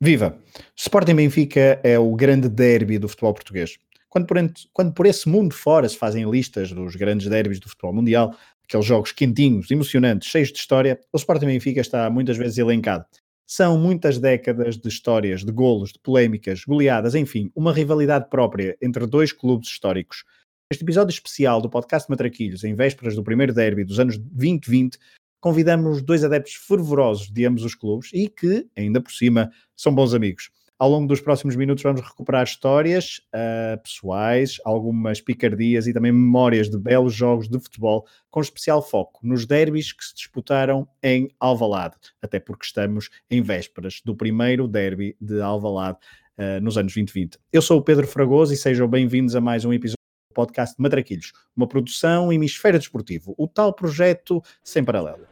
Viva! 0.00 0.38
Sporting 0.76 1.16
Benfica 1.16 1.80
é 1.82 1.98
o 1.98 2.14
grande 2.14 2.48
derby 2.48 3.00
do 3.00 3.08
futebol 3.08 3.34
português. 3.34 3.78
Quando 4.08 4.26
por, 4.28 4.36
quando 4.72 4.92
por 4.92 5.06
esse 5.06 5.28
mundo 5.28 5.52
fora 5.52 5.88
se 5.88 5.96
fazem 5.96 6.30
listas 6.30 6.70
dos 6.70 6.94
grandes 6.94 7.26
derbys 7.26 7.58
do 7.58 7.68
futebol 7.68 7.92
mundial, 7.92 8.32
aqueles 8.62 8.86
jogos 8.86 9.10
quentinhos, 9.10 9.68
emocionantes, 9.72 10.28
cheios 10.28 10.52
de 10.52 10.58
história, 10.58 11.00
o 11.12 11.16
Sporting 11.16 11.46
Benfica 11.46 11.80
está 11.80 12.08
muitas 12.08 12.36
vezes 12.36 12.58
elencado. 12.58 13.04
São 13.44 13.76
muitas 13.76 14.20
décadas 14.20 14.76
de 14.76 14.88
histórias, 14.88 15.44
de 15.44 15.50
golos, 15.50 15.92
de 15.92 15.98
polémicas, 15.98 16.62
goleadas, 16.64 17.16
enfim, 17.16 17.50
uma 17.52 17.72
rivalidade 17.72 18.28
própria 18.30 18.76
entre 18.80 19.04
dois 19.04 19.32
clubes 19.32 19.68
históricos. 19.68 20.22
Este 20.70 20.84
episódio 20.84 21.12
especial 21.12 21.60
do 21.60 21.68
podcast 21.68 22.08
Matraquilhos, 22.08 22.62
em 22.62 22.76
vésperas 22.76 23.16
do 23.16 23.24
primeiro 23.24 23.52
derby 23.52 23.82
dos 23.82 23.98
anos 23.98 24.16
2020, 24.16 24.96
convidamos 25.40 26.02
dois 26.02 26.24
adeptos 26.24 26.54
fervorosos 26.54 27.30
de 27.30 27.46
ambos 27.46 27.64
os 27.64 27.74
clubes 27.74 28.10
e 28.12 28.28
que, 28.28 28.66
ainda 28.76 29.00
por 29.00 29.12
cima, 29.12 29.50
são 29.76 29.94
bons 29.94 30.14
amigos. 30.14 30.50
Ao 30.78 30.88
longo 30.88 31.08
dos 31.08 31.20
próximos 31.20 31.56
minutos 31.56 31.82
vamos 31.82 32.00
recuperar 32.00 32.44
histórias 32.44 33.20
uh, 33.34 33.82
pessoais, 33.82 34.58
algumas 34.64 35.20
picardias 35.20 35.88
e 35.88 35.92
também 35.92 36.12
memórias 36.12 36.70
de 36.70 36.78
belos 36.78 37.12
jogos 37.12 37.48
de 37.48 37.58
futebol, 37.58 38.06
com 38.30 38.40
especial 38.40 38.80
foco 38.80 39.18
nos 39.24 39.44
derbys 39.44 39.92
que 39.92 40.04
se 40.04 40.14
disputaram 40.14 40.86
em 41.02 41.28
Alvalade, 41.40 41.96
até 42.22 42.38
porque 42.38 42.64
estamos 42.64 43.10
em 43.28 43.42
vésperas 43.42 44.00
do 44.04 44.14
primeiro 44.14 44.68
derby 44.68 45.16
de 45.20 45.40
Alvalade 45.40 45.98
uh, 46.38 46.60
nos 46.62 46.78
anos 46.78 46.92
2020. 46.92 47.38
Eu 47.52 47.60
sou 47.60 47.80
o 47.80 47.82
Pedro 47.82 48.06
Fragoso 48.06 48.54
e 48.54 48.56
sejam 48.56 48.86
bem-vindos 48.86 49.34
a 49.34 49.40
mais 49.40 49.64
um 49.64 49.72
episódio 49.72 49.98
podcast 50.32 50.80
Matraquilhos, 50.80 51.32
uma 51.56 51.66
produção 51.66 52.32
Hemisfério 52.32 52.78
Desportivo, 52.78 53.34
o 53.36 53.48
tal 53.48 53.72
projeto 53.72 54.40
sem 54.62 54.84
paralelo. 54.84 55.27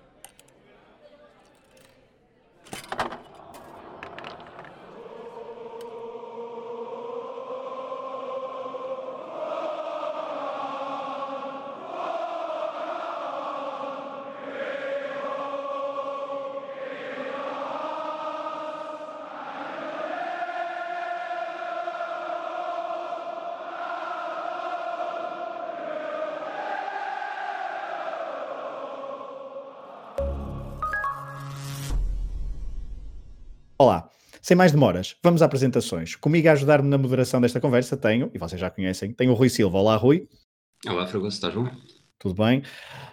Olá, 33.79 34.09
sem 34.41 34.57
mais 34.57 34.73
demoras, 34.73 35.17
vamos 35.23 35.43
às 35.43 35.47
apresentações. 35.47 36.17
Comigo 36.17 36.49
a 36.49 36.53
ajudar-me 36.53 36.89
na 36.89 36.97
moderação 36.97 37.43
desta 37.43 37.61
conversa 37.61 37.95
tenho, 37.95 38.31
e 38.33 38.39
vocês 38.39 38.59
já 38.59 38.71
conhecem, 38.71 39.13
tenho 39.13 39.33
o 39.33 39.35
Rui 39.35 39.51
Silva. 39.51 39.77
Olá, 39.77 39.97
Rui. 39.97 40.27
Olá, 40.87 41.07
Fragoso, 41.07 41.37
estás 41.37 41.55
bom? 41.55 41.69
Tudo 42.19 42.43
bem. 42.43 42.63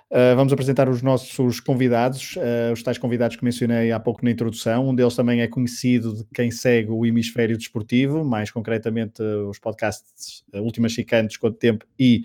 Uh, 0.09 0.35
vamos 0.35 0.53
apresentar 0.53 0.87
os 0.87 1.01
nossos 1.01 1.59
convidados, 1.59 2.37
uh, 2.37 2.71
os 2.71 2.81
tais 2.81 2.97
convidados 2.97 3.35
que 3.35 3.43
mencionei 3.43 3.91
há 3.91 3.99
pouco 3.99 4.23
na 4.23 4.31
introdução. 4.31 4.87
Um 4.87 4.95
deles 4.95 5.13
também 5.13 5.41
é 5.41 5.47
conhecido 5.47 6.15
de 6.15 6.23
quem 6.33 6.51
segue 6.51 6.89
o 6.89 7.05
hemisfério 7.05 7.57
desportivo, 7.57 8.23
mais 8.23 8.49
concretamente 8.49 9.21
uh, 9.21 9.49
os 9.49 9.59
podcasts 9.59 10.45
Últimas 10.53 10.93
Chicantes, 10.93 11.35
Quanto 11.35 11.57
Tempo 11.57 11.85
e 11.99 12.23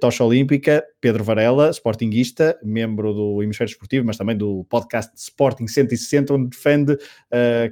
Tocha 0.00 0.22
Olímpica. 0.22 0.84
Pedro 1.00 1.24
Varela, 1.24 1.70
sportinguista, 1.70 2.58
membro 2.62 3.12
do 3.12 3.42
hemisfério 3.42 3.70
desportivo, 3.70 4.06
mas 4.06 4.16
também 4.16 4.36
do 4.36 4.64
podcast 4.64 5.12
Sporting 5.16 5.66
160, 5.66 6.34
onde 6.34 6.50
defende 6.50 6.98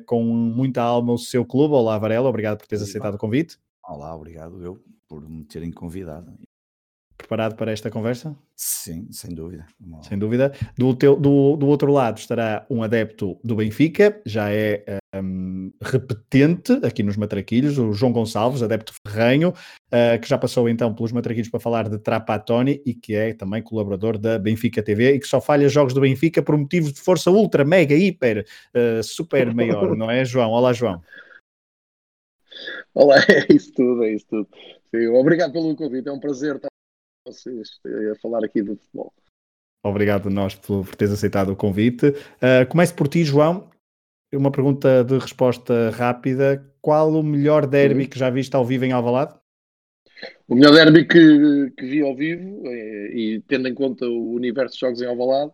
com 0.06 0.24
muita 0.24 0.82
alma 0.82 1.12
o 1.12 1.18
seu 1.18 1.44
clube. 1.44 1.74
Olá, 1.74 1.98
Varela, 1.98 2.28
obrigado 2.28 2.58
por 2.58 2.66
teres 2.66 2.82
aceitado 2.82 3.14
o 3.14 3.18
convite. 3.18 3.58
Olá, 3.86 4.16
obrigado 4.16 4.64
eu 4.64 4.82
por 5.06 5.28
me 5.28 5.44
terem 5.44 5.70
convidado 5.70 6.32
preparado 7.18 7.56
para 7.56 7.72
esta 7.72 7.90
conversa? 7.90 8.34
Sim, 8.56 9.08
sem 9.10 9.34
dúvida. 9.34 9.66
Sem 10.02 10.16
dúvida. 10.16 10.52
Do, 10.76 10.94
teu, 10.94 11.16
do, 11.16 11.56
do 11.56 11.66
outro 11.66 11.92
lado 11.92 12.18
estará 12.18 12.64
um 12.70 12.82
adepto 12.82 13.38
do 13.42 13.56
Benfica, 13.56 14.22
já 14.24 14.50
é 14.50 14.98
um, 15.14 15.72
repetente 15.82 16.72
aqui 16.84 17.02
nos 17.02 17.16
Matraquilhos, 17.16 17.76
o 17.76 17.92
João 17.92 18.12
Gonçalves, 18.12 18.62
adepto 18.62 18.94
ferrenho, 19.06 19.50
uh, 19.50 20.20
que 20.20 20.28
já 20.28 20.38
passou 20.38 20.68
então 20.68 20.94
pelos 20.94 21.12
Matraquilhos 21.12 21.50
para 21.50 21.60
falar 21.60 21.88
de 21.88 21.98
Trapatoni 21.98 22.80
e 22.86 22.94
que 22.94 23.14
é 23.14 23.34
também 23.34 23.62
colaborador 23.62 24.16
da 24.16 24.38
Benfica 24.38 24.82
TV 24.82 25.14
e 25.14 25.20
que 25.20 25.26
só 25.26 25.40
falha 25.40 25.68
jogos 25.68 25.92
do 25.92 26.00
Benfica 26.00 26.40
por 26.40 26.56
motivos 26.56 26.92
de 26.92 27.00
força 27.00 27.30
ultra, 27.30 27.64
mega, 27.64 27.94
hiper, 27.94 28.46
uh, 28.74 29.02
super 29.02 29.52
maior, 29.52 29.96
não 29.96 30.10
é, 30.10 30.24
João? 30.24 30.50
Olá, 30.52 30.72
João. 30.72 31.02
Olá, 32.94 33.16
é 33.28 33.52
isso 33.52 33.72
tudo, 33.72 34.04
é 34.04 34.12
isso 34.12 34.26
tudo. 34.28 34.48
Sim, 34.94 35.08
obrigado 35.08 35.52
pelo 35.52 35.74
convite, 35.76 36.08
é 36.08 36.12
um 36.12 36.20
prazer 36.20 36.56
estar 36.56 36.68
vocês 37.32 37.80
a 38.12 38.14
falar 38.20 38.44
aqui 38.44 38.62
do 38.62 38.76
futebol. 38.76 39.12
Obrigado 39.84 40.28
a 40.28 40.30
nós 40.30 40.54
por, 40.54 40.84
por 40.84 40.96
teres 40.96 41.14
aceitado 41.14 41.52
o 41.52 41.56
convite. 41.56 42.08
Uh, 42.08 42.68
começo 42.68 42.94
por 42.94 43.08
ti, 43.08 43.24
João. 43.24 43.70
Uma 44.34 44.50
pergunta 44.50 45.04
de 45.04 45.16
resposta 45.18 45.90
rápida. 45.90 46.64
Qual 46.80 47.12
o 47.12 47.22
melhor 47.22 47.66
derby 47.66 48.02
uhum. 48.02 48.08
que 48.08 48.18
já 48.18 48.28
viste 48.28 48.54
ao 48.54 48.64
vivo 48.64 48.84
em 48.84 48.92
Alvalade? 48.92 49.34
O 50.46 50.54
melhor 50.54 50.72
derby 50.72 51.06
que, 51.06 51.70
que 51.76 51.86
vi 51.86 52.02
ao 52.02 52.14
vivo, 52.14 52.66
eh, 52.66 53.10
e 53.14 53.42
tendo 53.46 53.68
em 53.68 53.74
conta 53.74 54.06
o 54.06 54.32
universo 54.34 54.74
de 54.74 54.80
jogos 54.80 55.02
em 55.02 55.06
Alvalade, 55.06 55.52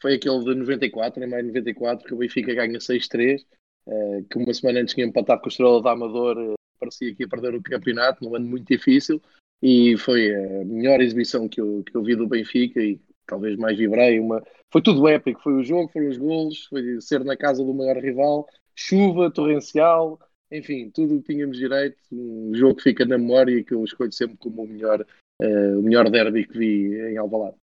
foi 0.00 0.14
aquele 0.14 0.44
de 0.44 0.54
94, 0.54 1.22
em 1.22 1.26
maio 1.26 1.42
de 1.42 1.48
94, 1.48 2.06
que 2.06 2.14
o 2.14 2.18
Benfica 2.18 2.54
ganha 2.54 2.78
6-3, 2.78 3.44
eh, 3.86 4.24
que 4.30 4.38
uma 4.38 4.52
semana 4.54 4.80
antes 4.80 4.94
tinha 4.94 5.06
empatado 5.06 5.40
com 5.40 5.46
o 5.46 5.50
Estrela 5.50 5.82
da 5.82 5.92
Amador, 5.92 6.38
eh, 6.38 6.54
parecia 6.78 7.14
que 7.14 7.22
ia 7.22 7.28
perder 7.28 7.54
o 7.54 7.62
campeonato, 7.62 8.24
num 8.24 8.34
ano 8.34 8.46
muito 8.46 8.66
difícil, 8.66 9.20
e 9.66 9.96
foi 9.96 10.30
a 10.34 10.64
melhor 10.66 11.00
exibição 11.00 11.48
que 11.48 11.58
eu, 11.58 11.82
que 11.84 11.96
eu 11.96 12.02
vi 12.02 12.14
do 12.14 12.28
Benfica 12.28 12.82
e 12.82 13.00
talvez 13.26 13.56
mais 13.56 13.78
vibrei. 13.78 14.20
Uma... 14.20 14.44
Foi 14.70 14.82
tudo 14.82 15.08
épico, 15.08 15.42
foi 15.42 15.54
o 15.54 15.64
jogo, 15.64 15.90
foram 15.90 16.10
os 16.10 16.18
golos, 16.18 16.66
foi 16.66 17.00
ser 17.00 17.24
na 17.24 17.34
casa 17.34 17.64
do 17.64 17.72
maior 17.72 17.96
rival, 17.96 18.46
chuva 18.76 19.30
torrencial, 19.30 20.20
enfim, 20.52 20.90
tudo 20.90 21.16
o 21.16 21.22
que 21.22 21.32
tínhamos 21.32 21.56
direito, 21.56 21.96
um 22.12 22.54
jogo 22.54 22.74
que 22.74 22.82
fica 22.82 23.06
na 23.06 23.16
memória 23.16 23.52
e 23.52 23.64
que 23.64 23.72
eu 23.72 23.82
escolho 23.82 24.12
sempre 24.12 24.36
como 24.36 24.64
o 24.64 24.68
melhor, 24.68 25.00
uh, 25.00 25.78
o 25.78 25.82
melhor 25.82 26.10
derby 26.10 26.46
que 26.46 26.58
vi 26.58 26.94
em 27.12 27.16
Alvalade. 27.16 27.56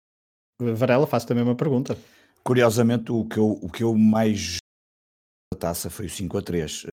Varela, 0.59 1.07
faço 1.07 1.27
também 1.27 1.45
uma 1.45 1.55
pergunta. 1.55 1.99
Curiosamente, 2.43 3.13
o 3.13 3.27
que 3.27 3.37
eu, 3.37 3.59
o 3.61 3.71
que 3.71 3.85
eu 3.85 3.95
mais 3.95 4.57
da 5.53 5.59
taça 5.61 5.91
foi 5.91 6.07
o 6.07 6.11
5 6.11 6.39
a 6.39 6.43
3. 6.43 6.87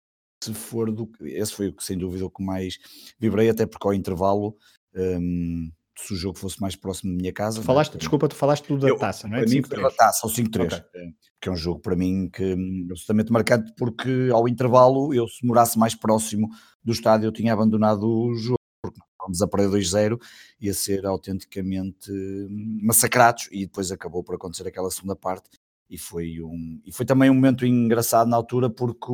Se 0.43 0.55
for 0.55 0.91
do 0.91 1.11
esse 1.21 1.53
foi 1.53 1.69
o 1.69 1.75
que 1.75 1.85
sem 1.85 1.99
dúvida 1.99 2.25
o 2.25 2.31
que 2.31 2.43
mais 2.43 2.79
vibrei, 3.19 3.51
até 3.51 3.67
porque 3.67 3.87
ao 3.87 3.93
intervalo 3.93 4.57
um, 4.95 5.71
se 5.97 6.13
o 6.13 6.17
jogo 6.17 6.39
fosse 6.39 6.61
mais 6.61 6.75
próximo 6.75 7.13
da 7.13 7.17
minha 7.17 7.33
casa. 7.33 7.61
Tu 7.61 7.65
falaste, 7.65 7.97
desculpa, 7.97 8.29
tu 8.29 8.35
falaste 8.35 8.65
tudo 8.65 8.81
da 8.81 8.89
eu, 8.89 8.99
taça, 8.99 9.29
não 9.29 9.37
é? 9.37 9.43
Para 9.43 9.51
mim, 9.51 9.61
da 9.61 9.91
taça, 9.91 10.27
o 10.27 10.31
5-3, 10.31 10.67
okay. 10.67 11.15
que 11.41 11.49
é 11.49 11.53
um 11.53 11.57
jogo 11.57 11.81
para 11.81 11.95
mim 11.95 12.29
que 12.29 12.43
é 12.43 12.53
absolutamente 12.91 13.33
marcante, 13.33 13.73
porque 13.77 14.29
ao 14.33 14.49
intervalo, 14.49 15.15
eu 15.15 15.29
se 15.29 15.47
morasse 15.47 15.79
mais 15.79 15.95
próximo 15.95 16.49
do 16.83 16.93
estádio, 16.93 17.29
eu 17.29 17.33
tinha 17.33 17.53
abandonado 17.53 18.05
o 18.05 18.35
jogo, 18.35 18.59
porque 18.83 18.99
vamos 19.21 19.41
a 19.41 19.47
perder 19.47 19.69
2-0, 19.69 20.19
ia 20.61 20.75
ser 20.75 21.07
autenticamente 21.07 22.11
hum, 22.11 22.81
massacrados, 22.83 23.49
e 23.53 23.65
depois 23.67 23.93
acabou 23.93 24.25
por 24.25 24.35
acontecer 24.35 24.67
aquela 24.67 24.91
segunda 24.91 25.15
parte, 25.15 25.49
e 25.89 25.99
foi, 25.99 26.41
um, 26.41 26.81
e 26.85 26.91
foi 26.91 27.05
também 27.05 27.31
um 27.31 27.35
momento 27.35 27.67
engraçado 27.67 28.29
na 28.29 28.37
altura 28.37 28.71
porque, 28.71 29.13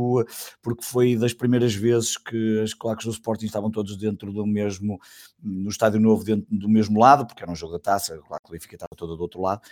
porque 0.62 0.84
foi 0.84 1.16
das 1.16 1.34
primeiras 1.34 1.74
vezes 1.74 2.16
que 2.16 2.60
as 2.60 2.72
claques 2.72 3.04
do 3.04 3.12
Sporting 3.12 3.46
estavam 3.46 3.70
todos 3.70 3.96
dentro 3.96 4.32
do 4.32 4.46
mesmo, 4.46 5.00
no 5.42 5.68
estádio 5.68 6.00
novo 6.00 6.24
dentro 6.24 6.46
do 6.50 6.68
mesmo 6.68 6.98
lado, 6.98 7.26
porque 7.26 7.42
era 7.42 7.50
um 7.50 7.56
jogo 7.56 7.72
da 7.72 7.78
taça, 7.78 8.14
a 8.14 8.18
claque 8.18 8.50
Benfica 8.50 8.76
estava 8.76 8.90
toda 8.96 9.16
do 9.16 9.22
outro 9.22 9.40
lado, 9.40 9.62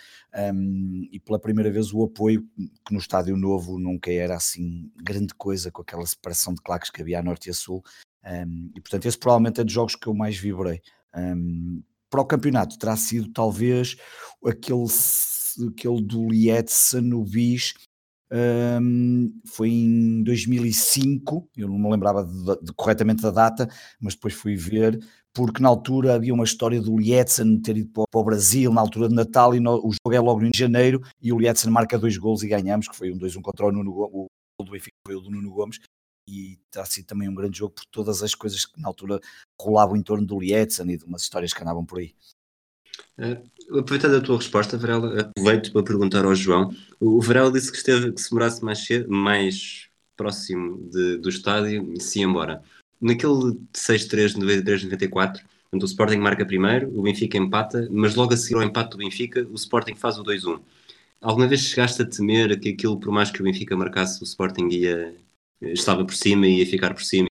um, 0.53 1.07
e 1.11 1.19
pela 1.19 1.39
primeira 1.39 1.71
vez 1.71 1.93
o 1.93 2.03
apoio, 2.03 2.45
que 2.85 2.93
no 2.93 2.99
estádio 2.99 3.37
novo 3.37 3.79
nunca 3.79 4.11
era 4.11 4.35
assim 4.35 4.91
grande 4.97 5.33
coisa 5.33 5.71
com 5.71 5.81
aquela 5.81 6.05
separação 6.05 6.53
de 6.53 6.61
claques 6.61 6.89
que 6.89 7.01
havia 7.01 7.19
a 7.19 7.23
norte 7.23 7.47
e 7.47 7.51
a 7.51 7.53
sul, 7.53 7.83
um, 8.25 8.71
e 8.75 8.81
portanto 8.81 9.05
esse 9.05 9.17
provavelmente 9.17 9.61
é 9.61 9.63
dos 9.63 9.73
jogos 9.73 9.95
que 9.95 10.07
eu 10.07 10.13
mais 10.13 10.37
vibrei. 10.37 10.81
Um, 11.15 11.81
para 12.09 12.21
o 12.21 12.25
campeonato 12.25 12.77
terá 12.77 12.95
sido 12.95 13.31
talvez 13.31 13.95
aquele 14.43 14.87
aquele 15.69 16.01
do 16.01 16.29
Lietzen 16.29 17.01
no 17.01 17.23
Bis, 17.23 17.73
um, 18.31 19.41
foi 19.45 19.69
em 19.69 20.23
2005, 20.23 21.49
eu 21.57 21.67
não 21.67 21.79
me 21.79 21.89
lembrava 21.89 22.23
de, 22.23 22.65
de, 22.65 22.73
corretamente 22.73 23.23
da 23.23 23.31
data, 23.31 23.67
mas 23.99 24.13
depois 24.13 24.35
fui 24.35 24.55
ver, 24.55 24.99
porque 25.33 25.61
na 25.61 25.69
altura 25.69 26.13
havia 26.13 26.33
uma 26.33 26.43
história 26.43 26.79
do 26.79 26.97
Lietzen 26.97 27.59
ter 27.59 27.77
ido 27.77 27.89
para, 27.91 28.03
para 28.11 28.21
o 28.21 28.23
Brasil 28.23 28.71
na 28.71 28.81
altura 28.81 29.09
de 29.09 29.15
Natal 29.15 29.55
e 29.55 29.59
no, 29.59 29.77
o 29.77 29.91
jogo 29.91 30.15
é 30.15 30.19
logo 30.19 30.43
em 30.43 30.51
janeiro 30.53 31.01
e 31.21 31.33
o 31.33 31.39
Lietzen 31.39 31.71
marca 31.71 31.97
dois 31.97 32.17
gols 32.17 32.43
e 32.43 32.47
ganhamos, 32.47 32.87
que 32.87 32.95
foi 32.95 33.11
um 33.11 33.17
2-1 33.17 33.41
contra 33.41 33.65
o 33.65 33.71
Nuno 33.71 33.91
o 33.91 33.95
gol 33.95 34.27
do 34.63 34.71
Benfica 34.71 34.95
foi 35.07 35.15
o 35.15 35.21
do 35.21 35.31
Nuno 35.31 35.51
Gomes 35.51 35.79
e 36.27 36.59
terá 36.69 36.85
sido 36.85 37.07
também 37.07 37.27
um 37.27 37.33
grande 37.33 37.57
jogo 37.57 37.73
por 37.73 37.85
todas 37.85 38.21
as 38.21 38.35
coisas 38.35 38.63
que 38.65 38.79
na 38.79 38.87
altura 38.87 39.19
rolavam 39.59 39.95
em 39.95 40.03
torno 40.03 40.25
do 40.25 40.39
Lietzen 40.39 40.91
e 40.91 40.97
de 40.97 41.05
umas 41.05 41.23
histórias 41.23 41.51
que 41.51 41.61
andavam 41.63 41.83
por 41.83 41.97
aí. 41.97 42.13
Uh, 43.17 43.79
aproveitando 43.79 44.15
a 44.15 44.21
tua 44.21 44.37
resposta, 44.37 44.77
Varela, 44.77 45.21
aproveito 45.21 45.71
para 45.71 45.83
perguntar 45.83 46.25
ao 46.25 46.35
João. 46.35 46.73
O 46.99 47.21
Varela 47.21 47.51
disse 47.51 47.71
que, 47.71 47.77
esteve, 47.77 48.11
que 48.11 48.21
se 48.21 48.33
morasse 48.33 48.63
mais, 48.63 48.79
cedo, 48.79 49.11
mais 49.11 49.89
próximo 50.15 50.89
de, 50.89 51.17
do 51.17 51.29
estádio 51.29 51.93
e 51.93 52.01
se 52.01 52.19
ia 52.19 52.25
embora. 52.25 52.61
Naquele 53.01 53.57
6-3 53.73 54.33
de 54.33 54.61
93-94, 54.63 55.41
o 55.71 55.77
Sporting 55.85 56.17
marca 56.17 56.45
primeiro, 56.45 56.89
o 56.97 57.03
Benfica 57.03 57.37
empata, 57.37 57.87
mas 57.91 58.15
logo 58.15 58.33
a 58.33 58.37
seguir 58.37 58.55
ao 58.55 58.63
empate 58.63 58.91
do 58.91 58.97
Benfica, 58.97 59.47
o 59.49 59.55
Sporting 59.55 59.95
faz 59.95 60.17
o 60.17 60.23
2-1. 60.23 60.59
Alguma 61.21 61.47
vez 61.47 61.61
chegaste 61.61 62.01
a 62.01 62.05
temer 62.05 62.59
que 62.59 62.69
aquilo, 62.69 62.99
por 62.99 63.11
mais 63.11 63.29
que 63.29 63.41
o 63.41 63.43
Benfica 63.43 63.75
marcasse, 63.77 64.21
o 64.21 64.25
Sporting 64.25 64.67
ia, 64.69 65.15
estava 65.61 66.03
por 66.03 66.15
cima 66.15 66.47
e 66.47 66.59
ia 66.59 66.65
ficar 66.65 66.93
por 66.93 67.03
cima 67.03 67.29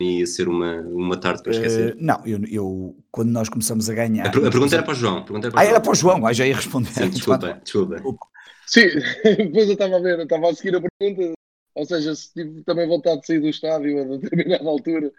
ia 0.00 0.26
ser 0.26 0.48
uma, 0.48 0.80
uma 0.82 1.16
tarde 1.16 1.42
para 1.42 1.52
esquecer? 1.52 1.94
Uh, 1.94 1.96
não, 2.00 2.24
eu, 2.24 2.40
eu, 2.50 2.96
quando 3.10 3.30
nós 3.30 3.48
começamos 3.48 3.90
a 3.90 3.94
ganhar. 3.94 4.26
A, 4.26 4.28
a 4.28 4.32
pergunta 4.32 4.74
era 4.74 4.84
para 4.84 4.92
o 4.92 4.94
João. 4.94 5.24
Para 5.24 5.50
ah, 5.54 5.64
era 5.64 5.80
para 5.80 5.92
o 5.92 5.94
João, 5.94 6.26
ah, 6.26 6.32
já 6.32 6.46
ia 6.46 6.54
responder. 6.54 6.90
Sim, 6.90 7.10
desculpa, 7.10 7.60
desculpa. 7.62 8.26
Sim, 8.66 8.86
depois 9.24 9.66
eu 9.66 9.72
estava 9.72 9.96
a 9.96 10.00
ver, 10.00 10.18
eu 10.18 10.24
estava 10.24 10.50
a 10.50 10.54
seguir 10.54 10.76
a 10.76 10.80
pergunta. 10.80 11.32
Ou 11.74 11.84
seja, 11.84 12.14
se 12.14 12.32
tive 12.32 12.62
também 12.64 12.88
vontade 12.88 13.20
de 13.20 13.26
sair 13.26 13.40
do 13.40 13.48
estádio 13.48 14.00
a 14.00 14.16
determinada 14.16 14.68
altura, 14.68 15.12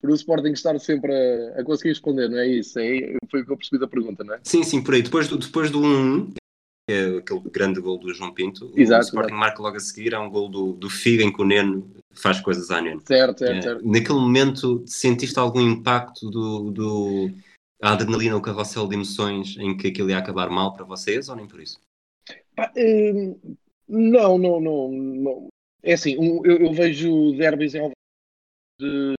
por 0.00 0.10
o 0.10 0.14
Sporting 0.14 0.52
estar 0.52 0.78
sempre 0.78 1.12
a, 1.12 1.60
a 1.60 1.64
conseguir 1.64 1.90
responder, 1.90 2.28
não 2.28 2.38
é 2.38 2.46
isso? 2.46 2.78
É, 2.78 3.16
foi 3.30 3.42
o 3.42 3.46
que 3.46 3.52
eu 3.52 3.56
percebi 3.56 3.80
da 3.80 3.88
pergunta, 3.88 4.22
não 4.22 4.34
é? 4.34 4.40
Sim, 4.42 4.62
sim, 4.62 4.82
por 4.82 4.94
aí. 4.94 5.02
Depois 5.02 5.28
do, 5.28 5.38
depois 5.38 5.70
do 5.70 5.82
1 5.82 6.32
que 6.86 6.92
é 6.92 7.18
aquele 7.18 7.40
grande 7.50 7.80
gol 7.80 7.98
do 7.98 8.12
João 8.12 8.34
Pinto, 8.34 8.70
exato, 8.76 9.04
o 9.04 9.06
Sporting 9.06 9.32
exato. 9.32 9.40
marca 9.40 9.62
logo 9.62 9.76
a 9.76 9.80
seguir, 9.80 10.12
é 10.12 10.18
um 10.18 10.28
gol 10.28 10.48
do, 10.48 10.72
do 10.74 10.90
Figa 10.90 11.24
em 11.24 11.32
que 11.32 11.40
o 11.40 11.44
Neno 11.44 11.90
faz 12.14 12.40
coisas 12.40 12.70
à 12.70 12.80
Neno. 12.80 13.02
Certo, 13.06 13.38
certo, 13.38 13.58
é, 13.58 13.62
certo. 13.62 13.86
Naquele 13.86 14.18
momento 14.18 14.84
sentiste 14.86 15.38
algum 15.38 15.60
impacto 15.60 16.30
do, 16.30 16.70
do 16.70 17.30
a 17.82 17.92
adrenalina, 17.92 18.36
o 18.36 18.42
carrossel 18.42 18.88
de 18.88 18.94
emoções 18.94 19.56
em 19.58 19.76
que 19.76 19.88
aquilo 19.88 20.10
ia 20.10 20.18
acabar 20.18 20.48
mal 20.48 20.72
para 20.72 20.84
vocês 20.84 21.28
ou 21.28 21.36
nem 21.36 21.46
por 21.46 21.60
isso? 21.60 21.80
Hum, 22.76 23.38
não, 23.88 24.38
não, 24.38 24.60
não, 24.60 24.90
não. 24.90 25.48
É 25.82 25.92
assim, 25.92 26.14
eu, 26.44 26.56
eu 26.58 26.72
vejo 26.72 27.36
derbys 27.36 27.74
em 27.74 27.90
de 28.80 29.14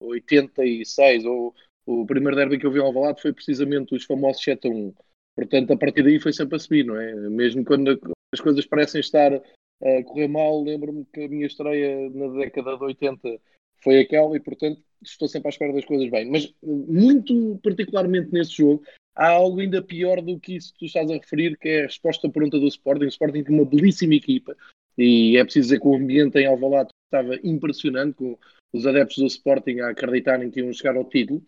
86, 0.00 1.24
ou 1.24 1.54
o 1.86 2.06
primeiro 2.06 2.36
derby 2.36 2.58
que 2.58 2.66
eu 2.66 2.70
vi 2.70 2.78
ao 2.78 2.86
Alvalade 2.86 3.22
foi 3.22 3.32
precisamente 3.32 3.94
os 3.94 4.04
famosos 4.04 4.42
7 4.42 4.68
a 4.68 4.70
1. 4.70 4.94
Portanto, 5.34 5.72
a 5.72 5.76
partir 5.76 6.02
daí 6.02 6.20
foi 6.20 6.32
sempre 6.32 6.56
a 6.56 6.58
subir, 6.58 6.84
não 6.84 7.00
é? 7.00 7.14
Mesmo 7.14 7.64
quando 7.64 7.98
as 8.32 8.40
coisas 8.40 8.66
parecem 8.66 9.00
estar 9.00 9.40
a 9.82 10.02
correr 10.04 10.28
mal, 10.28 10.62
lembro-me 10.62 11.04
que 11.12 11.24
a 11.24 11.28
minha 11.28 11.46
estreia 11.46 12.10
na 12.10 12.28
década 12.28 12.76
de 12.76 12.84
80 12.84 13.40
foi 13.82 14.00
aquela 14.00 14.36
e, 14.36 14.40
portanto, 14.40 14.80
estou 15.02 15.28
sempre 15.28 15.48
à 15.48 15.50
espera 15.50 15.72
das 15.72 15.84
coisas 15.84 16.10
bem. 16.10 16.30
Mas, 16.30 16.52
muito 16.62 17.58
particularmente 17.62 18.32
nesse 18.32 18.52
jogo, 18.52 18.82
há 19.14 19.28
algo 19.28 19.60
ainda 19.60 19.82
pior 19.82 20.20
do 20.20 20.38
que 20.38 20.56
isso 20.56 20.72
que 20.72 20.80
tu 20.80 20.84
estás 20.86 21.10
a 21.10 21.14
referir, 21.14 21.56
que 21.58 21.68
é 21.68 21.80
a 21.80 21.86
resposta 21.86 22.28
pronta 22.28 22.58
do 22.58 22.66
Sporting. 22.68 23.04
O 23.04 23.08
Sporting 23.08 23.44
tem 23.44 23.54
uma 23.54 23.64
belíssima 23.64 24.14
equipa 24.14 24.56
e 24.96 25.36
é 25.36 25.44
preciso 25.44 25.68
dizer 25.68 25.80
que 25.80 25.88
o 25.88 25.94
ambiente 25.94 26.38
em 26.38 26.46
Alvalade 26.46 26.90
estava 27.06 27.38
impressionante, 27.44 28.14
com 28.16 28.38
os 28.72 28.86
adeptos 28.86 29.18
do 29.18 29.26
Sporting 29.26 29.80
a 29.80 29.90
acreditarem 29.90 30.50
que 30.50 30.60
iam 30.60 30.72
chegar 30.72 30.96
ao 30.96 31.04
título. 31.04 31.42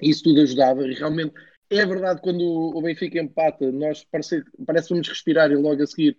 Isso 0.00 0.24
tudo 0.24 0.40
ajudava 0.40 0.86
e 0.86 0.94
realmente 0.94 1.34
é 1.70 1.86
verdade 1.86 2.20
quando 2.20 2.42
o 2.42 2.82
Benfica 2.82 3.20
empata, 3.20 3.70
nós 3.70 4.04
parece, 4.10 4.42
parece 4.66 4.90
vamos 4.90 5.08
respirar 5.08 5.50
e 5.50 5.56
logo 5.56 5.82
a 5.82 5.86
seguir 5.86 6.16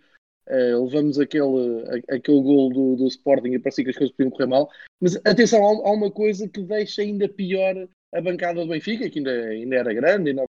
uh, 0.48 0.84
levamos 0.84 1.18
aquele, 1.18 1.84
aquele 2.08 2.42
gol 2.42 2.72
do, 2.72 2.96
do 2.96 3.06
Sporting 3.06 3.50
e 3.50 3.58
parecia 3.58 3.84
que 3.84 3.90
as 3.90 3.96
coisas 3.96 4.14
podiam 4.16 4.30
correr 4.30 4.46
mal. 4.46 4.70
Mas 5.00 5.16
atenção, 5.24 5.62
há, 5.62 5.88
há, 5.88 5.92
uma 5.92 6.10
coisa 6.10 6.48
que 6.48 6.62
deixa 6.62 7.02
ainda 7.02 7.28
pior 7.28 7.88
a 8.12 8.20
bancada 8.20 8.60
do 8.60 8.68
Benfica, 8.68 9.08
que 9.08 9.18
ainda, 9.18 9.30
ainda 9.30 9.76
era 9.76 9.94
grande, 9.94 10.30
ainda 10.30 10.44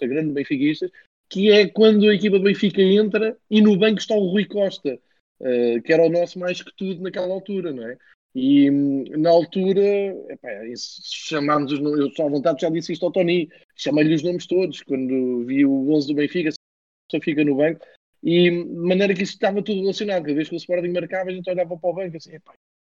era 0.00 0.12
grande 0.12 0.32
benfiquistas, 0.32 0.90
que 1.28 1.50
é 1.50 1.68
quando 1.68 2.08
a 2.08 2.14
equipa 2.14 2.38
do 2.38 2.44
Benfica 2.44 2.80
entra 2.80 3.36
e 3.50 3.60
no 3.60 3.76
banco 3.76 3.98
está 3.98 4.14
o 4.14 4.30
Rui 4.30 4.46
Costa, 4.46 4.98
uh, 5.40 5.82
que 5.82 5.92
era 5.92 6.04
o 6.04 6.10
nosso 6.10 6.38
mais 6.38 6.62
que 6.62 6.72
tudo 6.76 7.02
naquela 7.02 7.32
altura, 7.32 7.72
não 7.72 7.86
é? 7.86 7.98
E 8.34 8.70
na 8.70 9.30
altura, 9.30 9.80
epá, 10.28 10.48
chamámos 10.76 11.72
os 11.72 11.80
nomes, 11.80 11.98
eu 11.98 12.10
só 12.12 12.26
à 12.26 12.30
vontade 12.30 12.60
já 12.60 12.70
disse 12.70 12.92
isto 12.92 13.04
ao 13.04 13.10
Tony, 13.10 13.48
chamei-lhe 13.74 14.14
os 14.14 14.22
nomes 14.22 14.46
todos, 14.46 14.82
quando 14.82 15.44
vi 15.44 15.64
o 15.64 15.90
11 15.92 16.08
do 16.08 16.14
Benfica, 16.14 16.50
só 17.10 17.18
fica 17.20 17.42
no 17.44 17.56
banco, 17.56 17.84
e 18.22 18.50
de 18.50 18.64
maneira 18.64 19.14
que 19.14 19.22
isso 19.22 19.34
estava 19.34 19.62
tudo 19.62 19.80
relacionado, 19.80 20.22
cada 20.22 20.34
vez 20.34 20.48
que 20.48 20.54
o 20.54 20.58
Sporting 20.58 20.88
marcava, 20.88 21.30
a 21.30 21.32
gente 21.32 21.50
olhava 21.50 21.76
para 21.76 21.90
o 21.90 21.94
banco 21.94 22.16
assim, 22.16 22.32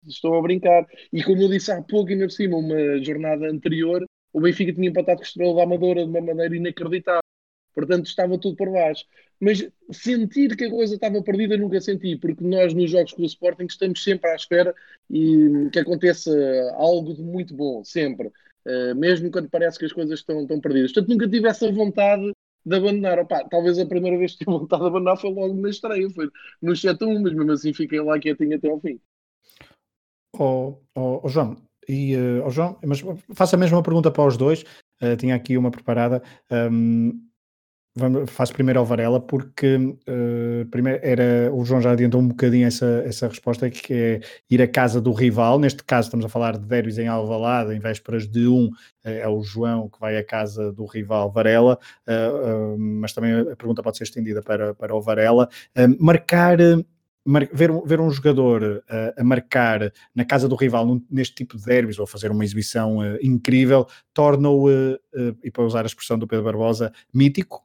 estou 0.07 0.37
a 0.37 0.41
brincar. 0.41 0.85
E 1.11 1.23
como 1.23 1.41
eu 1.41 1.49
disse 1.49 1.71
há 1.71 1.81
pouco, 1.81 2.11
ainda 2.11 2.25
por 2.25 2.31
cima, 2.31 2.57
uma 2.57 3.03
jornada 3.03 3.49
anterior, 3.49 4.05
o 4.31 4.41
Benfica 4.41 4.73
tinha 4.73 4.89
empatado 4.89 5.17
com 5.17 5.23
o 5.23 5.27
Estrela 5.27 5.55
da 5.55 5.63
Amadora 5.63 6.03
de 6.03 6.09
uma 6.09 6.21
maneira 6.21 6.55
inacreditável. 6.55 7.21
Portanto, 7.73 8.05
estava 8.05 8.37
tudo 8.37 8.55
por 8.55 8.71
baixo. 8.71 9.05
Mas 9.39 9.67
sentir 9.91 10.55
que 10.55 10.65
a 10.65 10.69
coisa 10.69 10.95
estava 10.95 11.21
perdida 11.23 11.57
nunca 11.57 11.81
senti, 11.81 12.15
porque 12.17 12.43
nós 12.43 12.73
nos 12.73 12.89
jogos 12.91 13.13
com 13.13 13.23
o 13.23 13.25
Sporting 13.25 13.65
estamos 13.65 14.03
sempre 14.03 14.29
à 14.29 14.35
espera 14.35 14.73
e 15.09 15.69
que 15.71 15.79
aconteça 15.79 16.31
algo 16.75 17.13
de 17.13 17.21
muito 17.21 17.53
bom, 17.53 17.83
sempre. 17.83 18.27
Uh, 18.65 18.95
mesmo 18.95 19.29
quando 19.29 19.49
parece 19.49 19.77
que 19.77 19.85
as 19.85 19.91
coisas 19.91 20.19
estão, 20.19 20.41
estão 20.41 20.61
perdidas. 20.61 20.93
Portanto, 20.93 21.09
nunca 21.11 21.27
tive 21.27 21.47
essa 21.47 21.69
vontade 21.71 22.31
de 22.65 22.75
abandonar. 22.75 23.19
Opa, 23.19 23.47
talvez 23.49 23.77
a 23.79 23.85
primeira 23.85 24.17
vez 24.17 24.33
que 24.33 24.39
tive 24.39 24.51
vontade 24.51 24.81
de 24.81 24.87
abandonar 24.87 25.17
foi 25.17 25.31
logo 25.31 25.53
na 25.53 25.69
estreia, 25.69 26.09
foi 26.09 26.29
no 26.61 26.73
7-1, 26.73 27.21
mas 27.21 27.33
mesmo 27.33 27.51
assim 27.51 27.73
fiquei 27.73 28.01
lá 28.01 28.19
quietinho 28.19 28.55
até 28.55 28.69
ao 28.69 28.79
fim. 28.79 28.99
Oh, 30.37 30.77
oh, 30.95 31.21
oh 31.23 31.29
João, 31.29 31.57
e, 31.87 32.15
oh 32.45 32.49
João, 32.49 32.77
mas 32.85 33.03
faço 33.33 33.55
a 33.55 33.59
mesma 33.59 33.83
pergunta 33.83 34.11
para 34.11 34.25
os 34.25 34.37
dois. 34.37 34.63
Uh, 35.01 35.15
tinha 35.17 35.35
aqui 35.35 35.57
uma 35.57 35.69
preparada. 35.69 36.23
Um, 36.49 37.27
Vamos, 37.95 38.31
faço 38.31 38.53
primeiro 38.53 38.79
ao 38.79 38.85
Varela, 38.85 39.19
porque 39.19 39.75
uh, 39.75 40.65
primeiro 40.71 40.99
era, 41.03 41.53
o 41.53 41.63
João 41.63 41.79
já 41.79 41.91
adiantou 41.91 42.21
um 42.21 42.27
bocadinho 42.27 42.65
essa, 42.65 43.03
essa 43.05 43.27
resposta, 43.27 43.69
que 43.69 43.93
é 43.93 44.19
ir 44.49 44.61
à 44.63 44.67
casa 44.67 44.99
do 44.99 45.11
rival. 45.11 45.59
Neste 45.59 45.83
caso, 45.83 46.07
estamos 46.07 46.25
a 46.25 46.29
falar 46.29 46.57
de 46.57 46.65
derbys 46.65 46.97
em 46.97 47.07
Alvalade, 47.07 47.71
em 47.75 47.79
vésperas 47.79 48.27
de 48.27 48.47
um, 48.47 48.71
eh, 49.05 49.19
é 49.19 49.27
o 49.27 49.43
João 49.43 49.89
que 49.89 49.99
vai 49.99 50.17
à 50.17 50.25
casa 50.25 50.73
do 50.73 50.85
rival 50.85 51.31
Varela, 51.31 51.77
uh, 52.07 52.73
uh, 52.73 52.79
mas 52.79 53.13
também 53.13 53.31
a 53.31 53.55
pergunta 53.55 53.83
pode 53.83 53.97
ser 53.97 54.05
estendida 54.05 54.41
para, 54.41 54.73
para 54.73 54.95
o 54.95 54.99
Varela. 55.01 55.47
marcar 55.99 56.57
ver, 57.25 57.71
ver 57.85 58.01
um 58.01 58.09
jogador 58.09 58.63
uh, 58.63 59.21
a 59.21 59.23
marcar 59.23 59.91
na 60.15 60.25
casa 60.25 60.47
do 60.47 60.55
rival 60.55 60.85
num, 60.85 61.05
neste 61.09 61.35
tipo 61.35 61.57
de 61.57 61.63
derbys 61.63 61.99
ou 61.99 62.07
fazer 62.07 62.31
uma 62.31 62.43
exibição 62.43 62.97
uh, 62.97 63.17
incrível 63.21 63.87
torna-o, 64.13 64.67
uh, 64.67 64.99
e 65.43 65.51
para 65.51 65.63
usar 65.63 65.83
a 65.83 65.85
expressão 65.85 66.17
do 66.17 66.27
Pedro 66.27 66.45
Barbosa, 66.45 66.91
mítico? 67.13 67.63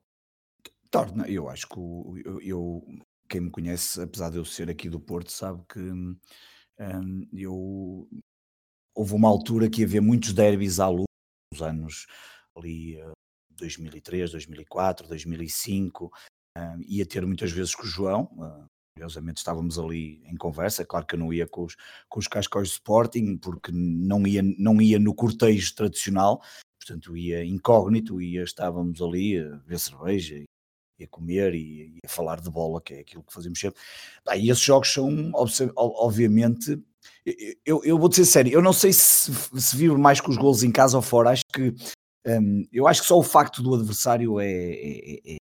Torna, 0.91 1.29
eu 1.29 1.49
acho 1.49 1.69
que 1.69 1.77
eu, 1.77 2.41
eu, 2.41 2.83
quem 3.29 3.43
me 3.43 3.51
conhece, 3.51 4.01
apesar 4.01 4.31
de 4.31 4.39
eu 4.39 4.45
ser 4.45 4.71
aqui 4.71 4.89
do 4.89 4.99
Porto, 4.99 5.31
sabe 5.31 5.63
que 5.69 5.79
um, 5.79 6.17
eu 7.33 8.09
houve 8.95 9.15
uma 9.15 9.29
altura 9.29 9.69
que 9.69 9.85
havia 9.85 10.01
muitos 10.01 10.33
derbys 10.33 10.81
à 10.81 10.89
luz, 10.89 11.05
nos 11.53 11.63
anos 11.63 12.07
ali 12.57 13.01
uh, 13.03 13.13
2003, 13.53 14.33
2004, 14.33 15.07
2005, 15.07 16.11
um, 16.57 16.83
ia 16.87 17.07
ter 17.07 17.25
muitas 17.27 17.53
vezes 17.53 17.75
com 17.75 17.83
o 17.83 17.87
João, 17.87 18.23
uh, 18.39 18.65
curiosamente 18.97 19.39
estávamos 19.39 19.79
ali 19.79 20.23
em 20.27 20.37
conversa, 20.37 20.87
claro 20.87 21.07
que 21.07 21.15
eu 21.15 21.19
não 21.19 21.33
ia 21.33 21.47
com 21.47 21.65
os, 21.65 21.77
com 22.09 22.19
os 22.19 22.27
cascóis 22.27 22.71
Sporting, 22.71 23.37
porque 23.37 23.71
não 23.73 24.27
ia, 24.27 24.43
não 24.43 24.81
ia 24.81 24.99
no 24.99 25.15
cortejo 25.15 25.75
tradicional, 25.75 26.43
portanto 26.81 27.17
ia 27.17 27.45
incógnito, 27.45 28.21
ia, 28.23 28.43
estávamos 28.43 29.03
ali 29.03 29.39
a 29.39 29.57
ver 29.59 29.79
cerveja 29.79 30.48
e 30.99 31.05
a 31.05 31.09
comer 31.09 31.55
e, 31.55 31.95
e, 31.95 31.99
a 32.05 32.09
falar 32.09 32.41
de 32.41 32.51
bola, 32.51 32.81
que 32.81 32.95
é 32.95 33.01
aquilo 33.01 33.23
que 33.23 33.33
fazemos 33.33 33.59
sempre. 33.59 33.81
Ah, 34.27 34.37
e 34.37 34.51
esses 34.51 34.63
jogos 34.63 34.93
são, 34.93 35.31
obviamente, 35.77 36.81
eu, 37.65 37.83
eu 37.85 37.99
vou 37.99 38.09
dizer 38.09 38.25
sério, 38.25 38.53
eu 38.53 38.63
não 38.63 38.73
sei 38.73 38.93
se, 38.93 39.33
se 39.33 39.77
vivo 39.77 39.99
mais 39.99 40.21
com 40.21 40.31
os 40.31 40.37
golos 40.37 40.63
em 40.63 40.71
casa 40.71 40.97
ou 40.97 41.03
fora, 41.03 41.31
acho 41.31 41.45
que 41.53 41.75
um, 42.27 42.67
eu 42.73 42.87
acho 42.87 43.03
que 43.03 43.07
só 43.07 43.17
o 43.17 43.23
facto 43.23 43.63
do 43.63 43.75
adversário 43.75 44.41
é, 44.41 44.47
é, 44.47 45.35
é 45.35 45.37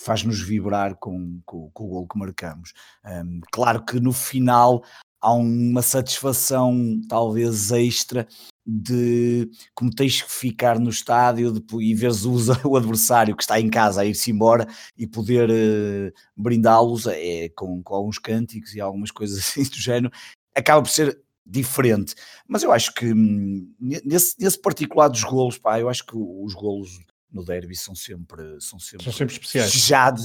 faz-nos 0.00 0.40
vibrar 0.40 0.96
com, 0.96 1.40
com, 1.44 1.70
com, 1.70 1.84
o 1.84 1.88
gol 1.88 2.08
que 2.08 2.18
marcamos. 2.18 2.72
Um, 3.04 3.40
claro 3.52 3.84
que 3.84 4.00
no 4.00 4.12
final 4.12 4.82
há 5.20 5.32
uma 5.32 5.82
satisfação 5.82 7.00
talvez 7.08 7.70
extra 7.70 8.26
de 8.66 9.50
como 9.74 9.90
tens 9.90 10.22
que 10.22 10.30
ficar 10.30 10.78
no 10.78 10.90
estádio 10.90 11.52
de, 11.52 11.62
e 11.80 11.94
veres 11.94 12.24
o, 12.24 12.36
o 12.68 12.76
adversário 12.76 13.36
que 13.36 13.42
está 13.42 13.60
em 13.60 13.68
casa 13.68 14.02
a 14.02 14.04
ir-se 14.04 14.30
embora 14.30 14.66
e 14.96 15.06
poder 15.06 15.50
uh, 15.50 16.12
brindá-los 16.36 17.06
é, 17.06 17.48
com, 17.50 17.82
com 17.82 17.94
alguns 17.94 18.18
cânticos 18.18 18.74
e 18.74 18.80
algumas 18.80 19.10
coisas 19.10 19.38
assim 19.56 19.64
do 19.64 19.76
género, 19.76 20.12
acaba 20.54 20.82
por 20.82 20.90
ser 20.90 21.20
diferente. 21.44 22.14
Mas 22.46 22.62
eu 22.62 22.70
acho 22.70 22.94
que 22.94 23.12
hum, 23.12 23.72
nesse, 23.80 24.36
nesse 24.38 24.60
particular 24.60 25.08
dos 25.08 25.24
golos, 25.24 25.58
pá, 25.58 25.80
eu 25.80 25.88
acho 25.88 26.06
que 26.06 26.16
os 26.16 26.54
golos 26.54 27.00
no 27.32 27.44
derby 27.44 27.76
são 27.76 27.94
sempre 27.94 28.42
são 28.60 28.78
sempre, 28.80 29.04
são 29.04 29.12
sempre 29.12 29.34
especiais. 29.34 29.72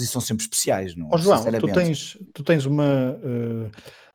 e 0.02 0.08
são 0.08 0.20
sempre 0.20 0.44
especiais 0.44 0.96
não 0.96 1.08
oh, 1.12 1.20
João 1.20 1.44
tu 1.44 1.68
tens 1.72 2.18
tu 2.34 2.44
tens 2.44 2.66
uma 2.66 3.12
uh 3.24 3.70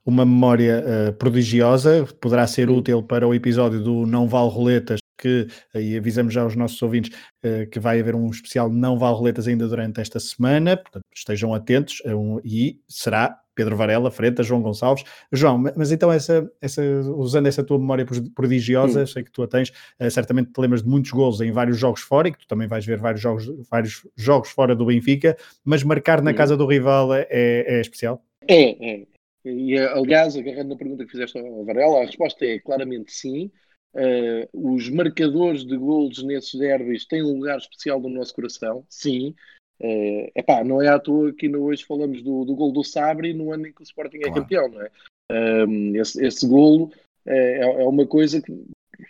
uma 0.04 0.24
memória 0.24 0.82
uh, 0.82 1.12
prodigiosa, 1.14 2.06
poderá 2.20 2.46
ser 2.46 2.70
útil 2.70 3.02
para 3.02 3.26
o 3.26 3.34
episódio 3.34 3.82
do 3.82 4.06
Não 4.06 4.28
Vale 4.28 4.50
Roletas, 4.50 5.00
que 5.18 5.46
aí 5.74 5.96
avisamos 5.96 6.32
já 6.32 6.42
aos 6.42 6.56
nossos 6.56 6.80
ouvintes 6.80 7.16
uh, 7.44 7.68
que 7.70 7.78
vai 7.78 8.00
haver 8.00 8.14
um 8.14 8.30
especial 8.30 8.70
Não 8.70 8.98
Vale 8.98 9.16
Roletas 9.16 9.46
ainda 9.46 9.68
durante 9.68 10.00
esta 10.00 10.18
semana, 10.18 10.76
portanto 10.76 11.04
estejam 11.14 11.52
atentos 11.54 12.02
um, 12.06 12.40
e 12.42 12.80
será 12.88 13.38
Pedro 13.54 13.76
Varela, 13.76 14.10
Freta, 14.10 14.42
João 14.42 14.62
Gonçalves. 14.62 15.04
João, 15.30 15.62
mas 15.76 15.92
então 15.92 16.10
essa, 16.10 16.50
essa, 16.62 16.82
usando 16.82 17.46
essa 17.46 17.62
tua 17.62 17.78
memória 17.78 18.06
prodigiosa, 18.34 19.06
sei 19.06 19.22
que 19.22 19.30
tu 19.30 19.42
a 19.42 19.46
tens, 19.46 19.68
uh, 20.00 20.10
certamente 20.10 20.50
te 20.50 20.58
lembras 20.58 20.82
de 20.82 20.88
muitos 20.88 21.10
gols 21.10 21.42
em 21.42 21.52
vários 21.52 21.76
jogos 21.78 22.00
fora 22.00 22.28
e 22.28 22.32
que 22.32 22.38
tu 22.38 22.46
também 22.46 22.66
vais 22.66 22.86
ver 22.86 22.98
vários 22.98 23.20
jogos, 23.20 23.46
vários 23.70 24.06
jogos 24.16 24.48
fora 24.48 24.74
do 24.74 24.86
Benfica, 24.86 25.36
mas 25.62 25.82
marcar 25.84 26.22
na 26.22 26.32
casa 26.32 26.56
do 26.56 26.66
rival 26.66 27.12
é, 27.12 27.26
é 27.30 27.80
especial? 27.80 28.24
É, 28.48 29.02
é. 29.02 29.19
E 29.44 29.76
aliás, 29.78 30.36
agarrando 30.36 30.70
na 30.70 30.76
pergunta 30.76 31.04
que 31.04 31.10
fizeste 31.10 31.38
ao 31.38 31.64
Varela, 31.64 32.02
a 32.02 32.06
resposta 32.06 32.44
é 32.44 32.58
claramente 32.58 33.12
sim. 33.12 33.50
Uh, 33.92 34.74
os 34.74 34.88
marcadores 34.88 35.64
de 35.64 35.76
gols 35.76 36.22
nesses 36.22 36.54
derbys 36.54 37.06
têm 37.06 37.22
um 37.22 37.38
lugar 37.38 37.58
especial 37.58 38.00
no 38.00 38.08
nosso 38.08 38.34
coração, 38.34 38.84
sim. 38.88 39.34
Uh, 39.80 40.30
epá, 40.36 40.62
não 40.62 40.80
é 40.80 40.88
à 40.88 40.98
toa 40.98 41.32
que 41.32 41.48
hoje 41.56 41.84
falamos 41.84 42.22
do, 42.22 42.44
do 42.44 42.54
gol 42.54 42.70
do 42.70 42.84
Sabri 42.84 43.32
no 43.32 43.52
ano 43.52 43.66
em 43.66 43.72
que 43.72 43.80
o 43.80 43.84
Sporting 43.84 44.18
é 44.18 44.24
claro. 44.24 44.42
campeão, 44.42 44.68
não 44.68 44.82
é? 44.82 44.90
Um, 45.32 45.96
esse, 45.96 46.24
esse 46.24 46.46
golo 46.46 46.92
é, 47.26 47.62
é 47.62 47.84
uma 47.84 48.06
coisa 48.06 48.42
que, 48.42 48.52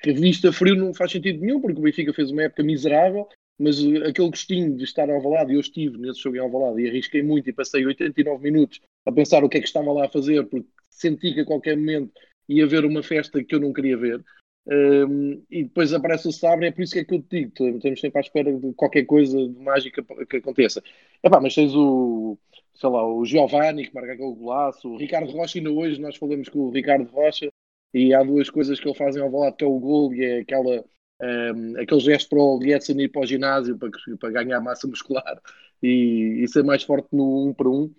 que 0.03 0.13
vista 0.13 0.53
frio 0.53 0.77
não 0.77 0.95
faz 0.95 1.13
sentido 1.13 1.41
nenhum, 1.41 1.61
porque 1.61 1.79
o 1.79 1.83
Benfica 1.83 2.13
fez 2.13 2.31
uma 2.31 2.43
época 2.45 2.63
miserável, 2.63 3.27
mas 3.61 3.79
aquele 3.79 4.31
gostinho 4.31 4.75
de 4.75 4.85
estar 4.85 5.09
ao 5.11 5.17
Alvalade, 5.17 5.53
eu 5.53 5.61
estive 5.61 5.99
nesse 5.99 6.21
jogo 6.21 6.37
em 6.37 6.41
Alvalade 6.41 6.81
e 6.81 6.89
arrisquei 6.89 7.23
muito 7.23 7.51
e 7.51 7.53
passei 7.53 7.85
89 7.85 8.43
minutos 8.43 8.81
a 9.05 9.13
pensar 9.13 9.45
o 9.45 9.49
que 9.49 9.59
é 9.59 9.61
que 9.61 9.67
estava 9.67 9.93
lá 9.93 10.07
a 10.07 10.09
fazer, 10.09 10.47
porque 10.47 10.69
senti 10.89 11.35
que 11.35 11.41
a 11.41 11.45
qualquer 11.45 11.77
momento 11.77 12.13
ia 12.49 12.65
haver 12.65 12.85
uma 12.85 13.03
festa 13.03 13.45
que 13.45 13.55
eu 13.55 13.61
não 13.61 13.73
queria 13.73 13.97
ver. 13.97 14.25
Um, 14.67 15.43
e 15.51 15.65
depois 15.65 15.93
aparece 15.93 16.29
o 16.29 16.33
Sabre, 16.33 16.67
é 16.69 16.71
por 16.71 16.83
isso 16.83 16.93
que 16.93 17.01
é 17.01 17.05
que 17.05 17.15
eu 17.15 17.23
te 17.23 17.51
digo: 17.51 17.77
estamos 17.77 18.01
sempre 18.01 18.19
à 18.19 18.21
espera 18.21 18.53
de 18.53 18.73
qualquer 18.75 19.05
coisa 19.05 19.37
de 19.37 19.59
mágica 19.59 20.03
que 20.27 20.37
aconteça. 20.37 20.83
Epá, 21.23 21.41
mas 21.41 21.55
tens 21.55 21.75
o, 21.75 22.39
sei 22.75 22.89
lá, 22.89 23.07
o 23.07 23.25
Giovanni 23.25 23.87
que 23.87 23.95
marca 23.95 24.13
aquele 24.13 24.35
golaço, 24.35 24.89
o 24.89 24.97
Ricardo 24.97 25.31
Rocha, 25.33 25.59
ainda 25.59 25.71
hoje 25.71 26.01
nós 26.01 26.17
falamos 26.17 26.49
com 26.49 26.61
o 26.61 26.71
Ricardo 26.71 27.11
Rocha 27.11 27.51
e 27.93 28.15
há 28.15 28.23
duas 28.23 28.49
coisas 28.49 28.81
que 28.81 28.89
ele 28.89 28.97
faz 28.97 29.17
em 29.17 29.21
Alvalade, 29.21 29.57
que 29.57 29.65
é 29.65 29.67
o 29.67 29.79
gol 29.79 30.15
e 30.15 30.25
é 30.25 30.39
aquela, 30.41 30.85
um, 31.21 31.79
aquele 31.79 32.01
gesto 32.01 32.31
para 32.31 32.39
o 32.39 32.59
Lietzen 32.59 33.01
ir 33.01 33.09
para 33.09 33.23
o 33.23 33.27
ginásio 33.27 33.79
para, 33.79 33.91
para 34.19 34.31
ganhar 34.31 34.61
massa 34.61 34.87
muscular 34.87 35.41
e, 35.83 36.43
e 36.43 36.49
ser 36.49 36.65
mais 36.65 36.83
forte 36.83 37.09
no 37.13 37.47
1 37.47 37.49
um 37.49 37.55
para 37.55 37.69
1. 37.69 37.73
Um. 37.73 37.95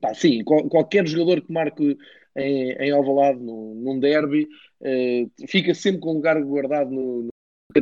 Pá, 0.00 0.14
sim, 0.14 0.44
qual, 0.44 0.68
qualquer 0.68 1.06
jogador 1.06 1.40
que 1.40 1.52
marque 1.52 1.96
em, 2.36 2.72
em 2.72 2.90
Alvalade 2.90 3.40
num, 3.40 3.74
num 3.74 3.98
derby 3.98 4.46
uh, 4.80 5.46
fica 5.48 5.74
sempre 5.74 6.00
com 6.00 6.10
um 6.12 6.16
lugar 6.16 6.40
guardado 6.42 6.90
no, 6.90 7.22
no... 7.22 7.28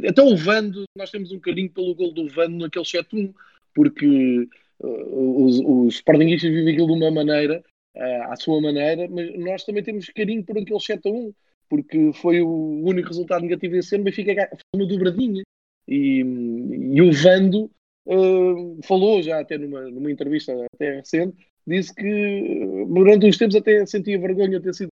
Até 0.09 0.23
o 0.23 0.37
Vando, 0.37 0.85
nós 0.97 1.11
temos 1.11 1.33
um 1.33 1.41
carinho 1.41 1.71
pelo 1.71 1.95
gol 1.95 2.13
do 2.13 2.29
Vando 2.29 2.57
naquele 2.59 2.85
7-1, 2.85 3.33
porque 3.75 4.49
uh, 4.81 5.45
os, 5.45 5.61
os 5.61 5.95
Sportingistas 5.97 6.51
vivem 6.51 6.73
aquilo 6.73 6.87
de 6.87 6.93
uma 7.05 7.11
maneira, 7.11 7.63
uh, 7.97 8.33
à 8.33 8.37
sua 8.37 8.61
maneira, 8.61 9.09
mas 9.09 9.39
nós 9.39 9.65
também 9.65 9.83
temos 9.83 10.07
carinho 10.11 10.45
por 10.45 10.57
aquele 10.59 10.79
7-1, 10.79 11.35
porque 11.69 12.13
foi 12.15 12.41
o 12.41 12.83
único 12.85 13.09
resultado 13.09 13.43
negativo 13.43 13.75
desse 13.75 13.95
ano, 13.95 14.05
mas 14.05 14.15
fica 14.15 14.51
uma 14.75 14.87
dobradinha. 14.87 15.43
E, 15.87 16.21
e 16.21 17.03
o 17.03 17.13
Vando 17.13 17.71
uh, 18.07 18.79
falou 18.85 19.23
já 19.23 19.41
até 19.41 19.59
numa, 19.59 19.83
numa 19.91 20.11
entrevista 20.11 20.53
até 20.75 20.97
recente 20.97 21.37
disse 21.67 21.95
que 21.95 22.85
durante 22.89 23.27
uns 23.27 23.39
tempos 23.39 23.57
até 23.57 23.85
sentia 23.87 24.19
vergonha 24.19 24.59
de 24.59 24.65
ter 24.65 24.75
sido. 24.75 24.89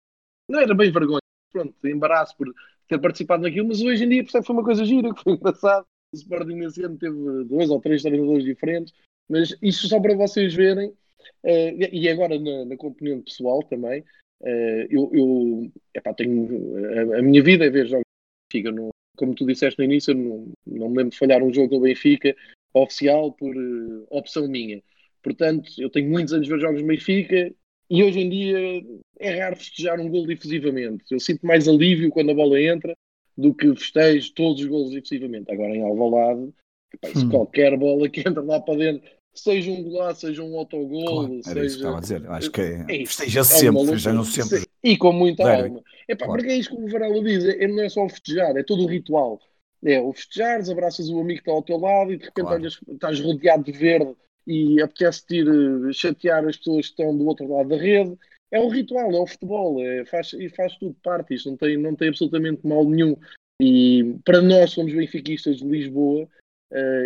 Não 0.49 0.61
era 0.61 0.75
bem 0.75 0.91
vergonha, 0.91 1.21
pronto, 1.51 1.75
embaraço 1.85 2.37
por 2.37 2.53
ter 2.89 2.99
participado 2.99 3.43
naquilo, 3.43 3.69
mas 3.69 3.81
hoje 3.81 4.05
em 4.05 4.09
dia 4.09 4.23
percebe 4.23 4.43
que 4.43 4.47
foi 4.47 4.57
uma 4.57 4.65
coisa 4.65 4.85
gira, 4.85 5.15
que 5.15 5.23
foi 5.23 5.35
engraçado. 5.35 5.85
O 6.13 6.17
Sporting 6.17 6.55
nesse 6.55 6.83
ano 6.83 6.99
teve 6.99 7.45
dois 7.45 7.71
ou 7.71 7.81
três 7.81 8.03
treinadores 8.03 8.45
diferentes, 8.45 8.93
mas 9.29 9.57
isso 9.63 9.89
só 9.89 10.01
para 10.01 10.15
vocês 10.15 10.55
verem, 10.55 10.89
uh, 10.89 11.93
e 11.93 12.09
agora 12.09 12.39
na, 12.39 12.65
na, 12.67 12.77
componente 12.77 13.25
pessoal 13.25 13.63
também, 13.63 14.05
uh, 14.43 14.87
eu, 14.91 15.11
eu 15.13 15.73
epá, 15.95 16.13
tenho 16.15 17.15
a, 17.15 17.19
a, 17.19 17.23
minha 17.23 17.43
vida 17.43 17.65
é 17.65 17.71
ver 17.71 17.87
jogos 17.87 18.05
do 18.05 18.53
Benfica, 18.53 18.73
no, 18.73 18.91
como 19.17 19.35
tu 19.35 19.47
disseste 19.47 19.79
no 19.79 19.85
início, 19.85 20.15
não, 20.15 20.53
não 20.67 20.89
me 20.89 20.97
lembro 20.99 21.11
de 21.11 21.19
falhar 21.19 21.43
um 21.43 21.53
jogo 21.53 21.77
do 21.77 21.81
Benfica 21.81 22.35
oficial 22.75 23.33
por 23.33 23.55
uh, 23.57 24.07
opção 24.11 24.49
minha. 24.49 24.83
Portanto, 25.23 25.71
eu 25.79 25.89
tenho 25.89 26.11
muitos 26.11 26.33
anos 26.33 26.47
de 26.47 26.53
ver 26.53 26.61
jogos 26.61 26.81
do 26.81 26.87
Benfica 26.87 27.53
e 27.89 28.03
hoje 28.03 28.21
em 28.21 28.29
dia 28.29 28.85
é 29.21 29.39
raro 29.39 29.57
festejar 29.57 30.01
um 30.01 30.09
gol 30.09 30.27
difusivamente. 30.27 31.05
Eu 31.11 31.21
sinto 31.21 31.47
mais 31.47 31.69
alívio 31.69 32.11
quando 32.11 32.31
a 32.31 32.35
bola 32.35 32.61
entra 32.61 32.97
do 33.37 33.55
que 33.55 33.75
festejo 33.77 34.33
todos 34.35 34.63
os 34.63 34.67
gols 34.67 34.91
difusivamente. 34.91 35.53
Agora 35.53 35.77
em 35.77 35.83
Alvalade, 35.83 36.41
hum. 36.41 37.31
qualquer 37.31 37.77
bola 37.77 38.09
que 38.09 38.21
entra 38.27 38.43
lá 38.43 38.61
para 38.61 38.79
dentro, 38.79 39.11
seja 39.35 39.71
um 39.71 39.83
golaço, 39.83 40.23
seja 40.23 40.43
um 40.43 40.57
autogol, 40.59 41.27
claro, 41.27 41.43
seja... 41.43 41.65
isso 41.65 41.77
que 41.77 41.83
estava 41.83 41.99
a 41.99 42.01
dizer. 42.01 42.31
Acho 42.31 42.51
que 42.51 42.61
é, 42.61 42.87
é 42.89 43.07
festeja 43.07 43.41
é 43.41 43.45
sempre, 43.45 43.87
festeja 43.87 44.25
sempre. 44.25 44.69
E 44.83 44.97
com 44.97 45.13
muita 45.13 45.45
Derby. 45.45 45.69
alma. 45.69 45.83
Epá, 46.09 46.27
claro. 46.27 46.41
Porque 46.41 46.53
é 46.53 46.57
isso 46.57 46.71
que 46.71 46.83
o 46.83 46.89
Varela 46.89 47.23
diz, 47.23 47.45
é, 47.45 47.67
não 47.67 47.83
é 47.83 47.89
só 47.89 48.05
o 48.05 48.09
festejar, 48.09 48.57
é 48.57 48.63
todo 48.63 48.85
o 48.85 48.89
ritual. 48.89 49.41
É 49.85 50.01
o 50.01 50.13
festejar, 50.13 50.61
abraças 50.71 51.09
o 51.09 51.21
amigo 51.21 51.43
que 51.43 51.49
está 51.49 51.53
ao 51.53 51.63
teu 51.63 51.79
lado 51.79 52.13
e 52.13 52.17
de 52.17 52.25
repente 52.25 52.45
claro. 52.45 52.61
olhas, 52.61 52.79
estás 52.89 53.21
rodeado 53.21 53.65
de 53.65 53.73
verde 53.73 54.15
e 54.47 54.81
apetece-te 54.81 55.37
ir 55.37 55.49
eh, 55.49 55.93
chatear 55.93 56.47
as 56.47 56.57
pessoas 56.57 56.87
que 56.87 56.93
estão 56.93 57.17
do 57.17 57.27
outro 57.27 57.53
lado 57.53 57.69
da 57.69 57.77
rede. 57.77 58.17
É 58.51 58.61
o 58.61 58.69
ritual, 58.69 59.11
é 59.11 59.19
o 59.19 59.27
futebol, 59.27 59.83
é, 59.83 60.05
faz, 60.05 60.33
e 60.35 60.49
faz 60.51 60.77
tudo 60.77 60.95
parte. 61.03 61.35
Isto 61.35 61.51
não 61.51 61.57
tem, 61.57 61.77
não 61.77 61.97
tem 61.97 62.09
absolutamente 62.09 62.67
mal 62.67 62.85
nenhum. 62.85 63.17
E 63.61 64.17
para 64.25 64.43
nós, 64.43 64.73
somos 64.73 64.93
benfiquistas 64.93 65.59
de 65.59 65.65
Lisboa, 65.65 66.29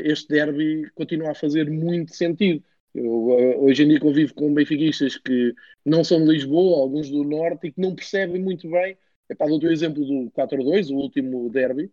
este 0.04 0.28
derby 0.28 0.90
continua 0.94 1.30
a 1.30 1.34
fazer 1.34 1.70
muito 1.70 2.14
sentido. 2.14 2.62
Eu, 2.94 3.04
uh, 3.04 3.64
hoje 3.64 3.82
em 3.82 3.88
dia 3.88 4.00
convivo 4.00 4.34
com 4.34 4.52
benfiquistas 4.54 5.18
que 5.18 5.54
não 5.84 6.02
são 6.02 6.24
de 6.24 6.30
Lisboa, 6.32 6.80
alguns 6.80 7.10
do 7.10 7.24
Norte, 7.24 7.66
e 7.66 7.72
que 7.72 7.80
não 7.80 7.94
percebem 7.94 8.42
muito 8.42 8.70
bem. 8.70 8.96
É 9.28 9.34
para 9.34 9.52
o 9.52 9.58
teu 9.60 9.70
exemplo 9.70 10.04
do 10.04 10.30
4-2, 10.30 10.90
o 10.90 10.96
último 10.96 11.50
derby, 11.50 11.92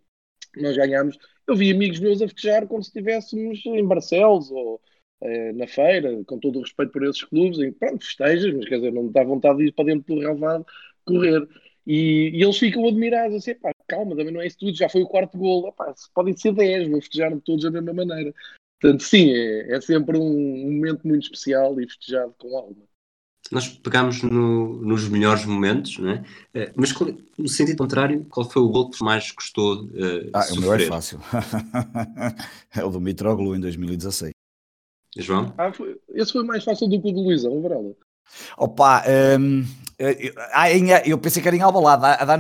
nós 0.58 0.78
ganhámos. 0.78 1.18
Eu 1.48 1.56
vi 1.56 1.72
amigos 1.72 2.00
meus 2.00 2.22
a 2.22 2.28
festejar 2.28 2.68
como 2.68 2.84
se 2.84 2.90
estivéssemos 2.90 3.66
em 3.66 3.86
Barcelos 3.86 4.52
ou, 4.52 4.80
eh, 5.22 5.52
na 5.54 5.68
feira, 5.68 6.24
com 6.26 6.40
todo 6.40 6.60
o 6.60 6.62
respeito 6.62 6.92
por 6.92 7.04
esses 7.04 7.24
clubes, 7.24 7.60
e 7.60 7.72
pronto, 7.72 8.06
festejas, 8.06 8.54
mas 8.54 8.70
quer 8.70 8.76
dizer, 8.76 8.94
não 8.94 9.04
me 9.04 9.12
dá 9.12 9.24
vontade 9.24 9.58
de 9.58 9.66
ir 9.66 9.72
para 9.74 9.86
dentro 9.86 10.16
do 10.16 10.22
relvado 10.22 10.66
correr. 11.06 11.48
E, 11.86 12.32
e, 12.34 12.44
eles 12.44 12.58
ficam 12.58 12.88
admirados, 12.88 13.38
assim, 13.38 13.56
pá, 13.56 13.72
calma, 13.88 14.16
também 14.16 14.34
não 14.34 14.42
é 14.42 14.48
isso 14.48 14.58
tudo, 14.58 14.76
já 14.76 14.88
foi 14.88 15.04
o 15.04 15.08
quarto 15.08 15.38
gol, 15.38 15.72
pá, 15.74 15.94
podem 16.14 16.36
ser 16.36 16.54
10, 16.54 16.90
vou 16.90 17.02
festejar 17.02 17.32
todos 17.42 17.64
da 17.64 17.72
mesma 17.72 17.94
maneira. 17.94 18.34
Portanto, 18.80 19.04
sim, 19.04 19.32
é, 19.32 19.76
é 19.76 19.82
sempre 19.82 20.18
um, 20.18 20.74
momento 20.76 21.08
muito 21.08 21.24
especial 21.24 21.80
e 21.80 21.88
festejado 21.88 22.34
com 22.38 22.58
alma. 22.58 22.76
Nós 23.52 23.68
pegámos 23.68 24.22
no, 24.24 24.82
nos 24.82 25.08
melhores 25.10 25.46
momentos, 25.46 26.00
né? 26.00 26.24
mas 26.76 26.92
qual, 26.94 27.12
no 27.38 27.48
sentido 27.48 27.78
contrário, 27.78 28.26
qual 28.30 28.50
foi 28.50 28.62
o 28.62 28.70
gol 28.70 28.90
que 28.90 29.04
mais 29.04 29.32
gostou 29.32 29.84
uh, 29.84 30.30
Ah, 30.34 30.46
o 30.54 30.60
meu 30.60 30.74
é 30.74 30.80
fácil. 30.80 31.20
é 32.76 32.84
o 32.84 32.90
do 32.90 33.02
Mitroglou 33.02 33.56
em 33.56 33.60
2016. 33.60 34.32
João? 35.18 35.54
Ah, 35.58 35.72
foi, 35.72 36.00
esse 36.14 36.32
foi 36.32 36.44
mais 36.44 36.64
fácil 36.64 36.88
do 36.88 37.02
que 37.02 37.10
o 37.10 37.14
do 37.14 37.22
Luizão, 37.22 37.62
Varela. 37.62 37.94
Opa, 38.58 39.04
um, 39.40 39.64
eu, 40.12 40.98
eu, 41.06 41.18
pensei 41.18 41.42
que 41.42 41.48
era 41.48 41.58
em 41.58 41.62
Albalade. 41.62 42.06
A, 42.06 42.36
a 42.36 42.40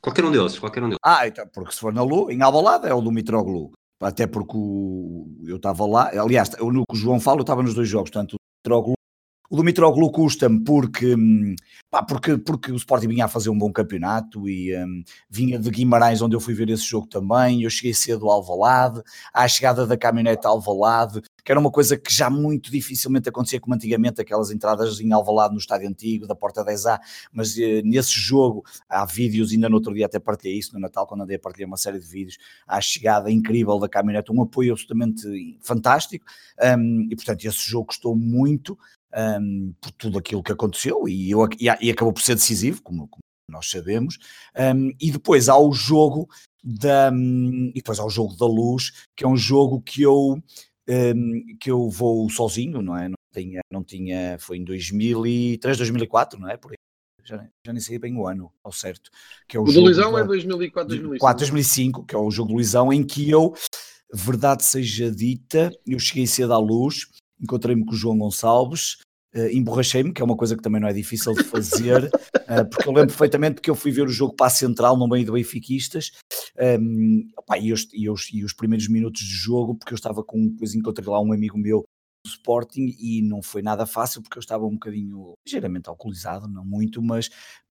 Qualquer 0.00 0.24
um 0.24 0.30
deles, 0.30 0.58
qualquer 0.58 0.82
um 0.82 0.88
deles. 0.88 0.98
Ah, 1.04 1.26
então, 1.26 1.46
porque 1.52 1.72
se 1.72 1.80
for 1.80 1.92
na 1.92 2.02
Lu, 2.02 2.30
em 2.30 2.40
Albalade 2.42 2.86
é 2.86 2.94
o 2.94 3.00
do 3.00 3.10
Mitroglou. 3.10 3.72
Até 4.00 4.26
porque 4.26 4.56
o, 4.56 5.26
eu 5.44 5.56
estava 5.56 5.84
lá, 5.86 6.08
aliás, 6.10 6.50
no 6.60 6.84
que 6.88 6.94
o 6.94 6.98
João 6.98 7.18
fala, 7.18 7.38
eu 7.38 7.42
estava 7.42 7.62
nos 7.62 7.74
dois 7.74 7.88
jogos, 7.88 8.10
tanto 8.10 8.36
o 8.36 8.38
Mitroglou 8.60 8.97
o 9.50 9.56
do 9.56 9.64
Mitroglou 9.64 10.12
custa-me 10.12 10.62
porque, 10.62 11.14
hum, 11.14 11.56
porque, 12.06 12.36
porque 12.36 12.70
o 12.70 12.76
Sporting 12.76 13.08
vinha 13.08 13.24
a 13.24 13.28
fazer 13.28 13.48
um 13.48 13.56
bom 13.56 13.72
campeonato 13.72 14.46
e 14.46 14.76
um, 14.76 15.02
vinha 15.30 15.58
de 15.58 15.70
Guimarães, 15.70 16.20
onde 16.20 16.36
eu 16.36 16.40
fui 16.40 16.52
ver 16.52 16.68
esse 16.68 16.84
jogo 16.84 17.06
também. 17.06 17.62
Eu 17.62 17.70
cheguei 17.70 17.94
cedo 17.94 18.26
ao 18.26 18.32
Alvalade, 18.32 19.02
à 19.32 19.48
chegada 19.48 19.86
da 19.86 19.96
caminhonete 19.96 20.46
Alvalade, 20.46 21.22
que 21.42 21.50
era 21.50 21.58
uma 21.58 21.70
coisa 21.70 21.96
que 21.96 22.12
já 22.12 22.28
muito 22.28 22.70
dificilmente 22.70 23.30
acontecia 23.30 23.58
como 23.58 23.74
antigamente, 23.74 24.20
aquelas 24.20 24.50
entradas 24.50 25.00
em 25.00 25.14
Alvalade 25.14 25.54
no 25.54 25.60
estádio 25.60 25.88
antigo, 25.88 26.26
da 26.26 26.34
Porta 26.34 26.62
10A. 26.62 26.98
Mas 27.32 27.56
uh, 27.56 27.80
nesse 27.84 28.12
jogo 28.12 28.62
há 28.86 29.06
vídeos, 29.06 29.50
ainda 29.50 29.70
no 29.70 29.76
outro 29.76 29.94
dia 29.94 30.04
até 30.04 30.18
partilhei 30.18 30.58
isso 30.58 30.74
no 30.74 30.80
Natal, 30.80 31.06
quando 31.06 31.22
andei 31.22 31.36
a 31.36 31.40
partilhar 31.40 31.68
uma 31.68 31.78
série 31.78 31.98
de 31.98 32.06
vídeos, 32.06 32.36
à 32.66 32.82
chegada 32.82 33.30
incrível 33.30 33.78
da 33.78 33.88
caminhonete, 33.88 34.30
um 34.30 34.42
apoio 34.42 34.72
absolutamente 34.72 35.22
fantástico. 35.62 36.26
Um, 36.76 37.08
e 37.10 37.16
portanto, 37.16 37.46
esse 37.46 37.66
jogo 37.66 37.86
custou 37.86 38.14
muito 38.14 38.78
um, 39.14 39.74
por 39.80 39.90
tudo 39.92 40.18
aquilo 40.18 40.42
que 40.42 40.52
aconteceu 40.52 41.08
e, 41.08 41.30
eu, 41.30 41.46
e, 41.58 41.66
e 41.80 41.90
acabou 41.90 42.12
por 42.12 42.22
ser 42.22 42.34
decisivo, 42.34 42.82
como, 42.82 43.08
como 43.08 43.22
nós 43.48 43.70
sabemos. 43.70 44.18
Um, 44.56 44.92
e 45.00 45.10
depois 45.10 45.48
há 45.48 45.58
o 45.58 45.72
jogo 45.72 46.28
da 46.62 47.10
e 47.10 47.72
depois 47.74 47.98
há 47.98 48.04
o 48.04 48.10
jogo 48.10 48.36
da 48.36 48.46
luz, 48.46 49.06
que 49.16 49.24
é 49.24 49.28
um 49.28 49.36
jogo 49.36 49.80
que 49.80 50.02
eu 50.02 50.42
um, 50.88 51.56
que 51.58 51.70
eu 51.70 51.88
vou 51.88 52.28
sozinho, 52.30 52.82
não 52.82 52.96
é? 52.96 53.08
Não 53.08 53.16
tinha, 53.32 53.60
não 53.70 53.84
tinha, 53.84 54.36
foi 54.38 54.58
em 54.58 54.64
2003, 54.64 55.76
2004, 55.76 56.40
não 56.40 56.48
é? 56.48 56.56
Por 56.56 56.72
aí. 56.72 56.78
Já, 57.24 57.36
já 57.64 57.72
nem 57.72 57.80
sei 57.80 57.98
bem 57.98 58.16
o 58.16 58.26
ano 58.26 58.50
ao 58.64 58.72
certo. 58.72 59.10
Que 59.46 59.56
é 59.56 59.60
o, 59.60 59.64
o 59.64 59.66
jogo 59.66 59.80
do 59.80 59.84
Luizão 59.84 60.12
da, 60.12 60.20
é 60.20 60.24
2004, 60.24 60.88
2005. 60.88 61.20
4, 61.20 61.38
2005, 61.40 62.04
que 62.06 62.14
é 62.14 62.18
o 62.18 62.30
jogo 62.30 62.48
do 62.48 62.54
Luizão, 62.54 62.90
em 62.90 63.04
que 63.04 63.28
eu, 63.30 63.54
verdade 64.12 64.64
seja 64.64 65.10
dita, 65.10 65.70
eu 65.86 65.98
cheguei 65.98 66.26
cedo 66.26 66.54
à 66.54 66.58
luz 66.58 67.06
encontrei-me 67.40 67.84
com 67.84 67.92
o 67.92 67.96
João 67.96 68.18
Gonçalves 68.18 68.98
uh, 69.34 69.48
emborrachei-me, 69.52 70.12
que 70.12 70.22
é 70.22 70.24
uma 70.24 70.36
coisa 70.36 70.56
que 70.56 70.62
também 70.62 70.80
não 70.80 70.88
é 70.88 70.92
difícil 70.92 71.32
de 71.34 71.44
fazer, 71.44 72.04
uh, 72.04 72.68
porque 72.70 72.88
eu 72.88 72.92
lembro 72.92 73.08
perfeitamente 73.08 73.60
que 73.60 73.70
eu 73.70 73.74
fui 73.74 73.90
ver 73.90 74.06
o 74.06 74.12
jogo 74.12 74.34
para 74.34 74.46
a 74.46 74.50
Central 74.50 74.96
no 74.96 75.08
meio 75.08 75.26
do 75.26 75.32
Benfiquistas 75.32 76.12
um, 76.80 77.28
opa, 77.36 77.58
e, 77.58 77.72
os, 77.72 77.88
e, 77.92 78.08
os, 78.08 78.32
e, 78.32 78.44
os, 78.44 78.52
primeiros 78.52 78.88
minutos 78.88 79.22
de 79.22 79.34
jogo, 79.34 79.74
porque 79.74 79.92
eu 79.92 79.96
estava 79.96 80.22
com, 80.22 80.48
depois 80.48 80.74
encontrei 80.74 81.08
lá 81.08 81.20
um 81.20 81.32
amigo 81.32 81.58
meu 81.58 81.84
do 82.24 82.30
Sporting 82.30 82.96
e 82.98 83.22
não 83.22 83.42
foi 83.42 83.62
nada 83.62 83.86
fácil 83.86 84.22
porque 84.22 84.38
eu 84.38 84.40
estava 84.40 84.66
um 84.66 84.72
bocadinho 84.72 85.34
ligeiramente 85.46 85.88
alcoolizado, 85.88 86.48
não 86.48 86.64
muito, 86.64 87.00
mas 87.00 87.30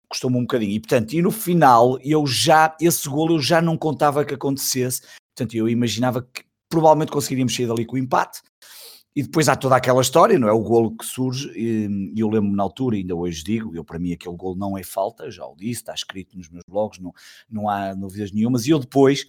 custou-me 0.09 0.37
um 0.37 0.41
bocadinho. 0.41 0.71
E 0.71 0.79
portanto, 0.79 1.13
e 1.13 1.21
no 1.21 1.31
final 1.31 1.99
eu 2.01 2.25
já, 2.25 2.75
esse 2.79 3.09
golo 3.09 3.35
eu 3.35 3.41
já 3.41 3.61
não 3.61 3.77
contava 3.77 4.23
que 4.23 4.33
acontecesse, 4.33 5.01
portanto 5.35 5.55
eu 5.55 5.67
imaginava 5.67 6.21
que 6.21 6.45
provavelmente 6.69 7.11
conseguiríamos 7.11 7.55
sair 7.55 7.67
dali 7.67 7.85
com 7.85 7.95
o 7.95 7.99
empate, 7.99 8.41
e 9.17 9.23
depois 9.23 9.49
há 9.49 9.55
toda 9.55 9.75
aquela 9.75 9.99
história, 9.99 10.37
não 10.37 10.47
é? 10.47 10.51
O 10.51 10.61
golo 10.61 10.95
que 10.95 11.03
surge, 11.03 11.51
e 11.55 12.19
eu 12.19 12.29
lembro-me 12.29 12.55
na 12.55 12.61
altura, 12.61 12.97
ainda 12.97 13.15
hoje 13.15 13.43
digo, 13.43 13.75
eu 13.75 13.83
para 13.83 13.97
mim 13.97 14.13
aquele 14.13 14.35
golo 14.35 14.55
não 14.55 14.77
é 14.77 14.83
falta, 14.83 15.31
já 15.31 15.43
o 15.43 15.55
disse, 15.55 15.81
está 15.81 15.91
escrito 15.91 16.37
nos 16.37 16.47
meus 16.49 16.63
blogs, 16.69 16.99
não, 16.99 17.11
não 17.49 17.67
há 17.67 17.95
novidades 17.95 18.31
nenhumas. 18.31 18.67
E 18.67 18.69
eu 18.69 18.77
depois, 18.77 19.25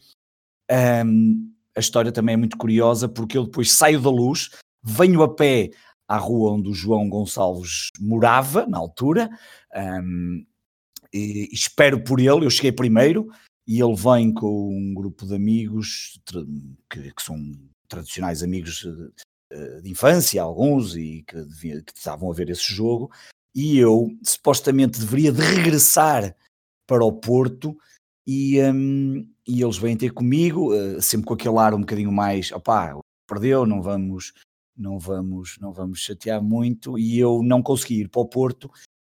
um, 1.07 1.51
a 1.75 1.81
história 1.81 2.13
também 2.13 2.35
é 2.35 2.37
muito 2.37 2.59
curiosa, 2.59 3.09
porque 3.09 3.39
eu 3.39 3.45
depois 3.45 3.73
saio 3.73 3.99
da 3.99 4.11
luz, 4.11 4.51
venho 4.83 5.23
a 5.23 5.35
pé 5.35 5.71
à 6.07 6.19
rua 6.19 6.53
onde 6.53 6.69
o 6.69 6.75
João 6.75 7.09
Gonçalves 7.09 7.89
morava, 7.99 8.67
na 8.67 8.77
altura, 8.77 9.31
um, 10.05 10.45
e 11.15 11.49
espero 11.51 12.05
por 12.05 12.21
ele, 12.21 12.45
eu 12.45 12.51
cheguei 12.51 12.73
primeiro, 12.73 13.27
e 13.67 13.81
ele 13.81 13.97
vem 13.97 14.35
com 14.35 14.69
um 14.71 14.93
grupo 14.93 15.27
de 15.27 15.35
amigos 15.35 16.21
que, 16.91 17.11
que 17.11 17.23
são 17.23 17.39
tradicionais 17.89 18.43
amigos 18.43 18.85
eh, 18.87 19.23
de 19.83 19.91
infância, 19.91 20.43
alguns, 20.43 20.97
e 20.97 21.25
que, 21.27 21.37
devia, 21.37 21.83
que 21.83 21.93
estavam 21.97 22.31
a 22.31 22.35
ver 22.35 22.51
esse 22.51 22.73
jogo, 22.73 23.11
e 23.55 23.79
eu 23.79 24.09
supostamente 24.23 25.01
deveria 25.01 25.33
de 25.33 25.41
regressar 25.41 26.35
para 26.87 27.05
o 27.05 27.13
Porto 27.13 27.77
e, 28.27 28.61
um, 28.63 29.27
e 29.47 29.63
eles 29.63 29.79
vêm 29.79 29.97
ter 29.97 30.13
comigo, 30.13 30.75
uh, 30.75 31.01
sempre 31.01 31.27
com 31.27 31.35
aquele 31.35 31.59
ar 31.59 31.75
um 31.75 31.81
bocadinho 31.81 32.13
mais, 32.13 32.53
opá, 32.53 32.95
perdeu, 33.27 33.67
não 33.67 33.83
vamos, 33.83 34.33
não 34.77 34.99
vamos, 34.99 35.57
não 35.61 35.73
vamos 35.73 36.01
chatear 36.01 36.43
muito, 36.43 36.99
e 36.99 37.19
eu 37.19 37.43
não 37.43 37.63
consegui 37.63 38.03
ir 38.03 38.09
para 38.09 38.21
o 38.21 38.29
Porto 38.29 38.71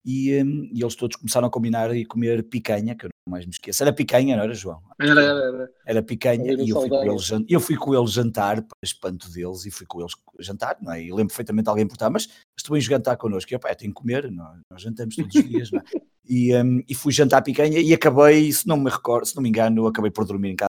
e, 0.05 0.43
um, 0.43 0.65
e, 0.73 0.83
eles 0.83 0.95
todos 0.95 1.17
começaram 1.17 1.49
a 1.49 1.51
combinar 1.51 1.95
e 1.95 2.05
comer 2.05 2.43
picanha, 2.49 2.95
que 2.95 3.07
mais 3.29 3.47
me 3.47 3.53
esqueço. 3.53 3.83
Era 3.83 3.93
picanha, 3.93 4.37
não 4.37 4.45
era, 4.45 4.55
João? 4.55 4.81
Era, 5.01 5.11
era. 5.11 5.23
Era, 5.23 5.71
era 5.87 6.03
picanha 6.03 6.53
e 6.53 6.71
eu 6.71 6.81
fui, 6.81 6.89
com 6.89 7.05
eles, 7.05 7.31
eu 7.49 7.61
fui 7.61 7.77
com 7.77 7.95
eles 7.95 8.13
jantar, 8.13 8.63
para 8.63 8.77
espanto 8.83 9.31
deles, 9.31 9.65
e 9.65 9.71
fui 9.71 9.87
com 9.87 10.01
eles 10.01 10.13
jantar, 10.41 10.77
não 10.81 10.93
é? 10.93 11.03
E 11.03 11.11
lembro 11.11 11.29
perfeitamente 11.29 11.69
alguém 11.69 11.87
perguntar, 11.87 12.11
mas 12.11 12.29
estou 12.57 12.77
em 12.77 12.81
jantar 12.81 13.17
connosco. 13.17 13.53
E 13.53 13.55
eu, 13.55 13.61
pá, 13.61 13.75
tenho 13.75 13.93
que 13.93 14.01
comer, 14.01 14.31
nós, 14.31 14.59
nós 14.71 14.83
jantamos 14.83 15.15
todos 15.15 15.35
os 15.35 15.45
dias, 15.49 15.71
não 15.71 15.81
é? 15.81 15.83
E, 16.29 16.55
um, 16.57 16.83
e 16.89 16.95
fui 16.95 17.13
jantar 17.13 17.43
picanha 17.43 17.81
e 17.81 17.93
acabei, 17.93 18.53
se 18.53 18.67
não 18.67 18.77
me 18.77 18.91
recordo, 18.91 19.27
se 19.27 19.35
não 19.35 19.43
me 19.43 19.49
engano, 19.49 19.87
acabei 19.87 20.11
por 20.11 20.25
dormir 20.25 20.51
em 20.51 20.57
casa. 20.57 20.69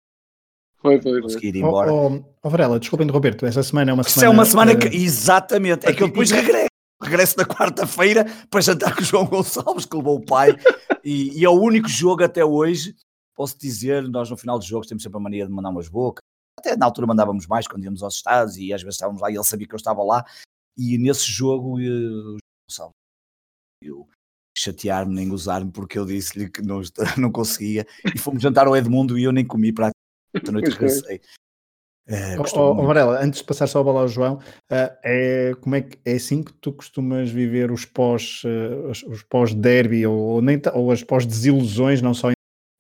Foi, 0.78 1.00
foi, 1.00 1.22
foi. 1.22 1.46
ir 1.46 1.56
embora. 1.58 1.94
Oh, 1.94 2.16
oh, 2.16 2.24
oh 2.42 2.50
Varela, 2.50 2.80
desculpa 2.80 3.04
interromper, 3.04 3.38
essa 3.44 3.62
semana 3.62 3.92
é 3.92 3.94
uma 3.94 4.04
semana. 4.04 4.18
Isso 4.18 4.26
é 4.26 4.30
uma 4.30 4.46
semana 4.46 4.76
que, 4.76 4.88
exatamente, 4.88 5.86
é 5.86 5.94
que 5.94 6.02
eu 6.02 6.08
depois 6.08 6.32
regresso 6.32 6.71
regresso 7.02 7.36
na 7.38 7.46
quarta-feira 7.46 8.26
para 8.50 8.62
jantar 8.62 8.96
com 8.96 9.02
o 9.02 9.06
João 9.06 9.26
Gonçalves, 9.26 9.86
que 9.86 9.96
levou 9.96 10.18
o 10.18 10.26
pai, 10.26 10.56
e, 11.04 11.40
e, 11.40 11.46
é 11.46 11.50
o 11.50 11.60
único 11.60 11.88
jogo 11.88 12.24
até 12.24 12.44
hoje, 12.44 12.96
posso 13.36 13.58
dizer, 13.58 14.08
nós 14.08 14.30
no 14.30 14.38
final 14.38 14.58
dos 14.58 14.68
jogos 14.68 14.88
temos 14.88 15.04
sempre 15.04 15.18
a 15.18 15.22
mania 15.22 15.46
de 15.46 15.52
mandar 15.52 15.70
umas 15.70 15.88
bocas, 15.88 16.22
até 16.60 16.76
na 16.76 16.86
altura 16.86 17.08
mandávamos 17.08 17.48
mais 17.48 17.68
quando 17.68 17.84
íamos 17.84 18.04
aos 18.04 18.16
estados 18.16 18.58
e 18.58 18.74
às 18.74 18.82
vezes 18.82 18.96
estávamos 18.96 19.22
lá 19.22 19.32
e 19.32 19.36
ele 19.36 19.44
sabia 19.44 19.68
que 19.68 19.74
eu 19.74 19.78
estava 19.78 20.04
lá, 20.04 20.26
e 20.78 20.98
nesse 20.98 21.32
jogo 21.32 21.76
o 21.76 21.82
João 21.82 22.38
Gonçalves, 22.70 22.96
eu 23.84 24.08
chatear-me 24.58 25.16
nem 25.16 25.28
gozar-me 25.28 25.72
porque 25.72 25.98
eu 25.98 26.06
disse-lhe 26.06 26.50
que 26.50 26.62
não, 26.62 26.82
não 27.18 27.32
conseguia, 27.32 27.86
e 28.14 28.20
fomos 28.20 28.42
jantar 28.42 28.68
ao 28.68 28.76
Edmundo 28.76 29.18
e 29.18 29.24
eu 29.24 29.32
nem 29.32 29.46
comi 29.46 29.74
para 29.74 29.90
a 29.90 30.52
noite 30.52 30.70
regressei. 30.70 31.22
É, 32.08 32.38
oh, 32.38 32.60
oh, 32.60 32.86
Varela, 32.86 33.24
antes 33.24 33.40
de 33.40 33.46
passar 33.46 33.68
só 33.68 33.80
a 33.80 33.84
bola 33.84 34.02
ao 34.02 34.08
João, 34.08 34.36
uh, 34.36 34.98
é, 35.04 35.54
como 35.62 35.76
é, 35.76 35.82
que, 35.82 36.00
é 36.04 36.14
assim 36.14 36.44
que 36.44 36.52
tu 36.54 36.74
costumas 36.74 37.30
viver 37.30 37.72
os 37.72 37.86
pós, 37.86 38.42
uh, 38.44 38.90
os, 39.08 39.24
pós-derby 39.24 40.06
ou, 40.06 40.18
ou, 40.18 40.42
nem, 40.42 40.60
ou 40.74 40.92
as 40.92 41.04
pós-desilusões, 41.04 42.02
não 42.02 42.14
só 42.14 42.32
em... 42.32 42.34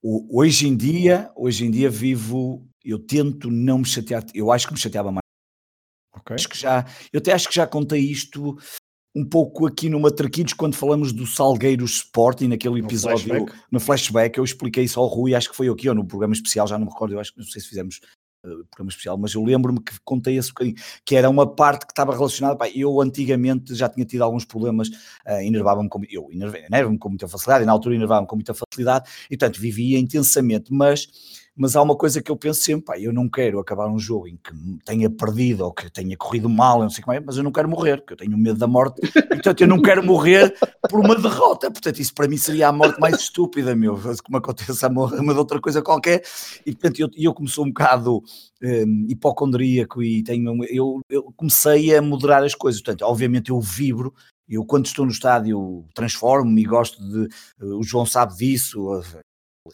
Hoje 0.04 0.68
em 0.68 0.76
dia, 0.76 1.30
hoje 1.36 1.66
em 1.66 1.72
dia 1.72 1.90
vivo, 1.90 2.68
eu 2.84 2.98
tento 2.98 3.52
não 3.52 3.78
me 3.78 3.86
chatear, 3.86 4.26
eu 4.34 4.52
acho 4.52 4.68
que 4.68 4.74
me 4.74 4.80
chateava 4.80 5.12
mais. 5.12 5.22
Okay. 6.18 6.36
Acho 6.36 6.50
que 6.50 6.58
já, 6.58 6.86
eu 7.14 7.20
até 7.20 7.32
acho 7.32 7.48
que 7.48 7.56
já 7.56 7.68
contei 7.68 8.02
isto 8.02 8.58
um 9.16 9.24
pouco 9.24 9.68
aqui 9.68 9.90
no 9.90 10.00
Matraquitos 10.00 10.54
quando 10.54 10.76
falamos 10.76 11.14
do 11.14 11.28
Salgueiros 11.28 11.98
Sporting, 11.98 12.48
naquele 12.48 12.80
episódio 12.80 13.28
no 13.28 13.34
flashback. 13.34 13.66
no 13.72 13.80
flashback, 13.80 14.38
eu 14.38 14.44
expliquei 14.44 14.86
isso 14.86 15.00
ao 15.00 15.08
Rui, 15.08 15.36
acho 15.36 15.50
que 15.50 15.56
foi 15.56 15.70
aqui 15.70 15.88
ou 15.88 15.96
no 15.96 16.06
programa 16.06 16.34
especial, 16.34 16.68
já 16.68 16.78
não 16.78 16.86
me 16.86 16.92
recordo, 16.92 17.14
eu 17.14 17.20
acho 17.20 17.32
que 17.32 17.40
não 17.40 17.46
sei 17.46 17.62
se 17.62 17.68
fizemos 17.68 18.00
programa 18.42 18.90
especial, 18.90 19.18
mas 19.18 19.34
eu 19.34 19.44
lembro-me 19.44 19.80
que 19.80 19.94
contei 20.04 20.38
esse 20.38 20.50
bocadinho, 20.50 20.76
que 21.06 21.16
era 21.16 21.30
uma 21.30 21.48
parte 21.48 21.86
que 21.86 21.92
estava 21.92 22.14
relacionada, 22.14 22.58
pá, 22.58 22.70
eu 22.70 23.00
antigamente 23.02 23.76
já 23.76 23.88
tinha 23.88 24.06
tido 24.06 24.24
alguns 24.24 24.46
problemas, 24.46 24.88
uh, 24.88 25.42
enervava-me 25.42 25.90
com, 25.90 26.02
eu 26.10 26.28
enervava-me 26.32 26.98
com 26.98 27.10
muita 27.10 27.28
facilidade, 27.28 27.64
e 27.64 27.66
na 27.66 27.72
altura 27.72 27.96
enervava-me 27.96 28.28
com 28.28 28.36
muita 28.36 28.54
facilidade, 28.54 29.10
e 29.30 29.38
portanto 29.38 29.60
vivia 29.60 30.00
intensamente, 30.00 30.74
mas 30.74 31.08
mas 31.56 31.76
há 31.76 31.82
uma 31.82 31.96
coisa 31.96 32.22
que 32.22 32.32
eu 32.32 32.36
penso 32.38 32.62
sempre, 32.62 32.86
pá, 32.86 33.00
eu 33.00 33.12
não 33.12 33.30
quero 33.30 33.60
acabar 33.60 33.88
um 33.88 34.00
jogo 34.00 34.28
em 34.28 34.38
que 34.38 34.52
tenha 34.86 35.10
perdido 35.10 35.66
ou 35.66 35.74
que 35.74 35.90
tenha 35.92 36.16
corrido 36.16 36.50
mal, 36.50 36.80
não 36.80 36.90
sei 36.90 37.04
como 37.04 37.16
é, 37.16 37.20
mas 37.20 37.38
eu 37.38 37.44
não 37.44 37.52
quero 37.52 37.70
morrer, 37.70 37.98
porque 37.98 38.14
eu 38.14 38.18
tenho 38.18 38.38
medo 38.38 38.58
da 38.58 38.68
morte, 38.68 39.02
portanto 39.28 39.62
eu 39.62 39.68
não 39.68 39.82
quero 39.82 40.04
morrer 40.04 40.54
por 40.90 41.00
uma 41.00 41.16
derrota, 41.16 41.70
portanto 41.70 42.00
isso 42.00 42.14
para 42.14 42.28
mim 42.28 42.38
seria 42.38 42.70
a 42.70 42.72
morte 42.72 43.00
mais 43.00 43.20
estúpida, 43.20 43.76
meu, 43.76 44.00
como 44.24 44.38
acontece 44.38 44.86
a 44.86 44.90
morrer 44.90 45.22
de 45.22 45.30
outra 45.32 45.60
coisa 45.60 45.82
qualquer, 45.82 46.24
e 46.66 46.72
portanto 46.72 47.00
eu, 47.00 47.10
eu 47.18 47.34
como 47.34 47.48
sou 47.48 47.66
um 47.66 47.70
bocado 47.70 48.24
um, 48.64 49.06
hipocondríaco 49.10 50.02
e 50.02 50.24
tenho, 50.24 50.64
eu, 50.66 51.02
eu 51.10 51.34
comecei 51.36 51.96
a 51.96 52.02
moderar 52.02 52.44
as 52.44 52.56
coisas, 52.56 52.82
portanto 52.82 53.04
obviamente 53.04 53.50
eu 53.50 53.60
vibro, 53.60 54.14
eu 54.48 54.66
quando 54.66 54.86
estou 54.86 55.06
no 55.06 55.12
estádio 55.12 55.86
transformo-me 55.94 56.62
e 56.62 56.66
gosto 56.66 57.02
de, 57.02 57.28
o 57.62 57.84
João 57.84 58.06
sabe 58.06 58.36
disso, 58.36 59.02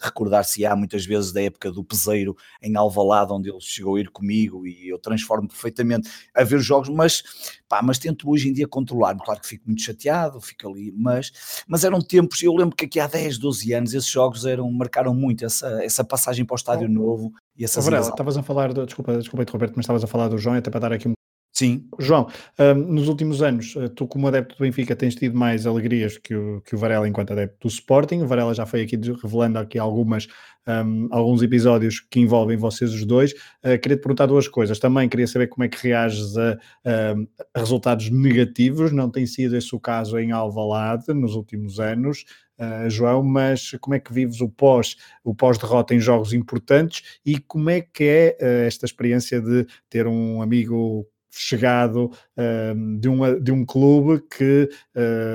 recordar-se-á 0.00 0.76
muitas 0.76 1.04
vezes 1.06 1.32
da 1.32 1.42
época 1.42 1.70
do 1.72 1.82
Peseiro 1.82 2.36
em 2.62 2.76
Alvalade, 2.76 3.32
onde 3.32 3.48
ele 3.48 3.60
chegou 3.60 3.96
a 3.96 4.00
ir 4.00 4.10
comigo 4.10 4.66
e 4.66 4.88
eu 4.88 4.98
transformo 4.98 5.48
perfeitamente 5.48 6.10
a 6.34 6.44
ver 6.44 6.56
os 6.56 6.64
jogos, 6.64 6.88
mas, 6.88 7.22
pá, 7.68 7.80
mas 7.82 7.98
tento 7.98 8.28
hoje 8.28 8.48
em 8.48 8.52
dia 8.52 8.68
controlar-me, 8.68 9.20
claro 9.24 9.40
que 9.40 9.46
fico 9.46 9.64
muito 9.66 9.82
chateado, 9.82 10.40
fico 10.40 10.68
ali, 10.68 10.92
mas, 10.96 11.32
mas 11.66 11.84
eram 11.84 12.00
tempos, 12.00 12.42
eu 12.42 12.54
lembro 12.54 12.76
que 12.76 12.84
aqui 12.84 13.00
há 13.00 13.06
10, 13.06 13.38
12 13.38 13.72
anos 13.72 13.94
esses 13.94 14.10
jogos 14.10 14.44
eram, 14.44 14.70
marcaram 14.70 15.14
muito 15.14 15.44
essa, 15.44 15.82
essa 15.82 16.04
passagem 16.04 16.44
para 16.44 16.54
o 16.54 16.56
estádio 16.56 16.88
novo 16.88 17.32
e 17.56 17.64
essa 17.64 17.80
estavas 18.08 18.36
a 18.36 18.42
falar, 18.42 18.72
do, 18.72 18.84
desculpa, 18.84 19.16
desculpa 19.16 19.44
Roberto, 19.50 19.74
mas 19.76 19.84
estavas 19.84 20.04
a 20.04 20.06
falar 20.06 20.28
do 20.28 20.38
João, 20.38 20.56
até 20.56 20.70
para 20.70 20.80
dar 20.80 20.92
aqui 20.92 21.08
um 21.08 21.17
Sim. 21.58 21.88
João, 21.98 22.28
um, 22.56 22.74
nos 22.74 23.08
últimos 23.08 23.42
anos, 23.42 23.74
eh, 23.76 23.88
tu 23.88 24.06
como 24.06 24.28
adepto 24.28 24.56
do 24.56 24.60
Benfica 24.60 24.94
tens 24.94 25.16
tido 25.16 25.36
mais 25.36 25.66
alegrias 25.66 26.16
que 26.16 26.32
o, 26.32 26.60
que 26.60 26.76
o 26.76 26.78
Varela 26.78 27.08
enquanto 27.08 27.32
adepto 27.32 27.66
do 27.66 27.68
Sporting. 27.68 28.18
O 28.22 28.28
Varela 28.28 28.54
já 28.54 28.64
foi 28.64 28.82
aqui 28.82 28.96
revelando 29.20 29.58
aqui 29.58 29.76
algumas, 29.76 30.28
um, 30.68 31.08
alguns 31.10 31.42
episódios 31.42 31.98
que 31.98 32.20
envolvem 32.20 32.56
vocês 32.56 32.94
os 32.94 33.04
dois. 33.04 33.32
Uh, 33.64 33.76
queria 33.82 33.96
te 33.96 34.02
perguntar 34.02 34.26
duas 34.26 34.46
coisas. 34.46 34.78
Também 34.78 35.08
queria 35.08 35.26
saber 35.26 35.48
como 35.48 35.64
é 35.64 35.68
que 35.68 35.82
reages 35.82 36.36
a, 36.36 36.52
a, 36.84 37.58
resultados 37.58 38.08
negativos. 38.08 38.92
Não 38.92 39.10
tem 39.10 39.26
sido 39.26 39.56
esse 39.56 39.74
o 39.74 39.80
caso 39.80 40.16
em 40.16 40.30
Alvalade 40.30 41.12
nos 41.12 41.34
últimos 41.34 41.80
anos. 41.80 42.24
Uh, 42.56 42.88
João, 42.88 43.24
mas 43.24 43.72
como 43.80 43.96
é 43.96 43.98
que 43.98 44.12
vives 44.12 44.40
o 44.40 44.48
pós, 44.48 44.94
o 45.24 45.34
pós-derrota 45.34 45.92
em 45.92 45.98
jogos 45.98 46.32
importantes 46.32 47.18
e 47.26 47.40
como 47.40 47.68
é 47.68 47.80
que 47.80 48.04
é 48.04 48.36
uh, 48.40 48.66
esta 48.66 48.86
experiência 48.86 49.40
de 49.40 49.66
ter 49.90 50.06
um 50.06 50.40
amigo 50.40 51.04
chegado 51.30 52.10
um, 52.36 52.98
de, 52.98 53.08
uma, 53.08 53.40
de 53.40 53.52
um 53.52 53.64
clube 53.64 54.22
que, 54.28 54.68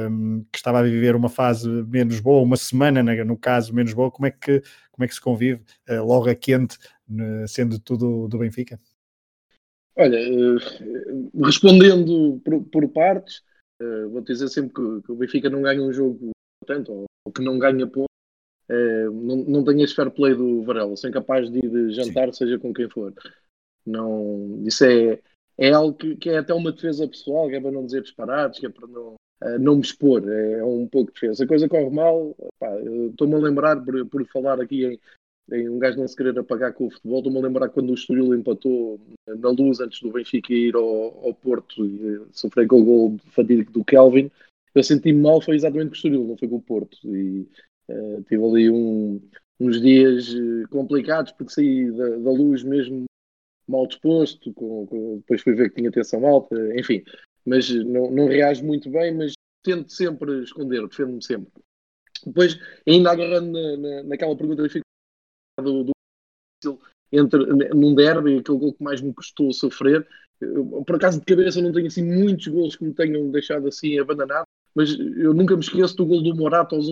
um, 0.09 0.43
que 0.51 0.57
estava 0.57 0.79
a 0.79 0.83
viver 0.83 1.15
uma 1.15 1.29
fase 1.29 1.69
menos 1.69 2.19
boa, 2.19 2.41
uma 2.41 2.57
semana 2.57 3.03
no 3.23 3.37
caso 3.37 3.73
menos 3.73 3.93
boa, 3.93 4.11
como 4.11 4.25
é 4.25 4.31
que, 4.31 4.61
como 4.91 5.05
é 5.05 5.07
que 5.07 5.13
se 5.13 5.21
convive 5.21 5.61
uh, 5.89 6.03
logo 6.03 6.29
a 6.29 6.35
quente, 6.35 6.77
sendo 7.47 7.79
tudo 7.79 8.27
do 8.27 8.37
Benfica? 8.37 8.79
Olha, 9.95 10.19
uh, 10.19 11.45
respondendo 11.45 12.41
por, 12.43 12.63
por 12.65 12.89
partes, 12.89 13.43
uh, 13.81 14.09
vou 14.09 14.21
dizer 14.21 14.47
sempre 14.49 14.73
que, 14.73 15.01
que, 15.05 15.11
o 15.11 15.15
Benfica 15.15 15.49
não 15.49 15.61
ganha 15.61 15.81
um 15.81 15.93
jogo 15.93 16.31
tanto, 16.65 16.91
ou, 16.91 17.05
ou 17.25 17.31
que 17.31 17.43
não 17.43 17.59
ganha 17.59 17.85
ponto, 17.85 18.07
não, 18.69 19.35
não 19.35 19.63
tenho 19.63 19.83
esse 19.83 19.93
fair 19.93 20.09
play 20.09 20.33
do 20.33 20.63
Varela, 20.63 20.95
sou 20.95 21.09
incapaz 21.09 21.51
de 21.51 21.59
ir 21.59 21.91
jantar, 21.91 22.33
Sim. 22.33 22.45
seja 22.45 22.57
com 22.57 22.73
quem 22.73 22.89
for. 22.89 23.13
Não, 23.85 24.63
isso 24.65 24.85
é, 24.85 25.19
é 25.57 25.71
algo 25.71 25.95
que, 25.97 26.15
que, 26.15 26.29
é 26.29 26.37
até 26.37 26.53
uma 26.53 26.71
defesa 26.71 27.07
pessoal, 27.07 27.47
que 27.47 27.55
é 27.55 27.61
para 27.61 27.71
não 27.71 27.85
dizer 27.85 28.01
disparados, 28.01 28.59
que 28.59 28.65
é 28.65 28.69
para 28.69 28.87
não, 28.87 29.15
uh, 29.43 29.59
não 29.59 29.75
me 29.75 29.81
expor, 29.81 30.27
é, 30.27 30.53
é, 30.59 30.63
um 30.63 30.87
pouco 30.87 31.11
de 31.11 31.19
defesa. 31.19 31.43
A 31.43 31.47
coisa 31.47 31.69
corre 31.69 31.89
mal, 31.89 32.35
estou-me 33.09 33.35
a 33.35 33.39
lembrar 33.39 33.83
por, 33.83 34.05
por 34.07 34.25
falar 34.27 34.59
aqui 34.59 34.85
em, 34.85 34.99
em 35.51 35.69
um 35.69 35.77
gajo 35.77 35.99
não 35.99 36.07
se 36.07 36.15
querer 36.15 36.37
apagar 36.37 36.73
com 36.73 36.87
o 36.87 36.91
futebol. 36.91 37.19
Estou-me 37.19 37.39
a 37.39 37.41
lembrar 37.41 37.69
quando 37.69 37.91
o 37.91 37.93
Estoril 37.93 38.33
empatou 38.33 38.99
na 39.27 39.49
luz 39.49 39.79
antes 39.79 40.01
do 40.01 40.11
Benfica 40.11 40.53
ir 40.53 40.75
ao, 40.75 41.25
ao 41.25 41.33
Porto 41.33 41.85
e 41.85 42.21
sofrer 42.31 42.67
com 42.67 42.81
o 42.81 42.85
gol 42.85 43.17
fatídico 43.27 43.71
do 43.71 43.83
Kelvin. 43.83 44.31
Eu 44.73 44.83
senti-me 44.83 45.21
mal, 45.21 45.39
foi 45.39 45.55
exatamente 45.55 45.89
com 45.89 45.93
o 45.93 45.97
Estoril, 45.97 46.27
não 46.27 46.37
foi 46.37 46.47
com 46.47 46.55
o 46.55 46.61
Porto. 46.61 46.97
E 47.03 47.47
uh, 47.89 48.23
tive 48.27 48.43
ali 48.43 48.69
um, 48.71 49.21
uns 49.59 49.81
dias 49.81 50.33
eh, 50.33 50.67
complicados 50.69 51.31
porque 51.31 51.53
saí 51.53 51.91
da, 51.91 52.09
da 52.09 52.31
luz 52.31 52.63
mesmo 52.63 53.05
mal 53.67 53.87
disposto, 53.87 54.53
com, 54.53 54.85
com, 54.87 55.17
depois 55.17 55.41
fui 55.41 55.53
ver 55.53 55.69
que 55.69 55.75
tinha 55.75 55.91
tensão 55.91 56.25
alta, 56.25 56.55
enfim. 56.77 57.03
Mas 57.45 57.69
não, 57.69 58.11
não 58.11 58.27
reajo 58.27 58.65
muito 58.65 58.89
bem, 58.89 59.13
mas 59.13 59.33
tento 59.63 59.91
sempre 59.91 60.43
esconder, 60.43 60.87
defendo-me 60.87 61.23
sempre. 61.23 61.51
Depois, 62.25 62.57
ainda 62.87 63.11
agarrando 63.11 63.51
na, 63.51 63.77
na, 63.77 64.03
naquela 64.03 64.35
pergunta 64.35 64.63
do, 65.61 65.83
do 65.83 65.93
entre 67.11 67.45
num 67.75 67.93
derby, 67.93 68.37
aquele 68.37 68.57
gol 68.57 68.73
que 68.73 68.83
mais 68.83 68.99
me 68.99 69.13
custou 69.13 69.53
sofrer. 69.53 70.07
Eu, 70.41 70.83
por 70.85 70.95
acaso 70.95 71.19
de 71.19 71.25
cabeça 71.25 71.61
não 71.61 71.71
tenho 71.71 71.87
assim 71.87 72.03
muitos 72.03 72.47
gols 72.47 72.75
que 72.75 72.83
me 72.83 72.93
tenham 72.93 73.29
deixado 73.29 73.67
assim 73.67 73.99
abandonado, 73.99 74.45
mas 74.73 74.97
eu 74.99 75.33
nunca 75.33 75.55
me 75.55 75.61
esqueço 75.61 75.95
do 75.95 76.05
gol 76.05 76.23
do 76.23 76.35
Morato 76.35 76.75
aos 76.75 76.87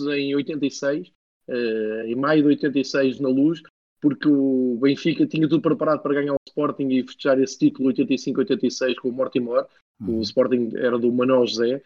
11 0.00 0.20
em 0.20 0.34
86, 0.34 1.08
uh, 1.08 1.12
eh, 1.48 2.04
em 2.08 2.14
maio 2.14 2.42
de 2.42 2.48
86 2.48 3.20
na 3.20 3.28
Luz, 3.28 3.62
porque 4.04 4.28
o 4.28 4.76
Benfica 4.82 5.26
tinha 5.26 5.48
tudo 5.48 5.62
preparado 5.62 6.02
para 6.02 6.12
ganhar 6.12 6.34
o 6.34 6.38
Sporting 6.46 6.88
e 6.88 7.02
festejar 7.02 7.40
esse 7.40 7.58
título 7.58 7.90
85-86 7.90 8.96
com 8.96 9.08
o 9.08 9.12
Mortimor. 9.12 9.66
Uhum. 9.98 10.18
O 10.18 10.20
Sporting 10.20 10.72
era 10.76 10.98
do 10.98 11.10
Manuel 11.10 11.46
José 11.46 11.80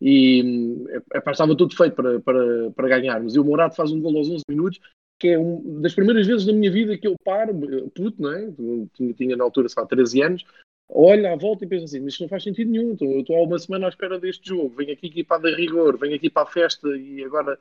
e 0.00 0.84
epá, 1.14 1.30
estava 1.30 1.56
tudo 1.56 1.76
feito 1.76 1.94
para, 1.94 2.18
para, 2.18 2.72
para 2.72 2.88
ganharmos. 2.88 3.36
E 3.36 3.38
o 3.38 3.44
Morato 3.44 3.76
faz 3.76 3.92
um 3.92 4.00
gol 4.00 4.16
aos 4.16 4.28
11 4.28 4.42
minutos, 4.48 4.80
que 5.16 5.28
é 5.28 5.38
uma 5.38 5.80
das 5.80 5.94
primeiras 5.94 6.26
vezes 6.26 6.44
na 6.44 6.52
minha 6.54 6.72
vida 6.72 6.98
que 6.98 7.06
eu 7.06 7.14
paro, 7.24 7.54
puto, 7.94 8.20
não 8.20 8.32
é? 8.32 8.50
Tinha, 8.92 9.14
tinha 9.14 9.36
na 9.36 9.44
altura, 9.44 9.68
só 9.68 9.86
13 9.86 10.22
anos, 10.22 10.44
olha 10.88 11.34
à 11.34 11.36
volta 11.36 11.64
e 11.64 11.68
pensa 11.68 11.84
assim, 11.84 12.00
mas 12.00 12.14
isto 12.14 12.22
não 12.22 12.28
faz 12.28 12.42
sentido 12.42 12.68
nenhum, 12.68 12.94
estou, 12.94 13.20
estou 13.20 13.36
há 13.36 13.42
uma 13.44 13.58
semana 13.60 13.86
à 13.86 13.90
espera 13.90 14.18
deste 14.18 14.48
jogo, 14.48 14.70
venho 14.70 14.92
aqui 14.92 15.06
equipado 15.06 15.46
a 15.46 15.54
rigor, 15.54 15.96
venho 15.96 16.16
aqui 16.16 16.28
para 16.28 16.42
a 16.42 16.50
festa 16.50 16.88
e 16.96 17.22
agora 17.22 17.56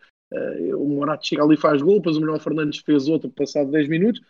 o 0.75 0.87
Morato 0.87 1.27
chega 1.27 1.43
ali 1.43 1.55
e 1.55 1.57
faz 1.57 1.81
gol, 1.81 1.95
depois 1.95 2.17
o 2.17 2.21
Manuel 2.21 2.39
Fernandes 2.39 2.79
fez 2.79 3.07
outro 3.07 3.29
passado 3.29 3.71
10 3.71 3.87
minutos 3.87 4.21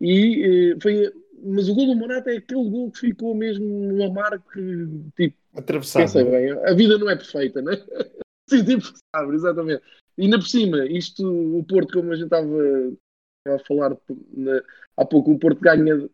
e 0.00 0.74
uh, 0.74 0.80
foi, 0.80 1.12
mas 1.42 1.68
o 1.68 1.74
gol 1.74 1.86
do 1.86 1.96
Morato 1.96 2.30
é 2.30 2.36
aquele 2.36 2.68
gol 2.68 2.90
que 2.90 3.00
ficou 3.00 3.34
mesmo 3.34 3.66
no 3.66 4.14
que 4.52 4.88
tipo, 5.16 5.36
atravessado. 5.54 6.02
Pensa 6.02 6.24
bem, 6.24 6.50
a 6.52 6.72
vida 6.74 6.98
não 6.98 7.10
é 7.10 7.16
perfeita, 7.16 7.60
né? 7.60 7.72
Sim, 8.48 8.64
tipo, 8.64 8.92
sabe, 9.14 9.34
exatamente. 9.34 9.82
E 10.16 10.22
ainda 10.22 10.38
por 10.38 10.48
cima, 10.48 10.86
isto, 10.86 11.24
o 11.58 11.62
Porto, 11.64 11.94
como 11.94 12.12
a 12.12 12.16
gente 12.16 12.24
estava 12.24 12.48
a 13.46 13.58
falar 13.60 13.96
na, 14.32 14.62
há 14.96 15.04
pouco, 15.04 15.32
o 15.32 15.38
Porto 15.38 15.60
ganha 15.60 16.08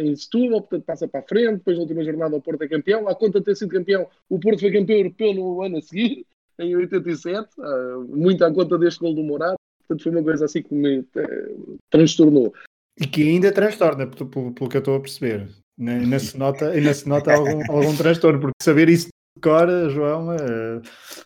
em 0.00 0.16
Setúbal, 0.16 0.60
portanto 0.60 0.84
passa 0.84 1.08
para 1.08 1.20
a 1.20 1.22
frente, 1.22 1.58
depois 1.58 1.76
na 1.76 1.82
última 1.82 2.04
jornada 2.04 2.36
o 2.36 2.42
Porto 2.42 2.62
é 2.62 2.68
campeão, 2.68 3.08
à 3.08 3.14
conta 3.14 3.38
de 3.38 3.46
ter 3.46 3.56
sido 3.56 3.70
campeão, 3.70 4.08
o 4.28 4.38
Porto 4.38 4.60
foi 4.60 4.72
campeão 4.72 4.98
europeu 4.98 5.34
no 5.34 5.62
ano 5.62 5.78
a 5.78 5.82
seguir, 5.82 6.26
em 6.58 6.76
87, 6.76 7.48
ah, 7.58 8.04
muito 8.08 8.44
à 8.44 8.52
conta 8.52 8.78
deste 8.78 9.00
gol 9.00 9.14
do 9.14 9.22
Morado, 9.22 9.56
portanto 9.80 10.02
foi 10.02 10.12
uma 10.12 10.22
coisa 10.22 10.44
assim 10.44 10.62
que 10.62 10.74
me 10.74 11.04
eh, 11.16 11.54
transtornou. 11.90 12.52
E 12.98 13.06
que 13.06 13.22
ainda 13.22 13.52
transtorna, 13.52 14.06
pelo, 14.06 14.52
pelo, 14.52 14.68
que 14.68 14.76
eu 14.76 14.80
estou 14.80 14.96
a 14.96 15.00
perceber. 15.00 15.48
Ainda 15.78 16.18
se 16.18 16.38
nota, 16.38 16.70
ainda 16.70 16.94
se 16.94 17.08
nota 17.08 17.34
algum, 17.34 17.60
algum 17.70 17.96
transtorno, 17.96 18.40
porque 18.40 18.54
saber 18.62 18.88
isso 18.88 19.08
de 19.08 19.42
cor, 19.42 19.68
João, 19.90 20.32
é... 20.32 20.80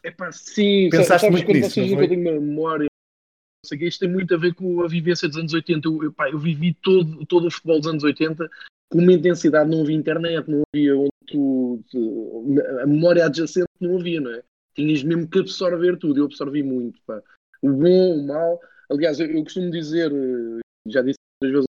Epá, 0.05 0.33
sim, 0.33 0.89
pensaste 0.91 1.27
sabes, 1.27 1.31
muito 1.31 1.47
quando 1.47 1.57
nisso, 1.57 1.71
vocês 1.71 1.93
eu 1.93 2.09
tenho 2.09 2.21
uma 2.21 2.41
memória 2.41 2.91
sei 3.65 3.79
que 3.79 3.87
isto 3.87 4.01
tem 4.01 4.09
muito 4.09 4.35
a 4.35 4.39
ver 4.39 4.55
com 4.55 4.83
a 4.83 4.89
vivência 4.89 5.29
dos 5.29 5.37
anos 5.37 5.53
80. 5.53 5.87
Eu, 5.87 6.05
eu, 6.05 6.13
pá, 6.13 6.31
eu 6.31 6.39
vivi 6.39 6.75
todo, 6.75 7.25
todo 7.27 7.47
o 7.47 7.51
futebol 7.51 7.79
dos 7.79 7.89
anos 7.89 8.05
80 8.05 8.49
com 8.91 8.99
uma 8.99 9.13
intensidade, 9.13 9.71
não 9.71 9.83
havia 9.83 9.97
internet, 9.97 10.51
não 10.51 10.63
havia 10.75 10.97
onde 10.97 11.11
tu, 11.29 11.81
a 12.83 12.87
memória 12.87 13.25
adjacente 13.25 13.69
não 13.81 13.99
havia, 13.99 14.21
não 14.21 14.33
é? 14.33 14.43
Tinhas 14.75 15.03
mesmo 15.03 15.29
que 15.29 15.41
absorver 15.41 15.99
tudo, 15.99 16.21
eu 16.21 16.25
absorvi 16.27 16.63
muito, 16.63 17.01
pá. 17.07 17.23
O 17.63 17.71
bom, 17.71 18.19
o 18.19 18.27
mau. 18.27 18.61
Aliás, 18.91 19.21
eu, 19.21 19.27
eu 19.27 19.43
costumo 19.45 19.71
dizer, 19.71 20.11
eh, 20.13 20.61
já 20.87 21.03
disse 21.03 21.19
muitas 21.43 21.53
vezes, 21.53 21.67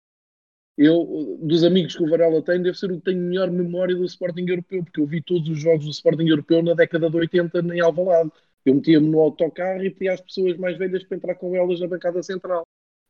eu, 0.76 1.38
dos 1.40 1.62
amigos 1.62 1.94
que 1.96 2.02
o 2.02 2.09
Varela 2.09 2.42
tem, 2.42 2.61
deve 2.61 2.76
ser 2.76 2.90
o 2.90 2.96
que 2.96 3.04
tenho 3.04 3.20
melhor 3.20 3.50
memória 3.50 3.94
do 3.94 4.04
Sporting 4.04 4.46
Europeu, 4.48 4.83
porque 4.83 5.00
eu 5.00 5.07
vi 5.07 5.22
todos 5.22 5.48
os 5.48 5.59
jogos 5.59 5.85
do 5.85 5.90
Sporting 5.90 6.26
Europeu 6.26 6.62
na 6.62 6.74
década 6.74 7.09
de 7.09 7.16
80 7.16 7.61
em 7.61 7.80
Alvalade. 7.80 8.30
Eu 8.64 8.74
metia-me 8.74 9.09
no 9.09 9.20
autocarro 9.20 9.85
e 9.85 9.90
pedia 9.90 10.14
às 10.14 10.20
pessoas 10.20 10.57
mais 10.57 10.76
velhas 10.76 11.04
para 11.04 11.16
entrar 11.16 11.35
com 11.37 11.54
elas 11.54 11.78
na 11.80 11.87
bancada 11.87 12.22
central. 12.22 12.64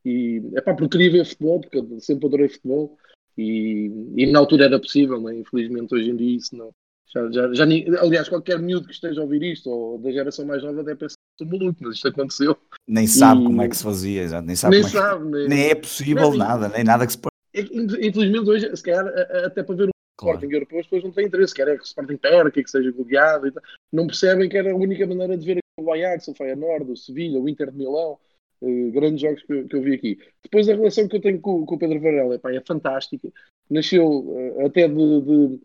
E 0.04 0.42
é 0.54 0.60
pá, 0.60 0.74
porque 0.74 0.98
queria 0.98 1.12
ver 1.12 1.24
futebol, 1.24 1.60
porque 1.60 2.00
sempre 2.00 2.26
adorei 2.26 2.48
futebol. 2.48 2.98
E, 3.38 3.90
e 4.16 4.26
na 4.26 4.40
altura 4.40 4.66
era 4.66 4.78
possível, 4.78 5.20
né? 5.20 5.38
infelizmente 5.38 5.94
hoje 5.94 6.10
em 6.10 6.16
dia 6.16 6.36
isso 6.36 6.54
não. 6.56 6.70
Já, 7.14 7.30
já, 7.30 7.54
já, 7.54 7.64
aliás, 8.00 8.28
qualquer 8.28 8.58
miúdo 8.58 8.88
que 8.88 8.92
esteja 8.92 9.20
a 9.20 9.24
ouvir 9.24 9.42
isto, 9.44 9.70
ou 9.70 9.98
da 9.98 10.10
geração 10.10 10.44
mais 10.44 10.62
nova, 10.64 10.82
deve 10.82 10.98
pensar 10.98 11.14
que 11.14 11.44
sou 11.44 11.58
maluco, 11.58 11.78
mas 11.80 11.94
isto 11.94 12.08
aconteceu. 12.08 12.56
Nem 12.88 13.06
sabe 13.06 13.42
e... 13.42 13.44
como 13.44 13.62
é 13.62 13.68
que 13.68 13.76
se 13.76 13.84
fazia, 13.84 14.22
exato. 14.22 14.46
nem 14.46 14.56
sabe, 14.56 14.76
nem, 14.76 14.84
é 14.84 14.88
sabe, 14.88 15.24
que... 15.24 15.30
nem... 15.30 15.48
nem, 15.48 15.70
é 15.70 15.74
possível 15.76 16.30
nem, 16.30 16.38
nada, 16.38 16.68
nem 16.68 16.82
nada 16.82 17.06
que 17.06 17.12
se 17.12 17.18
pode. 17.18 17.34
É 17.54 17.60
infelizmente 17.60 18.50
hoje, 18.50 18.76
se 18.76 18.82
calhar, 18.82 19.06
até 19.46 19.62
para 19.62 19.76
ver 19.76 19.90
claro. 20.16 20.38
Sporting 20.38 20.54
europeu, 20.54 20.80
as 20.80 20.86
pessoas 20.86 21.04
não 21.04 21.12
têm 21.12 21.26
interesse, 21.26 21.54
quer 21.54 21.68
é 21.68 21.76
que 21.76 21.82
o 21.82 21.86
Sporting 21.86 22.16
perca, 22.16 22.62
que 22.62 22.70
seja 22.70 22.90
goleado 22.90 23.46
e 23.46 23.52
tal. 23.52 23.62
Não 23.92 24.06
percebem 24.06 24.48
que 24.48 24.56
era 24.56 24.72
a 24.72 24.76
única 24.76 25.06
maneira 25.06 25.36
de 25.36 25.46
ver 25.46 25.58
o 25.78 25.92
Ajax, 25.92 26.28
o 26.28 26.34
Feyenoord, 26.34 26.90
o 26.90 26.96
Sevilha, 26.96 27.38
o 27.38 27.48
Inter 27.48 27.70
de 27.70 27.78
Milão, 27.78 28.18
uh, 28.60 28.90
grandes 28.92 29.20
jogos 29.20 29.42
que, 29.42 29.64
que, 29.64 29.76
eu 29.76 29.82
vi 29.82 29.94
aqui. 29.94 30.18
Depois 30.42 30.68
a 30.68 30.74
relação 30.74 31.08
que 31.08 31.16
eu 31.16 31.20
tenho 31.20 31.40
com, 31.40 31.64
com 31.66 31.74
o 31.74 31.78
Pedro 31.78 32.00
Varela 32.00 32.34
epá, 32.34 32.52
é 32.52 32.60
fantástica. 32.60 33.28
Nasceu 33.70 34.06
uh, 34.06 34.66
até 34.66 34.88
de, 34.88 34.94
de, 34.94 35.60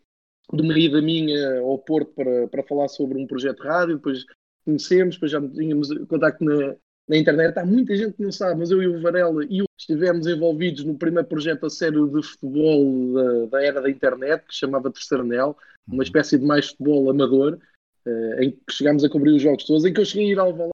de, 0.53 0.61
uma 0.61 0.77
ida 0.77 1.01
minha 1.01 1.59
ao 1.59 1.77
Porto 1.77 2.11
para, 2.13 2.47
para 2.47 2.63
falar 2.63 2.87
sobre 2.87 3.21
um 3.21 3.27
projeto 3.27 3.61
de 3.61 3.67
rádio, 3.67 3.95
depois 3.97 4.25
conhecemos, 4.65 5.15
depois 5.15 5.31
já 5.31 5.41
tínhamos 5.41 5.89
contacto 6.07 6.43
na, 6.43 6.75
na 7.07 7.17
internet. 7.17 7.57
Há 7.57 7.65
muita 7.65 7.95
gente 7.95 8.13
que 8.13 8.23
não 8.23 8.31
sabe, 8.31 8.59
mas 8.59 8.71
eu 8.71 8.81
e 8.81 8.87
o 8.87 9.01
Varela 9.01 9.43
e 9.49 9.61
o 9.61 9.65
estivemos 9.79 10.27
envolvidos 10.27 10.83
no 10.83 10.97
primeiro 10.97 11.27
projeto 11.27 11.65
a 11.65 11.69
sério 11.69 12.07
de 12.07 12.21
futebol 12.21 13.13
da, 13.13 13.45
da 13.45 13.63
era 13.63 13.81
da 13.81 13.89
internet, 13.89 14.45
que 14.45 14.53
se 14.53 14.59
chamava 14.59 14.91
Terceiro 14.91 15.23
Anel, 15.23 15.57
uma 15.87 15.97
uhum. 15.97 16.01
espécie 16.01 16.37
de 16.37 16.45
mais 16.45 16.67
futebol 16.67 17.09
amador, 17.09 17.57
uh, 18.05 18.41
em 18.41 18.51
que 18.51 18.73
chegámos 18.73 19.03
a 19.03 19.09
cobrir 19.09 19.31
os 19.31 19.41
jogos 19.41 19.63
todos, 19.63 19.85
em 19.85 19.93
que 19.93 20.01
eu 20.01 20.05
cheguei 20.05 20.27
a 20.27 20.31
ir 20.31 20.39
ao 20.39 20.51
Valado, 20.51 20.71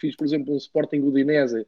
fiz, 0.00 0.16
por 0.16 0.26
exemplo, 0.26 0.54
um 0.54 0.56
Sporting 0.56 1.00
Udinese, 1.00 1.66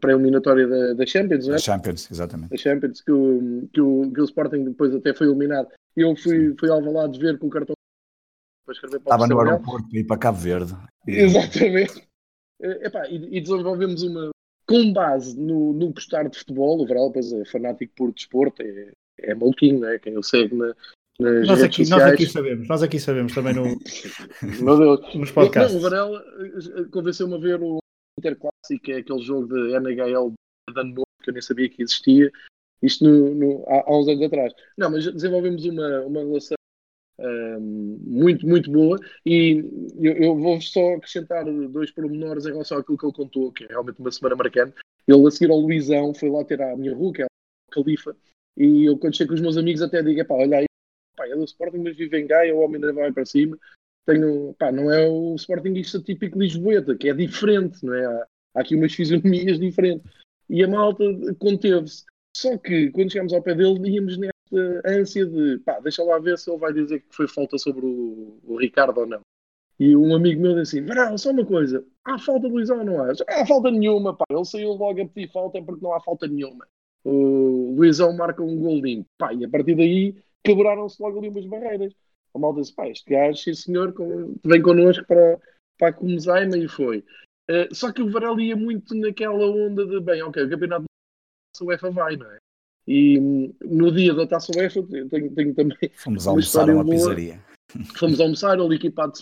pré-eliminatória 0.00 0.66
da, 0.66 0.94
da 0.94 1.06
Champions, 1.06 1.46
não 1.46 1.54
é? 1.54 1.56
Da 1.56 1.62
Champions, 1.62 2.10
exatamente. 2.10 2.50
Da 2.50 2.56
Champions, 2.56 3.00
que 3.00 3.12
o, 3.12 3.68
que, 3.72 3.80
o, 3.80 4.10
que 4.12 4.20
o 4.20 4.24
Sporting 4.24 4.64
depois 4.64 4.94
até 4.94 5.14
foi 5.14 5.28
eliminado. 5.28 5.68
E 5.96 6.02
eu 6.02 6.14
fui, 6.16 6.54
fui 6.58 6.70
ao 6.70 6.82
Valado 6.82 7.18
ver 7.18 7.38
com 7.38 7.46
o 7.46 7.50
cartão 7.50 7.74
para 8.64 8.74
escrever 8.74 9.00
para 9.00 9.14
Estava 9.14 9.26
no 9.26 9.40
aeroporto 9.40 9.88
e 9.92 10.00
ir 10.00 10.04
para 10.04 10.18
Cabo 10.18 10.38
Verde. 10.38 10.76
Exatamente. 11.06 12.06
Eh, 12.60 12.86
epá, 12.86 13.08
e, 13.08 13.38
e 13.38 13.40
desenvolvemos 13.40 14.02
uma, 14.02 14.30
com 14.66 14.92
base 14.92 15.38
no, 15.38 15.72
no 15.72 15.92
gostar 15.92 16.28
de 16.28 16.38
futebol, 16.38 16.80
o 16.80 16.86
Varal 16.86 17.10
pois 17.12 17.32
é 17.32 17.44
fanático 17.46 17.92
por 17.96 18.12
desporto, 18.12 18.62
é, 18.62 18.90
é 19.20 19.34
maluquinho, 19.34 19.84
é? 19.86 19.98
quem 19.98 20.18
o 20.18 20.22
segue 20.22 20.54
na, 20.54 20.74
nas 21.18 21.48
nós 21.48 21.62
aqui, 21.62 21.84
sociais. 21.84 22.02
Nós 22.04 22.12
aqui 22.12 22.26
sabemos, 22.26 22.68
nós 22.68 22.82
aqui 22.82 23.00
sabemos 23.00 23.34
também 23.34 23.54
no, 23.54 23.64
nos 25.18 25.30
podcasts. 25.30 25.72
Não, 25.72 25.80
o 25.80 25.82
Varela 25.82 26.22
eh, 26.22 26.84
convenceu-me 26.90 27.34
a 27.34 27.38
ver 27.38 27.62
o 27.62 27.78
Interclássico, 28.18 28.90
é 28.90 28.96
aquele 28.96 29.22
jogo 29.22 29.48
de 29.48 29.76
NHL 29.76 30.32
de 30.72 30.80
ano 30.80 30.94
novo 30.94 31.06
que 31.22 31.30
eu 31.30 31.34
nem 31.34 31.42
sabia 31.42 31.68
que 31.68 31.82
existia, 31.82 32.30
isto 32.82 33.04
no, 33.04 33.34
no, 33.34 33.64
há, 33.66 33.84
há, 33.86 33.98
uns 33.98 34.08
anos 34.08 34.22
atrás. 34.22 34.52
Não, 34.76 34.90
mas 34.90 35.12
desenvolvemos 35.12 35.64
uma, 35.64 36.00
uma 36.02 36.20
relação 36.20 36.56
muito, 38.00 38.46
muito 38.46 38.70
boa. 38.70 38.98
E 39.26 39.64
eu, 39.98 40.12
eu, 40.14 40.36
vou 40.36 40.60
só 40.60 40.94
acrescentar 40.94 41.44
dois 41.44 41.90
pormenores 41.90 42.46
em 42.46 42.52
relação 42.52 42.78
àquilo 42.78 42.96
que 42.96 43.06
ele 43.06 43.12
contou, 43.12 43.52
que 43.52 43.64
é 43.64 43.68
realmente 43.68 43.98
uma 43.98 44.12
semana 44.12 44.36
marcante. 44.36 44.76
Ele, 45.06 45.26
a 45.26 45.30
seguir 45.30 45.50
ao 45.50 45.58
Luizão, 45.58 46.14
foi 46.14 46.30
lá 46.30 46.44
ter 46.44 46.60
a 46.62 46.76
minha 46.76 46.94
rua, 46.94 47.12
que 47.12 47.22
é 47.22 47.24
a 47.24 47.28
Califa, 47.72 48.16
e 48.56 48.84
eu, 48.88 48.98
quando 48.98 49.16
chego 49.16 49.28
com 49.28 49.34
os 49.36 49.40
meus 49.40 49.56
amigos, 49.56 49.80
até 49.82 50.02
digo: 50.02 50.24
pá, 50.26 50.34
olha 50.34 50.58
aí, 50.58 50.66
pá, 51.16 51.26
é 51.26 51.34
do 51.34 51.44
Sporting, 51.44 51.78
mas 51.78 51.96
vive 51.96 52.18
em 52.18 52.26
Gaia, 52.26 52.54
o 52.54 52.58
homem 52.58 52.76
ainda 52.76 52.92
vai 52.92 53.12
para 53.12 53.24
cima. 53.24 53.56
Tenho, 54.08 54.54
pá, 54.58 54.72
não 54.72 54.90
é 54.90 55.06
o 55.06 55.34
Sportingista 55.34 56.00
típico 56.00 56.38
lisboeta, 56.38 56.96
que 56.96 57.10
é 57.10 57.12
diferente, 57.12 57.84
não 57.84 57.92
é? 57.92 58.06
Há, 58.06 58.26
aqui 58.54 58.74
umas 58.74 58.94
fisionomias 58.96 59.58
diferentes. 59.58 60.10
E 60.48 60.64
a 60.64 60.68
malta 60.68 61.04
conteve-se. 61.38 62.06
Só 62.34 62.56
que, 62.56 62.90
quando 62.90 63.12
chegámos 63.12 63.34
ao 63.34 63.42
pé 63.42 63.54
dele, 63.54 63.86
íamos 63.90 64.16
nessa 64.16 64.32
ânsia 64.86 65.26
de 65.26 65.58
pá, 65.58 65.78
deixa 65.80 66.02
lá 66.02 66.18
ver 66.18 66.38
se 66.38 66.50
ele 66.50 66.58
vai 66.58 66.72
dizer 66.72 67.00
que 67.00 67.14
foi 67.14 67.28
falta 67.28 67.58
sobre 67.58 67.84
o, 67.84 68.38
o 68.44 68.56
Ricardo 68.56 68.98
ou 68.98 69.06
não. 69.06 69.20
E 69.78 69.94
um 69.94 70.14
amigo 70.14 70.40
meu 70.40 70.54
disse 70.54 70.78
assim: 70.78 70.86
Verão, 70.86 71.18
só 71.18 71.30
uma 71.30 71.44
coisa, 71.44 71.84
há 72.02 72.18
falta 72.18 72.48
de 72.48 72.54
Luizão 72.54 72.78
ou 72.78 72.84
não 72.84 73.02
há? 73.02 73.12
Há 73.28 73.46
falta 73.46 73.70
nenhuma, 73.70 74.16
pá. 74.16 74.24
Ele 74.30 74.44
saiu 74.46 74.72
logo 74.72 75.02
a 75.02 75.06
pedir 75.06 75.30
falta 75.30 75.62
porque 75.62 75.84
não 75.84 75.92
há 75.92 76.00
falta 76.00 76.26
nenhuma. 76.26 76.66
O 77.04 77.74
Luizão 77.76 78.16
marca 78.16 78.42
um 78.42 78.58
gol 78.58 78.80
limpo, 78.80 79.08
pá, 79.18 79.34
e 79.34 79.44
a 79.44 79.48
partir 79.50 79.74
daí 79.74 80.16
quebraram-se 80.42 81.00
logo 81.02 81.18
ali 81.18 81.28
umas 81.28 81.44
barreiras. 81.44 81.92
A 82.38 82.40
malta 82.40 82.60
disse: 82.60 82.74
pá, 82.74 82.88
este 82.88 83.10
gajo, 83.10 83.36
sim 83.36 83.54
senhor, 83.54 83.92
com, 83.92 84.36
vem 84.44 84.62
connosco 84.62 85.04
para, 85.06 85.38
para 85.76 85.88
a 85.88 85.92
Comesaima 85.92 86.56
e 86.56 86.68
foi. 86.68 87.04
Uh, 87.50 87.74
só 87.74 87.92
que 87.92 88.02
o 88.02 88.10
Varela 88.10 88.40
ia 88.40 88.56
muito 88.56 88.94
naquela 88.94 89.46
onda 89.46 89.84
de, 89.84 90.00
bem, 90.00 90.22
ok, 90.22 90.44
o 90.44 90.50
campeonato 90.50 90.84
da 91.58 91.66
UEFA 91.66 91.90
vai, 91.90 92.16
não 92.16 92.30
é? 92.30 92.36
E 92.86 93.18
hum, 93.18 93.52
no 93.62 93.90
dia 93.90 94.14
da 94.14 94.26
Taça 94.26 94.52
UEFA 94.56 94.82
tenho, 95.10 95.34
tenho 95.34 95.54
também. 95.54 95.76
Fomos 95.94 96.26
almoçar 96.26 96.70
a 96.70 96.72
uma 96.72 96.84
pizzaria. 96.84 97.42
Fomos 97.96 98.18
almoçar 98.20 98.58
ali 98.58 98.76
equipado 98.76 99.12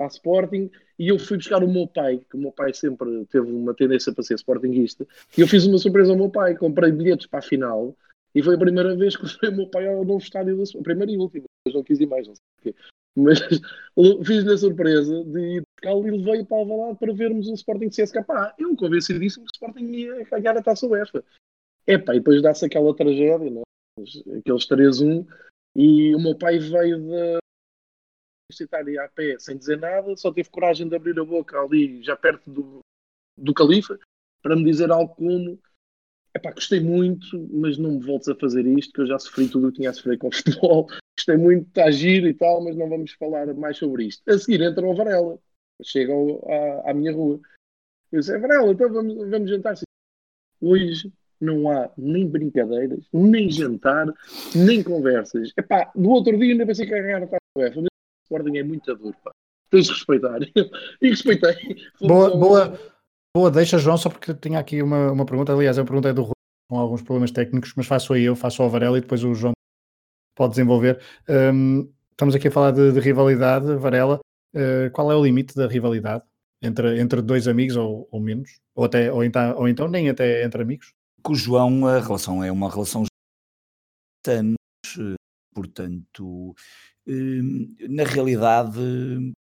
à 0.00 0.06
Sporting 0.06 0.68
e 0.98 1.08
eu 1.08 1.18
fui 1.18 1.36
buscar 1.36 1.62
o 1.62 1.72
meu 1.72 1.86
pai, 1.86 2.20
que 2.28 2.36
o 2.36 2.40
meu 2.40 2.50
pai 2.50 2.74
sempre 2.74 3.24
teve 3.26 3.48
uma 3.48 3.74
tendência 3.74 4.12
para 4.12 4.24
ser 4.24 4.34
Sportingista, 4.34 5.06
e 5.38 5.40
eu 5.40 5.46
fiz 5.46 5.64
uma 5.66 5.78
surpresa 5.78 6.10
ao 6.10 6.18
meu 6.18 6.28
pai, 6.28 6.56
comprei 6.56 6.90
bilhetes 6.90 7.28
para 7.28 7.38
a 7.38 7.42
final 7.42 7.96
e 8.34 8.42
foi 8.42 8.54
a 8.54 8.58
primeira 8.58 8.94
vez 8.94 9.16
que 9.16 9.24
o 9.48 9.56
meu 9.56 9.66
pai 9.68 9.86
ao 9.86 10.04
novo 10.04 10.22
estádio, 10.22 10.58
da, 10.58 10.82
primeira 10.82 11.10
e 11.10 11.16
última, 11.16 11.45
não 11.74 11.82
quis 11.82 12.00
ir 12.00 12.06
mais, 12.06 12.26
não 12.26 12.34
sei 12.34 12.44
porquê. 12.56 12.74
Mas 13.16 13.38
fiz-lhe 14.26 14.52
a 14.52 14.58
surpresa 14.58 15.24
de 15.24 15.56
ir 15.56 15.62
buscá-lo 15.76 16.06
e 16.06 16.10
levei 16.10 16.44
para 16.44 16.58
Alvalade 16.58 16.98
para 16.98 17.12
vermos 17.12 17.48
o 17.48 17.54
Sporting 17.54 17.88
CSKA. 17.88 18.22
Pá, 18.24 18.54
eu 18.58 18.76
convencidíssimo 18.76 19.46
que 19.46 19.52
o 19.52 19.54
Sporting 19.54 19.90
ia 19.92 20.24
ganhar 20.24 20.56
a 20.56 20.62
taça 20.62 20.86
UEFA. 20.86 21.24
Epá, 21.86 22.14
e 22.14 22.18
depois 22.18 22.42
dá-se 22.42 22.64
aquela 22.64 22.94
tragédia, 22.94 23.50
não 23.50 23.60
é? 23.60 24.38
aqueles 24.38 24.66
3-1, 24.66 25.26
e 25.74 26.14
o 26.14 26.20
meu 26.20 26.36
pai 26.36 26.58
veio 26.58 26.98
da 26.98 27.38
universitária 28.50 29.02
a 29.02 29.08
pé 29.08 29.38
sem 29.38 29.56
dizer 29.56 29.78
nada, 29.78 30.16
só 30.16 30.32
teve 30.32 30.50
coragem 30.50 30.88
de 30.88 30.94
abrir 30.94 31.18
a 31.18 31.24
boca 31.24 31.58
ali, 31.58 32.02
já 32.02 32.16
perto 32.16 32.50
do, 32.50 32.80
do 33.36 33.54
Califa, 33.54 33.98
para 34.42 34.56
me 34.56 34.64
dizer 34.64 34.90
algo 34.90 35.14
como 35.14 35.58
Epá, 36.36 36.52
gostei 36.52 36.80
muito, 36.80 37.26
mas 37.50 37.78
não 37.78 37.92
me 37.92 38.04
voltes 38.04 38.28
a 38.28 38.34
fazer 38.34 38.66
isto, 38.66 38.92
que 38.92 39.00
eu 39.00 39.06
já 39.06 39.18
sofri 39.18 39.48
tudo 39.48 39.68
o 39.68 39.70
que 39.72 39.78
tinha 39.78 39.88
a 39.88 39.94
sofrer 39.94 40.18
com 40.18 40.28
o 40.28 40.32
futebol. 40.32 40.86
Gostei 41.18 41.36
muito, 41.36 41.66
está 41.68 41.90
giro 41.90 42.28
e 42.28 42.34
tal, 42.34 42.62
mas 42.62 42.76
não 42.76 42.88
vamos 42.88 43.12
falar 43.12 43.52
mais 43.54 43.78
sobre 43.78 44.04
isto. 44.04 44.22
A 44.30 44.38
seguir 44.38 44.60
entra 44.62 44.86
o 44.86 44.94
Varela, 44.94 45.38
chega 45.82 46.12
à, 46.12 46.90
à, 46.90 46.94
minha 46.94 47.12
rua. 47.12 47.40
Eu 48.12 48.20
disse, 48.20 48.34
é 48.34 48.38
Varela, 48.38 48.70
então 48.70 48.92
vamos, 48.92 49.30
vamos 49.30 49.50
jantar. 49.50 49.74
Hoje 50.60 51.10
não 51.40 51.70
há 51.70 51.90
nem 51.96 52.28
brincadeiras, 52.28 53.06
nem 53.12 53.50
jantar, 53.50 54.06
nem 54.54 54.82
conversas. 54.82 55.52
Epá, 55.56 55.90
do 55.94 56.10
outro 56.10 56.36
dia 56.38 56.52
ainda 56.52 56.66
pensei 56.66 56.86
que 56.86 56.94
ia 56.94 57.02
ganhar 57.02 57.22
a 57.22 57.58
UEFA, 57.58 57.80
mas 57.80 57.84
o 57.84 58.24
Sporting 58.24 58.58
é 58.58 58.62
muito 58.62 58.94
duro, 58.94 59.16
pá. 59.24 59.32
Tens 59.70 59.86
de 59.86 59.92
respeitar. 59.92 60.38
e 61.02 61.08
respeitei. 61.08 61.76
Boa, 62.00 62.36
boa, 62.36 62.78
boa, 63.34 63.50
deixa 63.50 63.78
João, 63.78 63.96
só 63.96 64.10
porque 64.10 64.34
tinha 64.34 64.58
aqui 64.58 64.82
uma, 64.82 65.12
uma 65.12 65.26
pergunta, 65.26 65.52
aliás, 65.52 65.78
a 65.78 65.84
pergunta 65.84 66.10
é 66.10 66.12
do 66.12 66.22
Rui, 66.22 66.34
com 66.70 66.78
alguns 66.78 67.02
problemas 67.02 67.30
técnicos, 67.30 67.72
mas 67.74 67.86
faço 67.86 68.12
aí 68.12 68.24
eu, 68.24 68.36
faço 68.36 68.62
ao 68.62 68.70
Varela 68.70 68.98
e 68.98 69.00
depois 69.00 69.24
o 69.24 69.34
João 69.34 69.55
pode 70.36 70.50
desenvolver. 70.50 71.00
Um, 71.28 71.90
estamos 72.12 72.36
aqui 72.36 72.46
a 72.46 72.52
falar 72.52 72.70
de, 72.70 72.92
de 72.92 73.00
rivalidade, 73.00 73.74
Varela. 73.76 74.20
Uh, 74.54 74.90
qual 74.92 75.10
é 75.10 75.16
o 75.16 75.24
limite 75.24 75.54
da 75.56 75.66
rivalidade 75.66 76.22
entre, 76.62 77.00
entre 77.00 77.20
dois 77.20 77.48
amigos 77.48 77.76
ou, 77.76 78.08
ou 78.10 78.20
menos? 78.20 78.60
Ou, 78.74 78.84
até, 78.84 79.12
ou, 79.12 79.24
então, 79.24 79.56
ou 79.56 79.68
então 79.68 79.88
nem 79.88 80.08
até 80.08 80.44
entre 80.44 80.62
amigos? 80.62 80.94
com 81.26 81.32
o 81.32 81.36
João 81.36 81.88
a 81.88 81.98
relação 81.98 82.44
é 82.44 82.52
uma 82.52 82.70
relação 82.70 83.04
anos, 84.28 84.56
portanto, 85.52 86.54
hum, 87.06 87.74
na 87.88 88.04
realidade, 88.04 88.78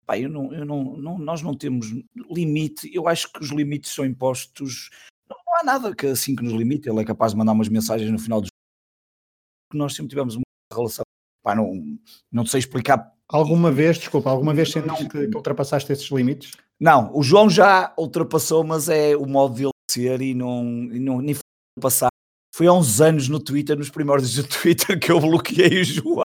pá, 0.03 0.17
eu 0.17 0.29
não, 0.29 0.51
eu 0.51 0.65
não, 0.65 0.97
não, 0.97 1.17
nós 1.19 1.43
não 1.43 1.55
temos 1.55 1.87
limite, 2.29 2.89
eu 2.91 3.07
acho 3.07 3.31
que 3.31 3.43
os 3.43 3.51
limites 3.51 3.91
são 3.91 4.03
impostos, 4.03 4.89
não, 5.29 5.37
há 5.59 5.63
nada 5.63 5.95
que 5.95 6.07
assim 6.07 6.35
que 6.35 6.43
nos 6.43 6.53
limite, 6.53 6.89
ele 6.89 7.01
é 7.01 7.05
capaz 7.05 7.33
de 7.33 7.37
mandar 7.37 7.51
umas 7.51 7.69
mensagens 7.69 8.09
no 8.11 8.17
final 8.17 8.41
do 8.41 8.45
jogo, 8.45 9.77
nós 9.83 9.93
sempre 9.93 10.09
tivemos 10.09 10.35
uma 10.35 10.44
relação, 10.75 11.03
pá, 11.43 11.55
não, 11.55 11.97
não 12.31 12.45
sei 12.45 12.59
explicar. 12.59 13.13
Alguma 13.27 13.71
vez, 13.71 13.97
desculpa, 13.97 14.29
alguma 14.29 14.53
vez 14.53 14.71
sentiste 14.71 15.07
que, 15.07 15.27
que 15.27 15.35
ultrapassaste 15.35 15.91
esses 15.91 16.09
limites? 16.11 16.51
Não, 16.79 17.15
o 17.15 17.23
João 17.23 17.49
já 17.49 17.93
ultrapassou, 17.97 18.63
mas 18.63 18.89
é 18.89 19.15
o 19.15 19.25
modo 19.25 19.55
dele 19.55 19.69
ser 19.89 20.21
e 20.21 20.33
não, 20.33 20.63
e 20.91 20.99
não 20.99 21.21
nem 21.21 21.35
passado, 21.79 22.09
foi 22.53 22.67
há 22.67 22.73
uns 22.73 23.01
anos 23.01 23.27
no 23.27 23.39
Twitter, 23.39 23.77
nos 23.77 23.89
primórdios 23.89 24.35
do 24.35 24.43
Twitter, 24.47 24.99
que 24.99 25.11
eu 25.11 25.19
bloqueei 25.19 25.81
o 25.81 25.83
João. 25.83 26.23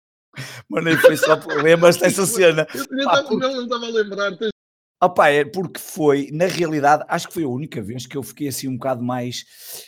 Mas 0.69 0.83
nem 0.83 0.97
foi 0.97 1.17
só 1.17 1.35
problemas 1.37 1.97
dessa 1.97 2.25
cena. 2.25 2.67
Eu 2.73 2.85
não 3.39 3.63
estava 3.63 3.85
a 3.85 3.89
lembrar. 3.89 4.37
Opa, 5.01 5.29
é 5.29 5.45
porque 5.45 5.79
foi, 5.79 6.29
na 6.31 6.45
realidade, 6.45 7.05
acho 7.07 7.27
que 7.27 7.33
foi 7.35 7.43
a 7.43 7.47
única 7.47 7.81
vez 7.81 8.07
que 8.07 8.17
eu 8.17 8.23
fiquei 8.23 8.47
assim 8.47 8.67
um 8.67 8.77
bocado 8.77 9.03
mais, 9.03 9.45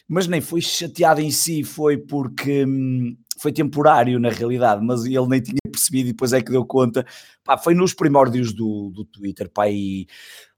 mas 0.08 0.28
nem 0.28 0.39
foi 0.39 0.62
chateado 0.62 1.19
em 1.19 1.32
si, 1.32 1.63
foi 1.63 1.98
porque 1.98 2.63
hum, 2.63 3.17
foi 3.39 3.52
temporário 3.52 4.19
na 4.19 4.30
realidade, 4.30 4.84
mas 4.84 5.06
ele 5.06 5.28
nem 5.28 5.41
tinha 5.41 5.60
percebido 5.71 6.10
e 6.10 6.12
depois 6.12 6.34
é 6.34 6.41
que 6.41 6.52
deu 6.52 6.65
conta. 6.65 7.06
Pá, 7.43 7.58
foi 7.58 7.73
nos 7.73 7.93
primórdios 7.93 8.54
do, 8.54 8.91
do 8.93 9.06
Twitter, 9.06 9.49
pá, 9.49 9.69
e 9.69 10.08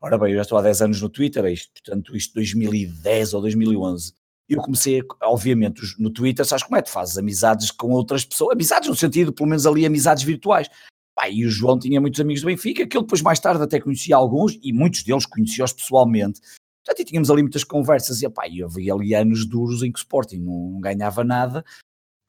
ora 0.01 0.17
bem, 0.17 0.31
eu 0.31 0.37
já 0.37 0.41
estou 0.43 0.57
há 0.57 0.61
10 0.61 0.81
anos 0.81 1.01
no 1.01 1.09
Twitter, 1.09 1.45
isto, 1.45 1.71
portanto, 1.73 2.15
isto 2.15 2.33
2010 2.33 3.33
ou 3.33 3.41
2011 3.41 4.13
eu 4.53 4.61
comecei, 4.61 5.01
obviamente, 5.23 5.81
no 5.97 6.09
Twitter, 6.09 6.45
sabes 6.45 6.63
como 6.63 6.75
é? 6.75 6.81
Tu 6.81 6.91
fazes 6.91 7.17
amizades 7.17 7.71
com 7.71 7.91
outras 7.91 8.25
pessoas, 8.25 8.51
amizades 8.53 8.89
no 8.89 8.95
sentido, 8.95 9.31
pelo 9.31 9.47
menos 9.47 9.65
ali, 9.65 9.85
amizades 9.85 10.23
virtuais. 10.23 10.69
Pá, 11.15 11.29
e 11.29 11.45
o 11.45 11.49
João 11.49 11.79
tinha 11.79 12.01
muitos 12.01 12.19
amigos 12.19 12.41
do 12.41 12.47
Benfica, 12.47 12.85
que 12.85 12.97
ele 12.97 13.05
depois 13.05 13.21
mais 13.21 13.39
tarde 13.39 13.63
até 13.63 13.79
conhecia 13.79 14.15
alguns, 14.15 14.59
e 14.61 14.73
muitos 14.73 15.03
deles 15.03 15.25
conhecia-os 15.25 15.71
pessoalmente. 15.71 16.41
Portanto, 16.83 16.99
e 16.99 17.05
tínhamos 17.05 17.29
ali 17.29 17.41
muitas 17.41 17.63
conversas, 17.63 18.21
e 18.21 18.29
pá, 18.29 18.45
e 18.47 18.61
havia 18.61 18.93
ali 18.93 19.15
anos 19.15 19.45
duros 19.45 19.83
em 19.83 19.91
que 19.91 19.99
o 19.99 20.01
Sporting 20.01 20.39
não 20.39 20.81
ganhava 20.81 21.23
nada, 21.23 21.63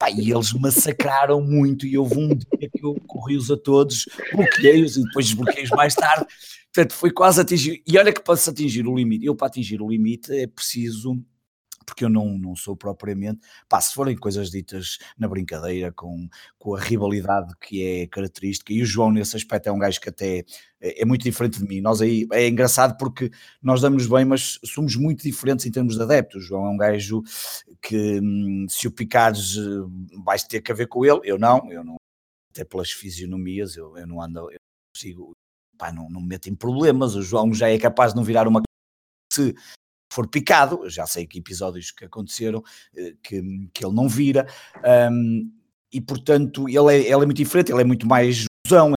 pá, 0.03 0.09
e 0.11 0.31
eles 0.31 0.51
massacraram 0.53 1.41
muito, 1.41 1.85
e 1.85 1.97
houve 1.97 2.19
um 2.19 2.27
dia 2.27 2.69
que 2.69 2.83
eu 2.83 2.95
corri-os 3.07 3.49
a 3.49 3.57
todos, 3.57 4.05
bloqueei-os, 4.33 4.97
e 4.97 5.03
depois 5.03 5.27
desbloqueei-os 5.27 5.69
mais 5.69 5.95
tarde. 5.95 6.25
Portanto, 6.73 6.93
foi 6.93 7.11
quase 7.11 7.39
atingir, 7.39 7.81
e 7.87 7.97
olha 7.97 8.11
que 8.11 8.35
se 8.35 8.49
atingir 8.49 8.87
o 8.87 8.95
limite, 8.95 9.25
eu 9.25 9.35
para 9.35 9.47
atingir 9.47 9.81
o 9.81 9.89
limite 9.89 10.33
é 10.33 10.47
preciso 10.47 11.17
porque 11.85 12.05
eu 12.05 12.09
não, 12.09 12.37
não 12.37 12.55
sou 12.55 12.75
propriamente, 12.75 13.41
pá, 13.67 13.79
se 13.79 13.93
forem 13.93 14.15
coisas 14.15 14.49
ditas 14.49 14.97
na 15.17 15.27
brincadeira, 15.27 15.91
com, 15.91 16.27
com 16.57 16.75
a 16.75 16.79
rivalidade 16.79 17.53
que 17.59 17.83
é 17.85 18.07
característica, 18.07 18.73
e 18.73 18.81
o 18.81 18.85
João 18.85 19.11
nesse 19.11 19.35
aspecto 19.35 19.67
é 19.67 19.71
um 19.71 19.79
gajo 19.79 19.99
que 19.99 20.09
até 20.09 20.45
é, 20.79 21.01
é 21.01 21.05
muito 21.05 21.23
diferente 21.23 21.59
de 21.59 21.67
mim, 21.67 21.81
nós 21.81 22.01
aí, 22.01 22.27
é 22.31 22.47
engraçado 22.47 22.97
porque 22.97 23.31
nós 23.61 23.81
damos 23.81 24.07
bem, 24.07 24.25
mas 24.25 24.59
somos 24.65 24.95
muito 24.95 25.23
diferentes 25.23 25.65
em 25.65 25.71
termos 25.71 25.95
de 25.95 26.01
adeptos, 26.03 26.43
o 26.43 26.45
João 26.45 26.65
é 26.67 26.69
um 26.69 26.77
gajo 26.77 27.21
que 27.81 28.19
hum, 28.21 28.65
se 28.69 28.87
o 28.87 28.91
picares 28.91 29.57
eh, 29.57 30.19
vais 30.23 30.43
ter 30.43 30.61
que 30.61 30.71
a 30.71 30.75
ver 30.75 30.87
com 30.87 31.05
ele, 31.05 31.21
eu 31.23 31.37
não, 31.37 31.71
eu 31.71 31.83
não, 31.83 31.95
até 32.51 32.63
pelas 32.63 32.91
fisionomias, 32.91 33.75
eu, 33.75 33.97
eu 33.97 34.07
não 34.07 34.21
ando, 34.21 34.51
eu 34.51 34.57
consigo, 34.95 35.33
pá, 35.77 35.91
não, 35.91 36.09
não 36.09 36.21
me 36.21 36.27
meto 36.27 36.49
em 36.49 36.55
problemas, 36.55 37.15
o 37.15 37.21
João 37.21 37.53
já 37.53 37.69
é 37.69 37.77
capaz 37.77 38.11
de 38.11 38.17
não 38.17 38.23
virar 38.23 38.47
uma 38.47 38.61
se 39.33 39.55
for 40.13 40.27
picado, 40.27 40.89
já 40.89 41.05
sei 41.05 41.25
que 41.25 41.39
episódios 41.39 41.91
que 41.91 42.05
aconteceram 42.05 42.63
eh, 42.95 43.13
que, 43.23 43.41
que 43.73 43.85
ele 43.85 43.95
não 43.95 44.07
vira, 44.07 44.47
um, 45.11 45.51
e 45.91 45.99
portanto 46.01 46.67
ele 46.67 46.95
é, 46.95 46.99
ele 47.01 47.23
é 47.23 47.25
muito 47.25 47.37
diferente, 47.37 47.71
ele 47.71 47.81
é 47.81 47.85
muito 47.85 48.07
mais 48.07 48.45
zão, 48.67 48.93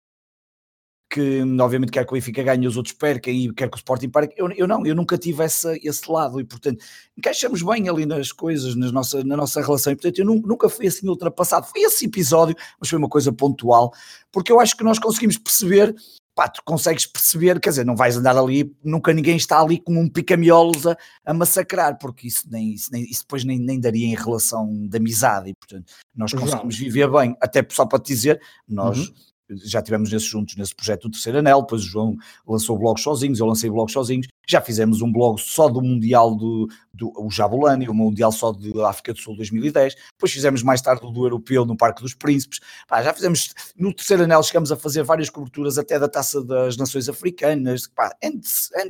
que 1.16 1.42
obviamente 1.60 1.92
quer 1.92 2.04
que 2.04 2.12
o 2.12 2.14
Benfica 2.14 2.42
ganhe 2.42 2.66
os 2.66 2.76
outros 2.76 2.94
percam 2.94 3.32
e 3.32 3.50
quer 3.54 3.70
que 3.70 3.76
o 3.76 3.78
Sporting 3.78 4.10
pare. 4.10 4.28
Eu, 4.36 4.50
eu 4.52 4.66
não, 4.66 4.84
eu 4.84 4.94
nunca 4.94 5.16
tive 5.16 5.42
essa, 5.42 5.74
esse 5.82 6.10
lado 6.10 6.38
e 6.38 6.44
portanto 6.44 6.84
encaixamos 7.16 7.62
bem 7.62 7.88
ali 7.88 8.04
nas 8.04 8.32
coisas, 8.32 8.76
nas 8.76 8.92
nossa, 8.92 9.24
na 9.24 9.34
nossa 9.34 9.62
relação 9.62 9.92
e 9.92 9.96
portanto 9.96 10.18
eu 10.18 10.26
nunca 10.26 10.68
fui 10.68 10.86
assim 10.86 11.08
ultrapassado. 11.08 11.66
Foi 11.66 11.80
esse 11.80 12.04
episódio, 12.04 12.54
mas 12.78 12.90
foi 12.90 12.98
uma 12.98 13.08
coisa 13.08 13.32
pontual, 13.32 13.94
porque 14.30 14.52
eu 14.52 14.60
acho 14.60 14.76
que 14.76 14.84
nós 14.84 14.98
conseguimos 14.98 15.38
perceber 15.38 15.94
pá, 16.36 16.46
tu 16.48 16.60
consegues 16.64 17.06
perceber, 17.06 17.58
quer 17.58 17.70
dizer, 17.70 17.86
não 17.86 17.96
vais 17.96 18.14
andar 18.18 18.36
ali, 18.36 18.76
nunca 18.84 19.10
ninguém 19.12 19.36
está 19.36 19.58
ali 19.58 19.80
como 19.80 19.98
um 19.98 20.06
pica-miolos 20.06 20.86
a, 20.86 20.94
a, 21.24 21.32
massacrar, 21.32 21.98
porque 21.98 22.28
isso, 22.28 22.46
nem, 22.50 22.74
isso, 22.74 22.92
nem, 22.92 23.04
isso 23.04 23.22
depois 23.22 23.42
nem, 23.42 23.58
nem 23.58 23.80
daria 23.80 24.06
em 24.06 24.14
relação 24.14 24.86
de 24.86 24.94
amizade, 24.98 25.48
e 25.48 25.54
portanto 25.54 25.94
nós 26.14 26.34
conseguimos 26.34 26.76
viver 26.76 27.10
bem, 27.10 27.34
até 27.40 27.66
só 27.70 27.86
para 27.86 27.98
te 27.98 28.08
dizer, 28.08 28.40
nós 28.68 29.08
uhum 29.08 29.14
já 29.50 29.82
tivemos 29.82 30.10
nesses 30.10 30.28
juntos 30.28 30.56
nesse 30.56 30.74
projeto 30.74 31.02
do 31.02 31.10
Terceiro 31.10 31.38
Anel, 31.38 31.62
depois 31.62 31.82
o 31.82 31.86
João 31.86 32.16
lançou 32.46 32.78
blogs 32.78 33.02
sozinhos, 33.02 33.38
eu 33.38 33.46
lancei 33.46 33.70
blogs 33.70 33.92
sozinhos, 33.92 34.26
já 34.46 34.60
fizemos 34.60 35.02
um 35.02 35.10
blog 35.10 35.40
só 35.40 35.68
do 35.68 35.80
Mundial 35.80 36.34
do, 36.34 36.68
do 36.92 37.12
o 37.16 37.30
Jabulani, 37.30 37.88
o 37.88 37.94
Mundial 37.94 38.32
só 38.32 38.52
da 38.52 38.88
África 38.88 39.12
do 39.12 39.20
Sul 39.20 39.36
2010, 39.36 39.94
depois 40.12 40.32
fizemos 40.32 40.62
mais 40.62 40.80
tarde 40.80 41.04
o 41.06 41.10
do 41.10 41.24
Europeu 41.24 41.64
no 41.64 41.76
Parque 41.76 42.02
dos 42.02 42.14
Príncipes, 42.14 42.60
pá, 42.88 43.02
já 43.02 43.12
fizemos, 43.12 43.54
no 43.76 43.92
Terceiro 43.92 44.24
Anel 44.24 44.42
chegamos 44.42 44.72
a 44.72 44.76
fazer 44.76 45.02
várias 45.02 45.30
coberturas 45.30 45.78
até 45.78 45.98
da 45.98 46.08
Taça 46.08 46.42
das 46.42 46.76
Nações 46.76 47.08
Africanas, 47.08 47.86
pá, 47.86 48.14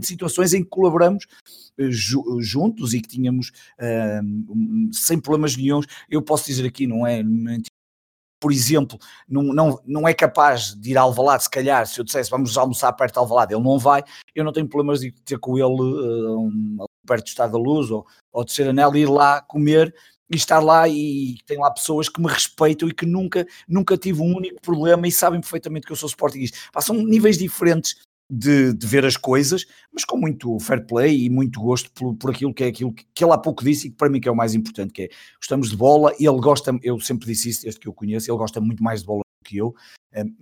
situações 0.00 0.54
em 0.54 0.62
que 0.62 0.68
colaboramos 0.68 1.26
eh, 1.78 1.90
juntos 1.90 2.94
e 2.94 3.00
que 3.00 3.08
tínhamos 3.08 3.50
uh, 3.78 4.92
sem 4.92 5.18
problemas 5.18 5.56
nenhums, 5.56 5.86
eu 6.08 6.22
posso 6.22 6.46
dizer 6.46 6.66
aqui, 6.66 6.86
não 6.86 7.06
é 7.06 7.22
por 8.38 8.53
exemplo, 8.53 8.99
não, 9.29 9.42
não, 9.42 9.81
não 9.85 10.09
é 10.09 10.14
capaz 10.14 10.75
de 10.75 10.90
ir 10.90 10.99
ao 10.99 11.09
Alvalade, 11.09 11.44
se 11.44 11.51
calhar, 11.51 11.87
se 11.87 12.01
eu 12.01 12.05
dissesse 12.05 12.31
vamos 12.31 12.57
almoçar 12.57 12.92
perto 12.92 13.14
de 13.14 13.18
Alvalade, 13.18 13.55
ele 13.55 13.62
não 13.62 13.79
vai, 13.79 14.03
eu 14.35 14.44
não 14.44 14.53
tenho 14.53 14.68
problemas 14.68 15.01
de 15.01 15.11
ter 15.11 15.38
com 15.38 15.57
ele 15.57 15.64
uh, 15.64 16.40
um, 16.40 16.87
perto 17.07 17.25
do 17.25 17.29
Estado 17.29 17.53
da 17.53 17.59
Luz 17.59 17.90
ou, 17.90 18.07
ou 18.33 18.44
de 18.44 18.53
ser 18.53 18.68
anel, 18.68 18.94
ir 18.94 19.09
lá 19.09 19.40
comer 19.40 19.94
e 20.31 20.37
estar 20.37 20.59
lá 20.59 20.88
e 20.88 21.37
tem 21.46 21.59
lá 21.59 21.70
pessoas 21.70 22.09
que 22.09 22.20
me 22.20 22.29
respeitam 22.29 22.88
e 22.88 22.94
que 22.94 23.07
nunca, 23.07 23.46
nunca 23.68 23.96
tive 23.96 24.20
um 24.20 24.37
único 24.37 24.61
problema 24.61 25.07
e 25.07 25.12
sabem 25.12 25.40
perfeitamente 25.40 25.87
que 25.87 25.92
eu 25.92 25.96
sou 25.96 26.09
sportinguista. 26.09 26.59
Pá, 26.72 26.81
são 26.81 26.96
níveis 26.96 27.38
diferentes 27.38 27.96
de, 28.30 28.72
de, 28.72 28.86
ver 28.86 29.04
as 29.04 29.16
coisas, 29.16 29.64
mas 29.92 30.04
com 30.04 30.16
muito 30.16 30.58
fair 30.58 30.84
play 30.86 31.24
e 31.24 31.30
muito 31.30 31.60
gosto 31.60 31.90
por, 31.92 32.14
por 32.16 32.30
aquilo 32.30 32.52
que 32.52 32.64
é 32.64 32.66
aquilo 32.68 32.92
que, 32.92 33.04
que, 33.14 33.24
ele 33.24 33.32
há 33.32 33.38
pouco 33.38 33.64
disse 33.64 33.86
e 33.86 33.90
que 33.90 33.96
para 33.96 34.08
mim 34.08 34.20
que 34.20 34.28
é 34.28 34.32
o 34.32 34.36
mais 34.36 34.54
importante, 34.54 34.92
que 34.92 35.02
é 35.02 35.08
gostamos 35.36 35.70
de 35.70 35.76
bola 35.76 36.12
e 36.18 36.26
ele 36.26 36.40
gosta, 36.40 36.76
eu 36.82 36.98
sempre 37.00 37.26
disse 37.26 37.50
isso 37.50 37.62
desde 37.62 37.80
que 37.80 37.88
eu 37.88 37.92
conheço, 37.92 38.30
ele 38.30 38.38
gosta 38.38 38.60
muito 38.60 38.82
mais 38.82 39.00
de 39.00 39.06
bola 39.06 39.20
do 39.20 39.48
que 39.48 39.56
eu. 39.56 39.74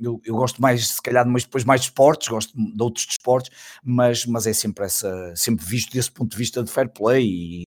Eu, 0.00 0.20
eu 0.24 0.36
gosto 0.36 0.62
mais, 0.62 0.86
se 0.86 1.02
calhar, 1.02 1.26
mas 1.26 1.42
depois 1.42 1.64
mais 1.64 1.80
de 1.80 1.88
esportes, 1.88 2.28
gosto 2.28 2.56
de 2.56 2.82
outros 2.82 3.06
desportos, 3.06 3.50
mas, 3.82 4.24
mas 4.24 4.46
é 4.46 4.52
sempre 4.52 4.84
essa, 4.84 5.34
sempre 5.34 5.64
visto 5.64 5.92
desse 5.92 6.12
ponto 6.12 6.30
de 6.30 6.36
vista 6.36 6.62
de 6.62 6.70
fair 6.70 6.88
play 6.88 7.26
e 7.26 7.64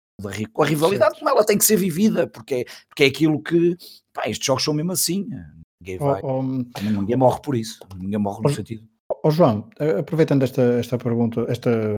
com 0.51 0.61
a 0.61 0.65
rivalidade, 0.65 1.17
como 1.17 1.29
ela 1.29 1.45
tem 1.45 1.57
que 1.57 1.65
ser 1.65 1.77
vivida, 1.77 2.27
porque 2.27 2.55
é, 2.55 2.65
porque 2.87 3.03
é 3.03 3.07
aquilo 3.07 3.41
que 3.41 3.75
pá, 4.13 4.27
estes 4.27 4.45
jogos 4.45 4.63
são 4.63 4.73
mesmo 4.73 4.91
assim. 4.91 5.27
Ninguém, 5.81 5.97
vai, 5.97 6.21
oh, 6.23 6.39
oh, 6.39 6.43
ninguém 6.43 7.15
morre 7.15 7.41
por 7.41 7.55
isso, 7.55 7.79
ninguém 7.97 8.19
morre 8.19 8.41
no 8.43 8.49
oh, 8.49 8.53
sentido. 8.53 8.90
Oh, 9.23 9.29
João, 9.29 9.69
aproveitando 9.99 10.43
esta, 10.43 10.61
esta 10.79 10.97
pergunta, 10.97 11.45
esta, 11.47 11.95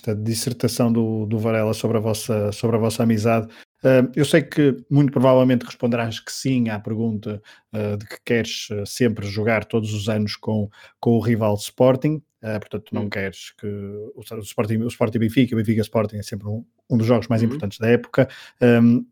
esta 0.00 0.14
dissertação 0.14 0.92
do, 0.92 1.24
do 1.26 1.38
Varela 1.38 1.72
sobre 1.72 1.96
a 1.96 2.00
vossa, 2.00 2.50
sobre 2.50 2.76
a 2.76 2.78
vossa 2.78 3.04
amizade, 3.04 3.46
uh, 3.84 4.10
eu 4.16 4.24
sei 4.24 4.42
que 4.42 4.76
muito 4.90 5.12
provavelmente 5.12 5.64
responderás 5.64 6.18
que 6.18 6.32
sim 6.32 6.68
à 6.68 6.80
pergunta 6.80 7.40
uh, 7.72 7.96
de 7.96 8.06
que 8.06 8.16
queres 8.24 8.68
uh, 8.70 8.84
sempre 8.84 9.26
jogar 9.26 9.64
todos 9.64 9.94
os 9.94 10.08
anos 10.08 10.34
com, 10.34 10.68
com 10.98 11.12
o 11.12 11.20
rival 11.20 11.54
Sporting, 11.54 12.20
portanto 12.40 12.94
não 12.94 13.08
queres 13.08 13.50
que 13.58 13.66
o, 13.66 14.12
o, 14.16 14.40
Sporting, 14.40 14.76
o 14.76 14.86
Sporting 14.86 15.18
Benfica, 15.18 15.54
o 15.54 15.58
Benfica 15.58 15.80
Sporting 15.80 16.18
é 16.18 16.22
sempre 16.22 16.46
um, 16.46 16.64
um 16.88 16.96
dos 16.96 17.06
jogos 17.06 17.26
mais 17.26 17.42
uhum. 17.42 17.48
importantes 17.48 17.78
da 17.78 17.88
época. 17.88 18.28
Um, 18.60 19.04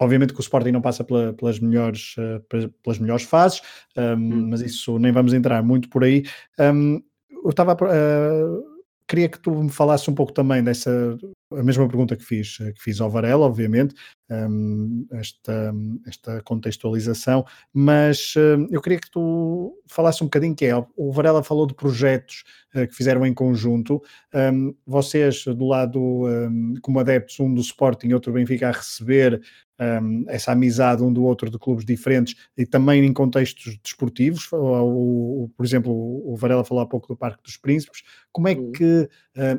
Obviamente 0.00 0.32
que 0.32 0.40
o 0.40 0.42
Sporting 0.42 0.72
não 0.72 0.80
passa 0.80 1.04
pela, 1.04 1.34
pelas, 1.34 1.60
melhores, 1.60 2.16
uh, 2.16 2.40
pelas 2.82 2.98
melhores 2.98 3.24
fases, 3.24 3.60
um, 3.96 4.14
hum. 4.14 4.48
mas 4.48 4.62
isso 4.62 4.98
nem 4.98 5.12
vamos 5.12 5.34
entrar 5.34 5.62
muito 5.62 5.90
por 5.90 6.02
aí. 6.02 6.24
Um, 6.58 7.02
eu 7.44 7.50
estava. 7.50 7.74
Uh, 7.74 8.64
queria 9.06 9.28
que 9.28 9.38
tu 9.40 9.50
me 9.50 9.70
falasses 9.70 10.08
um 10.08 10.14
pouco 10.14 10.32
também 10.32 10.62
dessa. 10.62 11.18
A 11.52 11.62
mesma 11.62 11.86
pergunta 11.86 12.16
que 12.16 12.24
fiz, 12.24 12.56
que 12.56 12.82
fiz 12.82 13.00
ao 13.00 13.10
Varela, 13.10 13.44
obviamente, 13.44 13.94
um, 14.30 15.06
esta, 15.12 15.74
esta 16.06 16.40
contextualização, 16.42 17.44
mas 17.72 18.34
uh, 18.36 18.66
eu 18.70 18.80
queria 18.80 18.98
que 18.98 19.10
tu 19.10 19.76
falasses 19.86 20.22
um 20.22 20.26
bocadinho 20.26 20.54
que 20.54 20.66
é, 20.66 20.86
o 20.96 21.12
Varela 21.12 21.42
falou 21.42 21.66
de 21.66 21.74
projetos 21.74 22.44
uh, 22.74 22.86
que 22.86 22.94
fizeram 22.94 23.26
em 23.26 23.34
conjunto, 23.34 24.00
um, 24.34 24.74
vocês 24.86 25.44
do 25.44 25.66
lado, 25.66 26.00
um, 26.00 26.74
como 26.80 27.00
adeptos, 27.00 27.40
um 27.40 27.52
do 27.52 27.60
Sporting 27.60 28.08
e 28.08 28.14
outro 28.14 28.32
Benfica 28.32 28.68
a 28.68 28.72
receber 28.72 29.42
um, 29.80 30.24
essa 30.28 30.52
amizade 30.52 31.02
um 31.02 31.12
do 31.12 31.24
outro 31.24 31.50
de 31.50 31.58
clubes 31.58 31.86
diferentes 31.86 32.34
e 32.56 32.66
também 32.66 33.02
em 33.02 33.12
contextos 33.12 33.78
desportivos, 33.82 34.46
o, 34.52 35.44
o, 35.44 35.50
por 35.56 35.64
exemplo, 35.64 35.92
o 35.92 36.36
Varela 36.36 36.64
falou 36.64 36.82
há 36.82 36.86
pouco 36.86 37.08
do 37.08 37.16
Parque 37.16 37.42
dos 37.42 37.56
Príncipes, 37.56 38.02
como 38.30 38.46
é 38.46 38.54
que, 38.54 39.08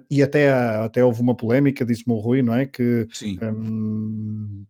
e 0.09 0.21
até, 0.21 0.51
até 0.51 1.03
houve 1.03 1.21
uma 1.21 1.35
polémica, 1.35 1.83
disse-me 1.83 2.13
o 2.13 2.19
Rui, 2.19 2.43
não 2.43 2.53
é? 2.53 2.67
Que 2.67 3.07
um, 3.41 4.60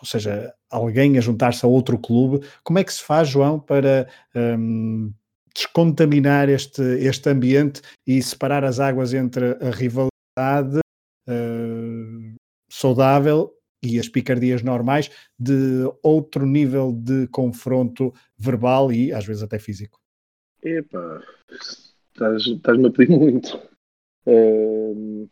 ou 0.00 0.06
seja, 0.06 0.54
alguém 0.70 1.18
a 1.18 1.20
juntar-se 1.20 1.64
a 1.64 1.68
outro 1.68 1.98
clube. 1.98 2.46
Como 2.62 2.78
é 2.78 2.84
que 2.84 2.92
se 2.92 3.02
faz, 3.02 3.28
João, 3.28 3.58
para 3.58 4.08
um, 4.34 5.12
descontaminar 5.54 6.48
este, 6.48 6.82
este 6.82 7.28
ambiente 7.30 7.80
e 8.06 8.22
separar 8.22 8.64
as 8.64 8.78
águas 8.78 9.14
entre 9.14 9.52
a 9.64 9.70
rivalidade 9.70 10.78
uh, 11.28 12.34
saudável 12.70 13.52
e 13.82 13.98
as 13.98 14.08
picardias 14.08 14.62
normais 14.62 15.10
de 15.38 15.90
outro 16.02 16.46
nível 16.46 16.92
de 16.92 17.26
confronto 17.28 18.12
verbal 18.36 18.92
e 18.92 19.12
às 19.12 19.24
vezes 19.24 19.42
até 19.42 19.58
físico? 19.58 19.98
Epá, 20.62 21.22
estás-me 21.50 22.88
a 22.88 22.90
pedir 22.90 23.10
muito. 23.16 23.56
Uh, 24.26 25.28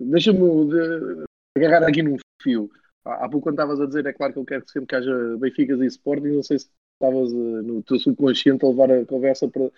Deixa-me 0.00 1.26
agarrar 1.66 1.86
aqui 1.86 2.02
num 2.02 2.16
fio. 2.42 2.70
Há, 3.04 3.28
pouco 3.28 3.44
quando 3.44 3.54
estavas 3.54 3.80
a 3.80 3.86
dizer, 3.86 4.06
é 4.06 4.12
claro 4.12 4.32
que 4.32 4.38
eu 4.38 4.44
quero 4.44 4.64
que 4.64 4.70
sempre 4.70 4.88
que 4.88 4.94
haja 4.94 5.36
Benficas 5.38 5.80
e 5.80 5.86
Sporting, 5.86 6.28
não 6.28 6.42
sei 6.42 6.58
se 6.58 6.68
estavas 7.00 7.32
uh, 7.32 7.62
no 7.62 7.82
teu 7.82 7.98
subconsciente 7.98 8.64
a 8.64 8.68
levar 8.68 8.90
a 8.90 9.06
conversa 9.06 9.48
para 9.48 9.70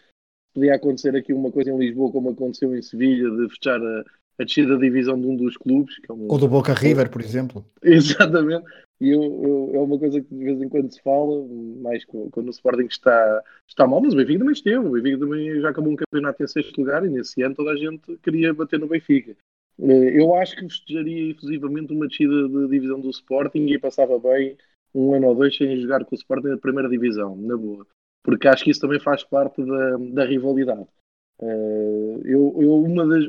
podia 0.53 0.75
acontecer 0.75 1.17
aqui 1.17 1.33
uma 1.33 1.51
coisa 1.51 1.71
em 1.71 1.79
Lisboa 1.79 2.13
como 2.13 2.31
aconteceu 2.31 2.75
em 2.77 2.83
Sevilha, 2.83 3.31
de 3.31 3.49
fechar 3.49 3.81
a, 3.81 4.05
a 4.39 4.45
descida 4.45 4.75
da 4.75 4.81
divisão 4.81 5.19
de 5.19 5.27
um 5.27 5.37
dos 5.37 5.57
clubes. 5.57 5.97
É 6.09 6.13
um... 6.13 6.27
Ou 6.29 6.39
do 6.39 6.49
Boca 6.49 6.75
River, 6.75 7.11
por 7.11 7.23
exemplo. 7.23 7.65
Exatamente. 7.83 8.65
E 9.01 9.11
eu, 9.11 9.23
eu, 9.23 9.71
é 9.75 9.79
uma 9.79 9.99
coisa 9.99 10.21
que 10.21 10.33
de 10.33 10.45
vez 10.45 10.63
em 10.63 10.69
quando 10.69 10.93
se 10.93 11.03
fala, 11.03 11.45
mais 11.81 12.05
quando 12.05 12.47
o 12.47 12.51
Sporting 12.51 12.87
está, 12.87 13.43
está 13.69 13.87
mal, 13.87 14.01
mas 14.01 14.15
o 14.15 14.17
Benfica 14.17 14.39
também 14.39 14.53
esteve. 14.53 14.79
O 14.79 14.93
Benfica 14.93 15.19
também 15.19 15.61
já 15.61 15.71
acabou 15.71 15.93
um 15.93 15.97
campeonato 15.97 16.43
em 16.43 16.47
sexto 16.47 16.79
lugar 16.79 17.05
e 17.05 17.09
nesse 17.09 17.43
ano 17.43 17.55
toda 17.55 17.73
a 17.73 17.77
gente 17.77 18.17
queria 18.19 18.55
bater 18.55 18.79
no 18.79 18.87
Benfica. 18.87 19.37
Eh, 19.83 20.21
eu 20.21 20.35
acho 20.37 20.55
que 20.55 20.63
festejaria 20.63 21.33
efusivamente 21.33 21.93
uma 21.93 22.07
descida 22.07 22.49
de 22.49 22.69
divisão 22.69 23.01
do 23.01 23.11
Sporting 23.11 23.67
e 23.67 23.79
passava 23.79 24.19
bem 24.19 24.57
um 24.95 25.15
ano 25.15 25.29
ou 25.29 25.35
dois 25.35 25.57
sem 25.57 25.77
jogar 25.81 26.05
com 26.05 26.15
o 26.15 26.19
Sporting 26.19 26.49
na 26.49 26.59
primeira 26.59 26.89
divisão, 26.89 27.37
na 27.37 27.57
boa. 27.57 27.87
Porque 28.23 28.47
acho 28.47 28.63
que 28.63 28.71
isso 28.71 28.81
também 28.81 29.01
faz 29.01 29.25
parte 29.25 29.65
da, 29.65 29.97
da 29.97 30.25
rivalidade. 30.25 30.87
Uh, 31.41 32.21
eu, 32.25 32.55
eu, 32.61 32.75
uma 32.77 33.05
das, 33.07 33.25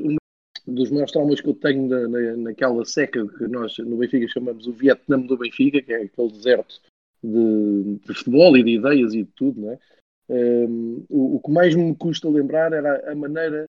dos 0.66 0.90
maiores 0.90 1.10
traumas 1.10 1.40
que 1.40 1.48
eu 1.48 1.54
tenho 1.54 1.88
na, 1.88 2.06
na, 2.06 2.36
naquela 2.36 2.84
seca 2.84 3.26
que 3.26 3.48
nós 3.48 3.76
no 3.78 3.96
Benfica 3.96 4.28
chamamos 4.28 4.68
o 4.68 4.72
Vietnã 4.72 5.18
do 5.18 5.36
Benfica, 5.36 5.82
que 5.82 5.92
é 5.92 6.02
aquele 6.02 6.30
deserto 6.30 6.80
de, 7.24 7.98
de 8.06 8.14
futebol 8.14 8.56
e 8.56 8.62
de 8.62 8.76
ideias 8.76 9.14
e 9.14 9.24
de 9.24 9.30
tudo, 9.34 9.60
não 9.62 9.72
é? 9.72 9.78
Um, 10.28 11.00
eh, 11.00 11.04
o, 11.10 11.36
o, 11.36 11.40
que 11.40 11.50
mais 11.50 11.74
me 11.74 11.94
custa 11.96 12.28
lembrar 12.28 12.72
era 12.72 13.10
a 13.10 13.14
maneira 13.14 13.64
eh, 13.64 13.73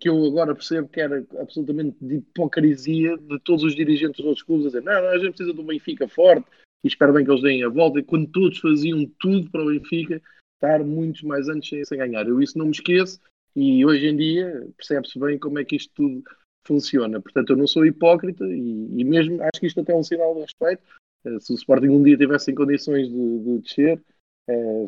que 0.00 0.08
eu 0.08 0.24
agora 0.26 0.54
percebo 0.54 0.88
que 0.88 1.00
era 1.00 1.24
absolutamente 1.38 1.96
de 2.00 2.16
hipocrisia 2.16 3.16
de 3.16 3.38
todos 3.40 3.64
os 3.64 3.74
dirigentes 3.74 4.16
dos 4.16 4.26
outros 4.26 4.44
clubes 4.44 4.66
a 4.66 4.68
dizer 4.68 4.82
não, 4.82 5.00
não, 5.00 5.08
a 5.08 5.18
gente 5.18 5.36
precisa 5.36 5.52
de 5.52 5.60
um 5.60 5.66
Benfica 5.66 6.08
forte 6.08 6.46
e 6.82 6.88
espero 6.88 7.12
bem 7.12 7.24
que 7.24 7.30
eles 7.30 7.42
deem 7.42 7.64
a 7.64 7.68
volta, 7.68 7.98
e 7.98 8.04
quando 8.04 8.28
todos 8.28 8.58
faziam 8.58 9.04
tudo 9.18 9.50
para 9.50 9.62
o 9.62 9.66
Benfica 9.66 10.22
estar 10.54 10.84
muitos 10.84 11.22
mais 11.22 11.48
anos 11.48 11.68
sem, 11.68 11.84
sem 11.84 11.98
ganhar. 11.98 12.26
Eu 12.26 12.40
isso 12.40 12.58
não 12.58 12.66
me 12.66 12.72
esqueço 12.72 13.20
e 13.54 13.84
hoje 13.84 14.06
em 14.06 14.16
dia 14.16 14.68
percebe-se 14.76 15.18
bem 15.18 15.38
como 15.38 15.58
é 15.58 15.64
que 15.64 15.76
isto 15.76 15.92
tudo 15.94 16.22
funciona. 16.66 17.20
Portanto, 17.20 17.50
eu 17.50 17.56
não 17.56 17.66
sou 17.66 17.86
hipócrita 17.86 18.44
e, 18.44 19.00
e 19.00 19.04
mesmo 19.04 19.42
acho 19.42 19.60
que 19.60 19.66
isto 19.66 19.80
até 19.80 19.92
é 19.92 19.96
um 19.96 20.02
sinal 20.02 20.34
de 20.34 20.42
respeito. 20.42 20.82
Eh, 21.24 21.40
se 21.40 21.52
o 21.52 21.56
Sporting 21.56 21.88
um 21.88 22.02
dia 22.02 22.16
tivesse 22.16 22.50
em 22.50 22.54
condições 22.54 23.08
de, 23.08 23.38
de 23.38 23.58
descer, 23.58 24.00
é, 24.48 24.86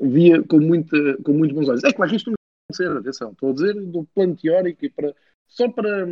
via 0.00 0.42
com, 0.42 0.60
muita, 0.60 1.16
com 1.22 1.32
muitos 1.32 1.56
bons 1.56 1.68
olhos. 1.68 1.84
É 1.84 1.92
claro 1.92 2.10
que 2.10 2.16
isto 2.16 2.37
acontecer, 2.68 2.90
atenção, 2.90 3.32
estou 3.32 3.50
a 3.50 3.52
dizer 3.54 3.74
do 3.74 4.04
plano 4.14 4.36
teórico 4.36 4.84
e 4.84 4.90
para, 4.90 5.14
só 5.46 5.68
para 5.70 6.06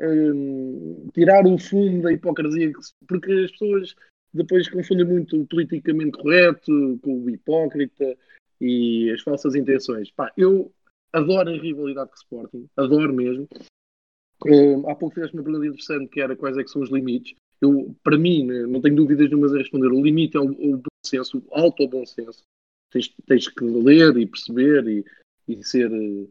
um, 0.00 1.08
tirar 1.12 1.44
o 1.46 1.58
fundo 1.58 2.02
da 2.02 2.12
hipocrisia, 2.12 2.72
porque 3.08 3.32
as 3.32 3.50
pessoas 3.50 3.94
depois 4.32 4.68
confundem 4.68 5.06
muito 5.06 5.40
o 5.40 5.46
politicamente 5.46 6.18
correto 6.18 6.98
com 7.02 7.24
o 7.24 7.30
hipócrita 7.30 8.16
e 8.60 9.10
as 9.10 9.20
falsas 9.22 9.54
intenções. 9.54 10.10
Pá, 10.10 10.32
eu 10.36 10.72
adoro 11.12 11.50
a 11.50 11.58
rivalidade 11.58 12.10
com 12.10 12.16
o 12.16 12.18
Sporting, 12.18 12.68
adoro 12.76 13.12
mesmo. 13.12 13.48
Um, 14.46 14.88
há 14.88 14.94
pouco 14.94 15.14
fizeste 15.14 15.34
uma 15.34 15.42
pergunta 15.42 15.66
interessante 15.66 16.08
que 16.08 16.20
era 16.20 16.36
quais 16.36 16.56
é 16.58 16.62
que 16.62 16.70
são 16.70 16.82
os 16.82 16.90
limites. 16.90 17.34
Eu, 17.60 17.96
para 18.04 18.18
mim, 18.18 18.44
né, 18.44 18.66
não 18.66 18.82
tenho 18.82 18.94
dúvidas 18.94 19.30
nenhumas 19.30 19.54
a 19.54 19.58
responder. 19.58 19.88
O 19.88 20.02
limite 20.02 20.36
é 20.36 20.40
o, 20.40 20.50
o 20.50 20.76
bom 20.76 20.82
senso, 21.04 21.38
o 21.38 21.54
alto 21.54 21.88
bom 21.88 22.04
senso. 22.04 22.42
Tens, 22.92 23.08
tens 23.26 23.48
que 23.48 23.64
ler 23.64 24.14
e 24.18 24.26
perceber 24.26 24.86
e, 24.86 25.04
e 25.48 25.62
ser 25.64 25.90
uh, 25.90 26.28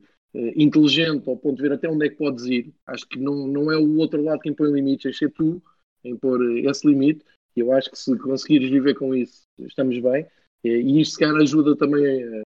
inteligente 0.56 1.30
ao 1.30 1.38
ponto 1.38 1.58
de 1.58 1.62
ver 1.62 1.73
até 1.73 1.89
onde 1.89 2.06
é 2.06 2.10
que 2.10 2.17
podes 2.17 2.45
ir. 2.45 2.73
Acho 2.86 3.08
que 3.08 3.19
não, 3.19 3.47
não 3.47 3.71
é 3.71 3.78
o 3.78 3.97
outro 3.97 4.21
lado 4.23 4.41
quem 4.41 4.54
põe 4.54 4.71
limites, 4.71 5.06
é 5.06 5.17
ser 5.17 5.32
tu 5.32 5.62
em 6.04 6.15
pôr 6.15 6.41
eh, 6.43 6.69
esse 6.69 6.88
limite. 6.88 7.23
E 7.56 7.62
eu 7.62 7.71
acho 7.71 7.89
que 7.89 7.97
se 7.97 8.17
conseguires 8.17 8.69
viver 8.69 8.95
com 8.95 9.15
isso, 9.15 9.43
estamos 9.60 9.97
bem. 9.99 10.28
E 10.63 10.99
isto, 10.99 11.13
se 11.13 11.19
calhar, 11.19 11.38
ajuda 11.38 11.75
também 11.75 12.23
a 12.23 12.41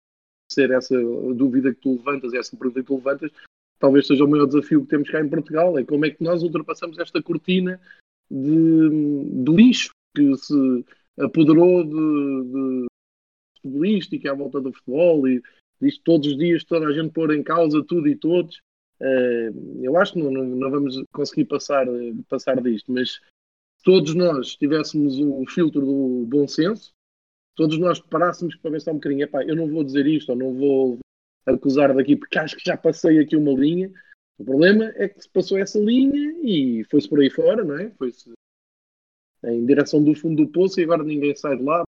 ser 0.50 0.70
essa 0.70 0.94
dúvida 1.34 1.72
que 1.72 1.80
tu 1.80 1.92
levantas, 1.92 2.34
essa 2.34 2.56
pergunta 2.56 2.80
que 2.80 2.86
tu 2.86 2.96
levantas, 2.96 3.30
talvez 3.78 4.06
seja 4.06 4.24
o 4.24 4.28
maior 4.28 4.46
desafio 4.46 4.82
que 4.82 4.88
temos 4.88 5.08
cá 5.08 5.20
em 5.20 5.28
Portugal, 5.28 5.78
é 5.78 5.84
como 5.84 6.04
é 6.04 6.10
que 6.10 6.22
nós 6.22 6.42
ultrapassamos 6.42 6.98
esta 6.98 7.22
cortina 7.22 7.80
de, 8.30 9.44
de 9.44 9.52
lixo 9.52 9.90
que 10.14 10.36
se 10.36 10.84
apoderou 11.18 11.84
de, 11.84 11.90
de 11.92 12.86
futebolística 13.62 14.30
à 14.30 14.34
volta 14.34 14.60
do 14.60 14.72
futebol 14.72 15.28
e 15.28 15.42
diz 15.80 15.98
todos 15.98 16.28
os 16.28 16.36
dias 16.38 16.64
toda 16.64 16.86
a 16.86 16.92
gente 16.92 17.12
pôr 17.12 17.34
em 17.34 17.42
causa 17.42 17.84
tudo 17.84 18.08
e 18.08 18.16
todos. 18.16 18.60
Uh, 19.00 19.82
eu 19.82 19.96
acho 19.96 20.14
que 20.14 20.18
não, 20.22 20.30
não, 20.30 20.44
não, 20.44 20.70
vamos 20.70 21.00
conseguir 21.12 21.44
passar, 21.44 21.86
passar 22.28 22.60
disto, 22.60 22.92
mas 22.92 23.20
todos 23.84 24.14
nós 24.14 24.56
tivéssemos 24.56 25.18
o 25.18 25.44
filtro 25.46 25.80
do 25.80 26.26
bom 26.26 26.48
senso, 26.48 26.92
todos 27.54 27.78
nós 27.78 28.00
parássemos 28.00 28.56
para 28.56 28.72
pensar 28.72 28.90
um 28.90 28.94
bocadinho, 28.96 29.22
epá, 29.22 29.44
eu 29.44 29.54
não 29.54 29.68
vou 29.68 29.84
dizer 29.84 30.06
isto, 30.06 30.30
ou 30.30 30.36
não 30.36 30.52
vou 30.52 30.98
acusar 31.46 31.94
daqui, 31.94 32.16
porque 32.16 32.38
acho 32.38 32.56
que 32.56 32.64
já 32.66 32.76
passei 32.76 33.20
aqui 33.20 33.36
uma 33.36 33.52
linha. 33.52 33.90
O 34.36 34.44
problema 34.44 34.92
é 34.96 35.08
que 35.08 35.22
se 35.22 35.28
passou 35.28 35.58
essa 35.58 35.78
linha 35.78 36.36
e 36.42 36.84
foi-se 36.90 37.08
por 37.08 37.20
aí 37.20 37.30
fora, 37.30 37.64
não 37.64 37.78
é? 37.78 37.90
Foi-se 37.90 38.32
em 39.44 39.64
direção 39.64 40.02
do 40.02 40.14
fundo 40.14 40.44
do 40.44 40.50
poço 40.50 40.80
e 40.80 40.84
agora 40.84 41.02
ninguém 41.02 41.34
sai 41.34 41.56
de 41.56 41.62
lá 41.62 41.84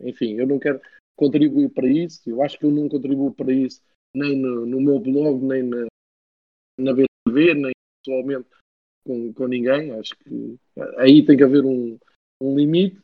enfim, 0.00 0.34
eu 0.34 0.46
não 0.46 0.58
quero 0.58 0.80
contribuir 1.16 1.70
para 1.70 1.86
isso. 1.86 2.28
Eu 2.28 2.42
acho 2.42 2.58
que 2.58 2.64
eu 2.64 2.70
não 2.70 2.88
contribuo 2.88 3.32
para 3.32 3.52
isso 3.52 3.82
nem 4.16 4.34
no, 4.34 4.64
no 4.64 4.80
meu 4.80 4.98
blog, 4.98 5.44
nem 5.44 5.62
na, 5.62 5.86
na 6.78 6.92
BTV, 6.92 7.54
nem 7.54 7.72
pessoalmente 8.02 8.48
com, 9.06 9.32
com 9.34 9.46
ninguém. 9.46 9.92
Acho 9.92 10.16
que 10.18 10.58
aí 10.96 11.24
tem 11.24 11.36
que 11.36 11.44
haver 11.44 11.64
um, 11.64 11.98
um 12.42 12.56
limite. 12.56 13.00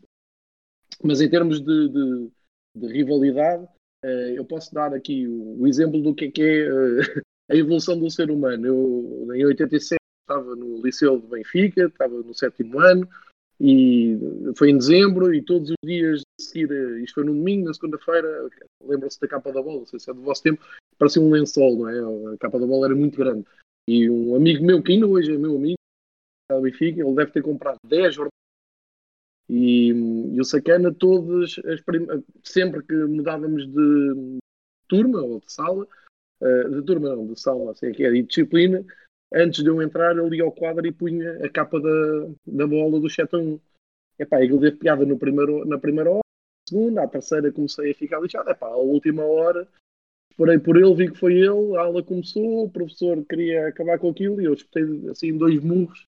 Mas 1.05 1.20
em 1.20 1.28
termos 1.28 1.61
de, 1.61 1.88
de, 1.88 2.30
de 2.76 2.86
rivalidade, 2.86 3.64
uh, 4.05 4.30
eu 4.34 4.45
posso 4.45 4.72
dar 4.72 4.95
aqui 4.95 5.26
o, 5.26 5.62
o, 5.62 5.66
exemplo 5.66 6.01
do 6.01 6.14
que 6.14 6.26
é, 6.26 6.30
que 6.30 6.43
é 6.43 6.72
uh, 6.72 7.22
a 7.51 7.57
evolução 7.57 7.99
do 7.99 8.11
ser 8.11 8.30
humano. 8.30 8.66
Eu, 8.66 9.34
em 9.34 9.45
87, 9.45 9.99
estava 10.22 10.57
no 10.57 10.80
Liceu 10.82 11.20
de 11.20 11.26
Benfica, 11.26 11.86
estava 11.86 12.14
no 12.14 12.32
sétimo 12.32 12.78
ano, 12.80 13.09
e 13.64 14.18
foi 14.56 14.70
em 14.70 14.76
dezembro, 14.76 15.32
e 15.32 15.40
todos 15.40 15.70
os 15.70 15.76
dias 15.84 16.18
de 16.18 16.44
seguir, 16.44 17.00
isto 17.00 17.14
foi 17.14 17.24
no 17.24 17.32
domingo, 17.32 17.66
na 17.66 17.72
segunda-feira, 17.72 18.50
lembra-se 18.82 19.20
da 19.20 19.28
capa 19.28 19.52
da 19.52 19.62
bola, 19.62 19.78
não 19.78 19.86
sei 19.86 20.00
se 20.00 20.10
é 20.10 20.14
do 20.14 20.20
vosso 20.20 20.42
tempo, 20.42 20.60
parecia 20.98 21.22
um 21.22 21.30
lençol, 21.30 21.76
não 21.76 21.88
é? 21.88 22.34
A 22.34 22.38
capa 22.38 22.58
da 22.58 22.66
bola 22.66 22.88
era 22.88 22.96
muito 22.96 23.16
grande. 23.16 23.46
E 23.88 24.10
um 24.10 24.34
amigo 24.34 24.64
meu, 24.64 24.82
que 24.82 24.90
ainda 24.90 25.06
hoje 25.06 25.32
é 25.32 25.38
meu 25.38 25.54
amigo, 25.54 25.78
Benfica, 26.60 27.02
ele 27.02 27.14
deve 27.14 27.30
ter 27.30 27.42
comprado 27.42 27.78
10 27.86 28.14
jornadas. 28.16 28.32
E, 29.48 29.90
e 29.90 30.40
o 30.40 30.44
sacana, 30.44 30.92
todas 30.92 31.56
as 31.64 31.80
prim... 31.82 32.06
sempre 32.42 32.82
que 32.82 32.94
mudávamos 32.94 33.64
de 33.68 34.38
turma 34.88 35.22
ou 35.22 35.38
de 35.38 35.52
sala, 35.52 35.86
uh, 36.40 36.68
de 36.68 36.82
turma 36.84 37.14
não, 37.14 37.28
de 37.28 37.40
sala, 37.40 37.70
assim, 37.70 37.92
que 37.92 38.04
é 38.04 38.10
de 38.10 38.22
disciplina, 38.22 38.84
antes 39.35 39.62
de 39.62 39.68
eu 39.68 39.83
entrar, 39.83 40.16
ele 40.16 40.37
ia 40.37 40.45
ao 40.45 40.53
quadro 40.53 40.87
e 40.87 40.93
punha 40.93 41.45
a 41.45 41.49
capa 41.49 41.80
da, 41.80 42.28
da 42.47 42.66
bola 42.66 43.01
do 43.01 43.09
7 43.09 43.35
a 43.35 43.39
1. 43.39 43.61
Epá, 44.18 44.43
ele 44.43 44.59
deu 44.59 44.76
piada 44.76 45.05
no 45.05 45.18
primeiro, 45.18 45.64
na 45.64 45.78
primeira 45.78 46.11
hora, 46.11 46.20
na 46.20 46.68
segunda, 46.68 47.03
à 47.03 47.09
terceira 47.09 47.53
comecei 47.53 47.91
a 47.91 47.95
ficar 47.95 48.20
lixado. 48.20 48.51
Epá, 48.51 48.68
a 48.68 48.76
última 48.76 49.24
hora 49.24 49.66
Esperei 50.33 50.59
por 50.59 50.76
ele, 50.78 50.95
vi 50.95 51.11
que 51.11 51.18
foi 51.18 51.35
ele, 51.35 51.76
a 51.76 51.83
aula 51.83 52.03
começou, 52.03 52.64
o 52.64 52.70
professor 52.70 53.22
queria 53.26 53.68
acabar 53.68 53.99
com 53.99 54.09
aquilo 54.09 54.41
e 54.41 54.47
eu 54.47 54.55
espetei 54.55 54.83
assim 55.11 55.37
dois 55.37 55.62
murros. 55.62 56.07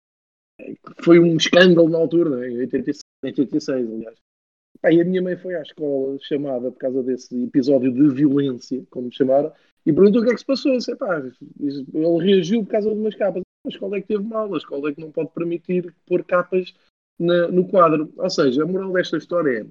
Foi 1.02 1.18
um 1.18 1.36
escândalo 1.38 1.88
na 1.88 1.96
altura, 1.96 2.36
né? 2.36 2.50
em 2.50 2.58
86, 2.58 3.00
86 3.24 3.88
aliás. 4.82 4.98
e 4.98 5.00
a 5.00 5.04
minha 5.04 5.22
mãe 5.22 5.36
foi 5.36 5.54
à 5.54 5.62
escola 5.62 6.18
chamada 6.20 6.70
por 6.70 6.78
causa 6.78 7.02
desse 7.02 7.44
episódio 7.44 7.92
de 7.92 8.08
violência, 8.10 8.84
como 8.90 9.12
chamaram, 9.12 9.52
e 9.84 9.92
perguntou 9.92 10.20
o 10.20 10.24
que 10.24 10.30
é 10.30 10.34
que 10.34 10.40
se 10.40 10.46
passou. 10.46 10.76
Disse, 10.76 10.94
pá, 10.96 11.22
ele 11.60 12.24
reagiu 12.24 12.64
por 12.64 12.70
causa 12.70 12.90
de 12.90 12.96
umas 12.96 13.14
capas. 13.14 13.42
A 13.66 13.68
escola 13.68 13.96
é 13.96 14.00
que 14.00 14.08
teve 14.08 14.24
mal, 14.24 14.52
a 14.54 14.58
escola 14.58 14.90
é 14.90 14.94
que 14.94 15.00
não 15.00 15.10
pode 15.10 15.30
permitir 15.32 15.94
pôr 16.06 16.24
capas 16.24 16.72
na, 17.18 17.48
no 17.48 17.68
quadro. 17.68 18.12
Ou 18.16 18.30
seja, 18.30 18.62
a 18.62 18.66
moral 18.66 18.92
desta 18.92 19.16
história 19.16 19.60
é: 19.60 19.66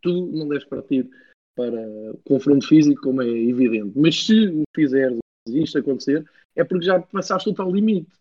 tu 0.00 0.26
não 0.26 0.48
deves 0.48 0.64
partir 0.64 1.08
para 1.56 2.14
confronto 2.24 2.66
físico, 2.66 3.02
como 3.02 3.22
é 3.22 3.28
evidente. 3.28 3.98
Mas 3.98 4.24
se 4.24 4.46
o 4.46 4.62
fizeres, 4.74 5.18
isto 5.48 5.78
acontecer, 5.78 6.24
é 6.54 6.62
porque 6.62 6.86
já 6.86 7.00
passaste 7.00 7.48
o 7.50 7.54
tal 7.54 7.70
limite. 7.70 8.12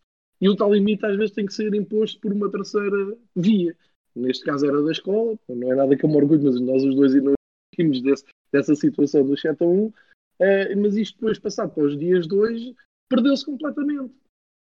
E 0.41 0.49
o 0.49 0.55
tal 0.55 0.74
limite 0.74 1.05
às 1.05 1.15
vezes 1.15 1.36
tem 1.36 1.45
que 1.45 1.53
ser 1.53 1.74
imposto 1.74 2.20
por 2.20 2.32
uma 2.32 2.49
terceira 2.51 3.15
via. 3.36 3.76
Neste 4.18 4.43
caso 4.43 4.65
era 4.65 4.82
da 4.82 4.91
escola, 4.91 5.38
não 5.47 5.72
é 5.72 5.76
nada 5.76 5.95
que 5.95 6.03
eu 6.03 6.09
me 6.09 6.15
orgulho, 6.15 6.43
mas 6.43 6.59
nós 6.59 6.84
os 6.84 6.95
dois 6.95 7.13
vimos 7.78 8.01
desse, 8.01 8.26
dessa 8.51 8.76
situação 8.76 9.24
do 9.26 9.38
7 9.38 9.63
a 9.63 9.68
1. 9.68 9.86
Uh, 9.86 9.93
eh, 10.39 10.76
mas 10.76 10.95
isto 10.95 11.15
depois, 11.20 11.38
passado 11.38 11.74
para 11.74 11.84
os 11.84 11.97
dias 11.97 12.28
de 12.28 12.36
hoje, 12.36 12.76
perdeu-se 13.07 13.45
completamente. 13.45 14.13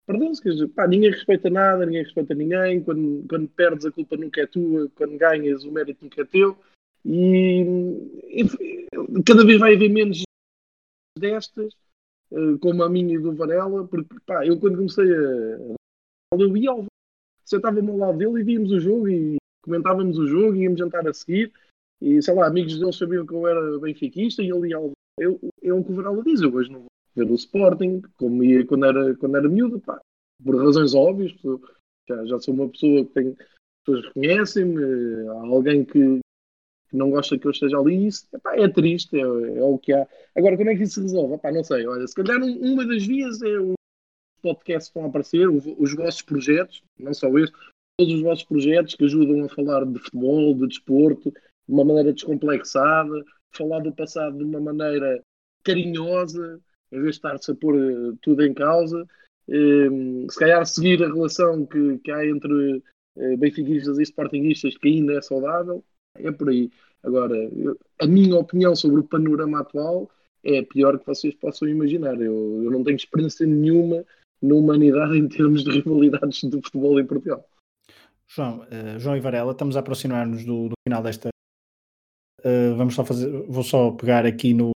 Perdeu-se, 0.05 0.41
quer 0.41 0.49
dizer, 0.49 0.67
pá, 0.69 0.87
ninguém 0.87 1.11
respeita 1.11 1.49
nada, 1.49 1.85
ninguém 1.85 2.03
respeita 2.03 2.35
ninguém. 2.35 2.83
Quando, 2.83 3.25
quando 3.27 3.47
perdes, 3.47 3.85
a 3.85 3.91
culpa 3.91 4.17
nunca 4.17 4.41
é 4.41 4.47
tua, 4.47 4.89
quando 4.95 5.17
ganhas, 5.17 5.63
o 5.63 5.71
mérito 5.71 6.03
nunca 6.03 6.21
é 6.21 6.25
teu. 6.25 6.57
E, 7.05 7.61
e 8.23 9.23
cada 9.25 9.45
vez 9.45 9.59
vai 9.59 9.75
haver 9.75 9.89
menos 9.89 10.23
destas, 11.17 11.73
uh, 12.31 12.59
como 12.59 12.83
a 12.83 12.89
minha 12.89 13.15
e 13.15 13.19
do 13.19 13.33
Varela, 13.33 13.87
porque 13.87 14.15
pá, 14.25 14.45
eu 14.45 14.59
quando 14.59 14.77
comecei 14.77 15.11
a. 15.13 15.75
Eu 16.37 16.57
ia 16.57 16.71
ao 16.71 16.85
sentava-me 17.45 17.89
ao 17.89 17.97
lado 17.97 18.17
dele 18.17 18.41
e 18.41 18.43
víamos 18.43 18.71
o 18.71 18.79
jogo 18.79 19.07
e 19.07 19.37
comentávamos 19.65 20.17
o 20.17 20.27
jogo, 20.27 20.55
íamos 20.55 20.79
jantar 20.79 21.07
a 21.07 21.13
seguir. 21.13 21.51
E 22.01 22.21
sei 22.21 22.33
lá, 22.33 22.47
amigos 22.47 22.77
dele 22.77 22.93
sabiam 22.93 23.25
que 23.25 23.33
eu 23.33 23.47
era 23.47 23.79
benfiquista 23.79 24.41
e 24.41 24.49
ele 24.49 24.69
ia. 24.69 24.77
Eu, 25.17 25.39
um 25.63 25.83
que 25.83 25.91
o 25.91 25.95
Varela 25.95 26.23
diz, 26.23 26.41
eu 26.41 26.53
hoje 26.53 26.71
não 26.71 26.79
vou 26.79 26.87
ver 27.15 27.31
o 27.31 27.35
Sporting, 27.35 28.01
como 28.17 28.43
ia 28.43 28.65
quando 28.65 28.85
era, 28.85 29.15
quando 29.15 29.37
era 29.37 29.49
miúdo, 29.49 29.79
pá, 29.79 29.99
por 30.43 30.55
razões 30.57 30.93
óbvias, 30.93 31.33
já, 32.07 32.25
já 32.25 32.39
sou 32.39 32.53
uma 32.53 32.69
pessoa 32.69 33.05
que 33.05 33.13
tem. 33.13 33.29
As 33.29 33.85
pessoas 33.85 34.05
reconhecem-me, 34.07 35.27
há 35.29 35.41
alguém 35.47 35.85
que, 35.85 36.19
que 36.89 36.97
não 36.97 37.11
gosta 37.11 37.37
que 37.37 37.45
eu 37.45 37.51
esteja 37.51 37.77
ali, 37.77 38.07
isso 38.07 38.27
epá, 38.33 38.55
é 38.57 38.67
triste, 38.67 39.15
é, 39.15 39.21
é, 39.21 39.63
o 39.63 39.77
que 39.77 39.93
há. 39.93 40.07
Agora, 40.35 40.57
como 40.57 40.69
é 40.71 40.75
que 40.75 40.83
isso 40.83 40.95
se 40.95 41.01
resolve? 41.01 41.35
Epá, 41.35 41.51
não 41.51 41.63
sei, 41.63 41.85
olha, 41.85 42.07
se 42.07 42.15
calhar 42.15 42.41
uma 42.41 42.85
das 42.85 43.05
vias 43.05 43.41
é 43.43 43.59
os 43.59 43.75
podcasts 44.41 44.91
que 44.91 44.99
vão 44.99 45.07
aparecer, 45.07 45.47
os 45.47 45.95
vossos 45.95 46.23
projetos, 46.23 46.83
não 46.97 47.13
só 47.13 47.29
este, 47.37 47.55
todos 47.97 48.13
os 48.13 48.21
vossos 48.21 48.45
projetos 48.45 48.95
que 48.95 49.05
ajudam 49.05 49.45
a 49.45 49.49
falar 49.49 49.85
de 49.85 49.99
futebol, 49.99 50.53
de 50.53 50.67
desporto, 50.67 51.31
de 51.31 51.73
uma 51.73 51.85
maneira 51.85 52.13
descomplexada, 52.13 53.23
falar 53.51 53.79
do 53.79 53.93
passado 53.93 54.37
de 54.37 54.43
uma 54.43 54.59
maneira 54.59 55.21
carinhosa, 55.63 56.59
em 56.91 56.97
vez 56.97 57.11
de 57.11 57.17
estar-se 57.17 57.51
a 57.51 57.55
pôr 57.55 57.75
uh, 57.75 58.17
tudo 58.21 58.43
em 58.43 58.53
causa. 58.53 59.05
Um, 59.47 60.27
se 60.29 60.39
calhar 60.39 60.65
seguir 60.65 61.03
a 61.03 61.07
relação 61.07 61.65
que, 61.65 61.99
que 61.99 62.11
há 62.11 62.25
entre 62.25 62.77
uh, 63.15 63.37
benfiquistas 63.37 63.97
e 63.97 64.03
sportinguistas, 64.03 64.77
que 64.77 64.87
ainda 64.87 65.13
é 65.13 65.21
saudável, 65.21 65.83
é 66.15 66.31
por 66.31 66.49
aí. 66.49 66.69
Agora, 67.03 67.35
a 67.99 68.07
minha 68.07 68.35
opinião 68.35 68.75
sobre 68.75 68.99
o 68.99 69.03
panorama 69.03 69.59
atual 69.59 70.09
é 70.43 70.59
a 70.59 70.65
pior 70.65 70.99
que 70.99 71.05
vocês 71.05 71.33
possam 71.35 71.67
imaginar. 71.67 72.19
Eu, 72.19 72.63
eu 72.63 72.71
não 72.71 72.83
tenho 72.83 72.95
experiência 72.95 73.45
nenhuma 73.45 74.03
na 74.41 74.55
humanidade 74.55 75.15
em 75.17 75.27
termos 75.27 75.63
de 75.63 75.71
rivalidades 75.71 76.41
de 76.41 76.61
futebol 76.61 76.99
em 76.99 77.05
Portugal. 77.05 77.47
João, 78.35 78.59
uh, 78.63 78.99
João 78.99 79.15
e 79.15 79.21
Varela, 79.21 79.53
estamos 79.53 79.77
a 79.77 79.79
aproximar-nos 79.79 80.43
do, 80.43 80.67
do, 80.67 80.73
final 80.85 81.01
desta. 81.01 81.29
Uh, 82.41 82.75
vamos 82.75 82.93
só 82.93 83.05
fazer, 83.05 83.31
vou 83.47 83.63
só 83.63 83.91
pegar 83.91 84.25
aqui 84.25 84.53
no 84.53 84.71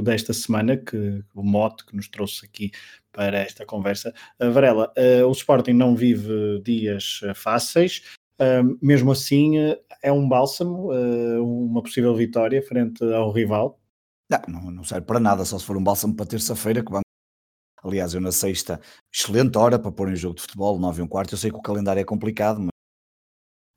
desta 0.00 0.32
semana 0.32 0.76
que 0.76 1.22
o 1.34 1.42
mote 1.42 1.84
que 1.84 1.94
nos 1.94 2.08
trouxe 2.08 2.46
aqui 2.46 2.70
para 3.12 3.38
esta 3.38 3.66
conversa. 3.66 4.14
Uh, 4.40 4.50
Varela, 4.50 4.90
o 5.26 5.32
Sporting 5.32 5.72
não 5.72 5.94
vive 5.94 6.60
dias 6.62 7.20
fáceis. 7.34 8.02
Mesmo 8.80 9.10
assim, 9.10 9.56
é 10.00 10.12
um 10.12 10.28
bálsamo, 10.28 10.92
uma 11.42 11.82
possível 11.82 12.14
vitória 12.14 12.62
frente 12.62 13.02
ao 13.12 13.32
rival? 13.32 13.80
Não, 14.46 14.70
não, 14.70 14.84
serve 14.84 15.04
para 15.04 15.18
nada, 15.18 15.44
só 15.44 15.58
se 15.58 15.64
for 15.64 15.76
um 15.76 15.82
bálsamo 15.82 16.14
para 16.14 16.24
terça-feira, 16.24 16.84
que 16.84 16.90
vamos. 16.90 17.02
Aliás, 17.82 18.14
eu 18.14 18.20
na 18.20 18.30
sexta, 18.30 18.80
excelente 19.12 19.58
hora 19.58 19.76
para 19.76 19.90
pôr 19.90 20.08
em 20.08 20.14
jogo 20.14 20.36
de 20.36 20.42
futebol, 20.42 20.78
9 20.78 21.00
e 21.00 21.04
um 21.04 21.08
quarto. 21.08 21.34
Eu 21.34 21.38
sei 21.38 21.50
que 21.50 21.56
o 21.56 21.62
calendário 21.62 22.00
é 22.00 22.04
complicado, 22.04 22.60
mas 22.60 22.77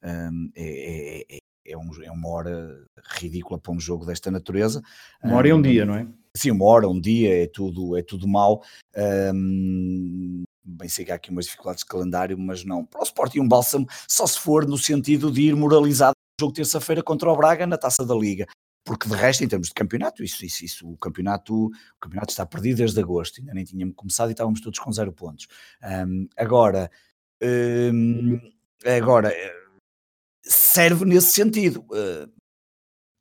um, 0.04 0.52
é, 0.56 1.26
é, 1.30 1.38
é, 1.66 1.78
um, 1.78 2.04
é, 2.04 2.12
uma 2.12 2.30
hora 2.30 2.86
ridícula 3.20 3.60
para 3.60 3.72
um 3.72 3.80
jogo 3.80 4.06
desta 4.06 4.32
natureza. 4.32 4.82
Uma 5.24 5.38
hora 5.38 5.48
e 5.48 5.54
um 5.54 5.62
dia, 5.62 5.86
não 5.86 5.96
é? 5.96 6.08
Sim, 6.36 6.52
uma 6.52 6.66
hora, 6.66 6.88
um 6.88 7.00
dia, 7.00 7.44
é 7.44 7.48
tudo, 7.48 7.98
é 7.98 8.02
tudo 8.02 8.28
mau. 8.28 8.64
Um, 9.34 10.44
bem 10.64 10.88
sei 10.88 11.06
que 11.06 11.12
há 11.12 11.16
aqui 11.16 11.30
umas 11.30 11.46
dificuldades 11.46 11.84
de 11.84 11.90
calendário, 11.90 12.38
mas 12.38 12.64
não. 12.64 12.86
Para 12.86 13.02
o 13.02 13.04
Sporting 13.04 13.40
um 13.40 13.48
bálsamo 13.48 13.88
só 14.08 14.26
se 14.26 14.40
for 14.40 14.66
no 14.68 14.78
sentido 14.78 15.32
de 15.32 15.42
ir 15.42 15.56
moralizado 15.56 16.14
no 16.40 16.46
jogo 16.46 16.56
terça-feira 16.56 17.04
contra 17.04 17.30
o 17.30 17.36
Braga 17.36 17.68
na 17.68 17.78
Taça 17.78 18.06
da 18.06 18.16
Liga. 18.16 18.48
Porque 18.84 19.08
de 19.08 19.16
resto, 19.16 19.44
em 19.44 19.48
termos 19.48 19.68
de 19.68 19.74
campeonato, 19.76 20.24
isso, 20.24 20.44
isso, 20.44 20.66
isso, 20.66 20.90
o 20.90 20.98
campeonato, 20.98 21.66
o 21.66 22.00
campeonato 22.00 22.32
está 22.32 22.46
perdido 22.46 22.78
desde 22.78 23.00
agosto, 23.00 23.40
ainda 23.40 23.54
nem 23.54 23.64
tínhamos 23.64 23.96
começado 23.96 24.30
e 24.30 24.32
estávamos 24.32 24.60
todos 24.60 24.80
com 24.80 24.92
zero 24.92 25.14
pontos. 25.14 25.48
Um, 25.84 26.28
agora, 26.36 26.90
um, 27.44 28.40
agora 28.84 29.32
eh, 29.32 29.61
serve 30.72 31.06
nesse 31.06 31.34
sentido. 31.34 31.86
Uh, 31.92 32.32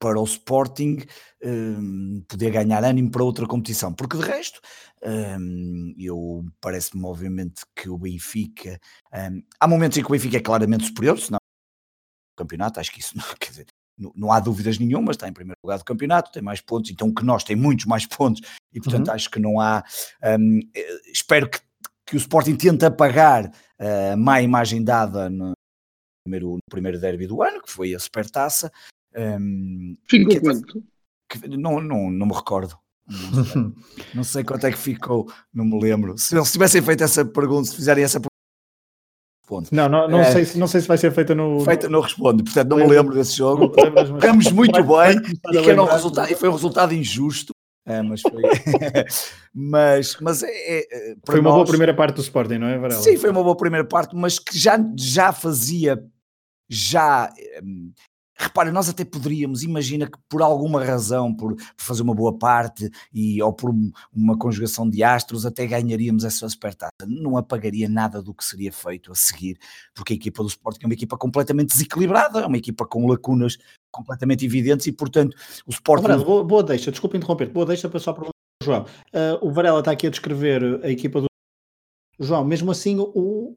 para 0.00 0.18
o 0.18 0.24
Sporting 0.24 1.04
um, 1.44 2.24
poder 2.26 2.50
ganhar 2.50 2.82
ânimo 2.82 3.10
para 3.10 3.22
outra 3.22 3.46
competição, 3.46 3.92
porque 3.92 4.16
de 4.16 4.24
resto 4.24 4.58
um, 5.38 5.94
eu 5.98 6.42
parece-me 6.58 7.04
obviamente 7.04 7.62
que 7.76 7.88
o 7.90 7.98
Benfica 7.98 8.80
um, 9.12 9.42
há 9.60 9.68
momentos 9.68 9.98
em 9.98 10.00
que 10.00 10.08
o 10.08 10.12
Benfica 10.12 10.38
é 10.38 10.40
claramente 10.40 10.86
superior, 10.86 11.18
senão 11.18 11.36
o 11.36 12.38
campeonato, 12.38 12.80
acho 12.80 12.90
que 12.90 13.00
isso 13.00 13.16
não, 13.16 13.24
quer 13.38 13.50
dizer, 13.50 13.66
não, 13.96 14.10
não, 14.16 14.32
há 14.32 14.40
dúvidas 14.40 14.78
nenhuma, 14.78 15.10
está 15.10 15.28
em 15.28 15.34
primeiro 15.34 15.58
lugar 15.62 15.76
do 15.76 15.84
campeonato, 15.84 16.32
tem 16.32 16.42
mais 16.42 16.62
pontos, 16.62 16.90
então 16.90 17.12
que 17.12 17.22
nós 17.22 17.44
tem 17.44 17.54
muitos 17.54 17.84
mais 17.84 18.06
pontos 18.06 18.40
e 18.72 18.80
portanto 18.80 19.08
uhum. 19.08 19.14
acho 19.14 19.30
que 19.30 19.38
não 19.38 19.60
há 19.60 19.84
eh, 20.22 20.38
espero 21.12 21.50
que, 21.50 21.60
que 22.06 22.16
o 22.16 22.18
Sporting 22.18 22.56
tente 22.56 22.86
apagar 22.86 23.52
a 23.78 24.16
má 24.16 24.40
imagem 24.40 24.82
dada 24.82 25.28
no 25.28 25.52
primeiro, 26.30 26.54
no 26.54 26.60
primeiro 26.70 27.00
derby 27.00 27.26
do 27.26 27.42
ano, 27.42 27.60
que 27.62 27.70
foi 27.70 27.94
a 27.94 27.98
Supertaça, 27.98 28.70
um, 29.16 29.96
ficou 30.08 30.34
que, 30.34 30.40
quanto? 30.40 30.84
Que, 31.28 31.48
não, 31.48 31.80
não, 31.80 32.10
não 32.10 32.26
me 32.26 32.34
recordo. 32.34 32.78
Não 33.08 33.44
sei, 33.44 33.62
não 34.14 34.24
sei, 34.24 34.44
quanto 34.44 34.66
é 34.66 34.70
que 34.70 34.78
ficou, 34.78 35.30
não 35.52 35.64
me 35.64 35.80
lembro. 35.80 36.16
Se, 36.16 36.40
se 36.44 36.52
tivessem 36.52 36.80
feito 36.80 37.02
essa 37.02 37.24
pergunta, 37.24 37.68
se 37.68 37.76
fizerem 37.76 38.04
essa 38.04 38.20
pergunta 38.20 38.30
respondo. 39.50 39.68
Não, 39.72 39.88
não, 39.88 40.08
não, 40.08 40.20
é, 40.20 40.30
sei, 40.30 40.44
se, 40.44 40.58
não 40.58 40.68
sei 40.68 40.80
se 40.80 40.88
vai 40.88 40.96
ser 40.96 41.10
feita 41.10 41.34
no. 41.34 41.60
Feita 41.60 41.88
no 41.88 42.00
Responde, 42.00 42.44
portanto 42.44 42.68
não 42.68 42.76
me 42.76 42.86
lembro 42.86 43.14
desse 43.14 43.36
jogo. 43.36 43.72
Ficamos 44.14 44.52
muito 44.52 44.82
bem 44.84 45.20
e 45.52 45.62
que 45.62 45.70
era 45.70 45.82
um 45.82 45.86
resultado, 45.86 46.30
e 46.30 46.36
foi 46.36 46.48
um 46.48 46.52
resultado 46.52 46.94
injusto. 46.94 47.52
É, 47.86 48.02
mas 48.02 48.20
foi. 48.20 48.42
mas 49.52 50.16
mas 50.20 50.42
é, 50.42 50.78
é 50.78 51.16
foi 51.24 51.40
uma 51.40 51.48
nós... 51.48 51.54
boa 51.54 51.66
primeira 51.66 51.94
parte 51.94 52.16
do 52.16 52.20
Sporting, 52.20 52.58
não 52.58 52.68
é, 52.68 52.78
Varela? 52.78 53.02
Sim, 53.02 53.16
foi 53.16 53.30
uma 53.30 53.42
boa 53.42 53.56
primeira 53.56 53.86
parte, 53.86 54.14
mas 54.14 54.38
que 54.38 54.56
já, 54.56 54.78
já 54.96 55.32
fazia. 55.32 56.00
Já 56.70 57.32
hum, 57.62 57.92
Repara, 58.42 58.72
nós 58.72 58.88
até 58.88 59.04
poderíamos, 59.04 59.62
imagina 59.62 60.06
que 60.06 60.16
por 60.26 60.40
alguma 60.40 60.82
razão, 60.82 61.34
por, 61.34 61.54
por, 61.56 61.64
fazer 61.76 62.00
uma 62.00 62.14
boa 62.14 62.38
parte 62.38 62.88
e, 63.12 63.42
ou 63.42 63.52
por 63.52 63.70
uma 64.10 64.38
conjugação 64.38 64.88
de 64.88 65.04
astros, 65.04 65.44
até 65.44 65.66
ganharíamos 65.66 66.24
essa 66.24 66.48
supertaça. 66.48 66.90
Não 67.06 67.36
apagaria 67.36 67.86
nada 67.86 68.22
do 68.22 68.32
que 68.32 68.42
seria 68.42 68.72
feito 68.72 69.12
a 69.12 69.14
seguir, 69.14 69.58
porque 69.94 70.14
a 70.14 70.16
equipa 70.16 70.42
do 70.42 70.48
Sporting 70.48 70.84
é 70.84 70.86
uma 70.86 70.94
equipa 70.94 71.18
completamente 71.18 71.68
desequilibrada, 71.72 72.40
é 72.40 72.46
uma 72.46 72.56
equipa 72.56 72.86
com 72.86 73.06
lacunas 73.06 73.58
completamente 73.90 74.46
evidentes 74.46 74.86
e, 74.86 74.92
portanto, 74.92 75.36
o 75.66 75.70
Sporting... 75.70 76.24
Boa, 76.24 76.42
boa 76.42 76.62
deixa, 76.62 76.90
desculpa 76.90 77.18
interromper, 77.18 77.50
boa 77.50 77.66
deixa 77.66 77.90
para 77.90 78.00
só 78.00 78.14
para 78.14 78.24
o 78.24 78.30
João. 78.64 78.86
Uh, 79.12 79.46
o 79.46 79.52
Varela 79.52 79.80
está 79.80 79.90
aqui 79.90 80.06
a 80.06 80.10
descrever 80.10 80.80
a 80.82 80.88
equipa 80.88 81.20
do 81.20 81.26
João, 82.18 82.42
mesmo 82.42 82.70
assim 82.70 82.98
o, 82.98 83.54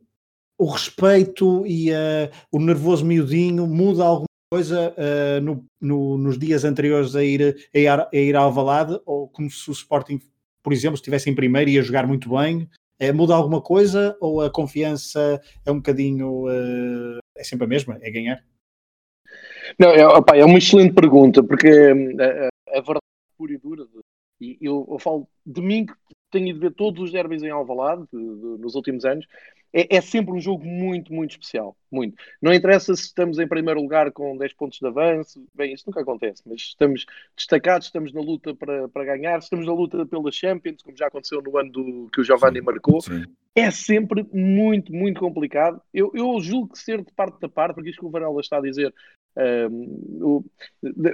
o 0.58 0.66
respeito 0.66 1.66
e 1.66 1.92
uh, 1.92 2.30
o 2.52 2.60
nervoso 2.60 3.06
miudinho 3.06 3.68
muda 3.68 4.04
alguma 4.04 4.28
coisa 4.52 4.94
uh, 4.94 5.42
no, 5.42 5.66
no, 5.82 6.18
nos 6.18 6.38
dias 6.38 6.64
anteriores 6.64 7.16
a 7.16 7.24
ir, 7.24 7.56
a 7.74 7.78
ir, 7.78 7.90
a 7.90 8.10
ir 8.14 8.36
ao 8.36 8.52
Valade, 8.52 9.00
ou 9.06 9.28
como 9.28 9.50
se 9.50 9.70
o 9.70 9.74
Sporting, 9.74 10.20
por 10.62 10.72
exemplo, 10.72 10.96
estivesse 10.96 11.30
em 11.30 11.36
primeiro 11.36 11.70
e 11.70 11.74
ia 11.74 11.82
jogar 11.82 12.06
muito 12.06 12.30
bem, 12.30 12.70
é, 13.00 13.12
muda 13.12 13.34
alguma 13.34 13.62
coisa 13.62 14.16
ou 14.22 14.42
a 14.42 14.52
confiança 14.52 15.42
é 15.66 15.72
um 15.72 15.78
bocadinho, 15.78 16.46
uh, 16.46 17.20
é 17.36 17.44
sempre 17.44 17.66
a 17.66 17.68
mesma, 17.68 17.98
é 18.02 18.12
ganhar? 18.12 18.44
Não, 19.80 19.90
é, 19.90 20.06
opa, 20.06 20.38
é 20.38 20.46
uma 20.46 20.58
excelente 20.58 20.94
pergunta, 20.94 21.42
porque 21.44 21.68
a, 21.68 22.78
a 22.78 22.82
verdade 22.82 23.00
pura 23.38 23.54
e 23.54 23.58
dura, 23.58 23.88
e 24.40 24.58
eu, 24.62 24.88
eu, 24.90 25.00
falo 25.00 25.28
de 25.46 25.62
mim 25.62 25.86
que 25.86 25.94
tenho 26.32 26.50
ido 26.50 26.60
ver 26.60 26.74
todos 26.74 27.02
os 27.02 27.12
derbys 27.12 27.44
em 27.44 27.50
Alvalade 27.50 28.04
de, 28.12 28.20
de, 28.20 28.62
nos 28.62 28.76
últimos 28.76 29.06
anos, 29.06 29.26
é, 29.74 29.98
é, 29.98 30.02
sempre 30.02 30.34
um 30.34 30.40
jogo 30.40 30.64
muito, 30.64 31.12
muito 31.12 31.32
especial. 31.32 31.76
Muito. 31.92 32.16
Não 32.42 32.54
interessa 32.54 32.96
se 32.96 33.04
estamos 33.04 33.40
em 33.40 33.48
primeiro 33.48 33.82
lugar 33.82 34.12
com 34.12 34.38
10 34.38 34.54
pontos 34.54 34.80
de 34.80 34.88
avanço, 34.88 35.44
bem, 35.54 35.74
isso 35.74 35.84
nunca 35.88 36.02
acontece, 36.02 36.44
mas 36.46 36.62
estamos 36.62 37.06
destacados, 37.36 37.88
estamos 37.88 38.14
na 38.14 38.22
luta 38.22 38.54
para, 38.54 38.88
para 38.88 39.06
ganhar, 39.06 39.40
estamos 39.40 39.66
na 39.66 39.74
luta 39.74 40.06
pela 40.06 40.32
Champions, 40.32 40.82
como 40.84 40.96
já 40.96 41.08
aconteceu 41.08 41.42
no 41.42 41.58
ano 41.58 41.72
do, 41.72 42.10
que 42.14 42.22
o 42.22 42.24
Giovanni 42.24 42.60
sim, 42.60 42.66
marcou. 42.66 43.02
Sim. 43.02 43.26
É 43.56 43.70
sempre 43.70 44.26
muito, 44.32 44.92
muito 44.94 45.20
complicado. 45.20 45.82
Eu, 45.94 46.12
eu 46.14 46.40
julgo 46.40 46.74
que 46.74 46.80
ser 46.80 47.04
de 47.04 47.12
parte 47.12 47.40
da 47.40 47.50
parte, 47.50 47.76
porque 47.76 47.90
isto 47.90 48.00
que 48.00 48.06
o 48.06 48.12
Varela 48.12 48.42
está 48.42 48.58
a 48.58 48.62
dizer, 48.62 48.94
um, 49.36 50.44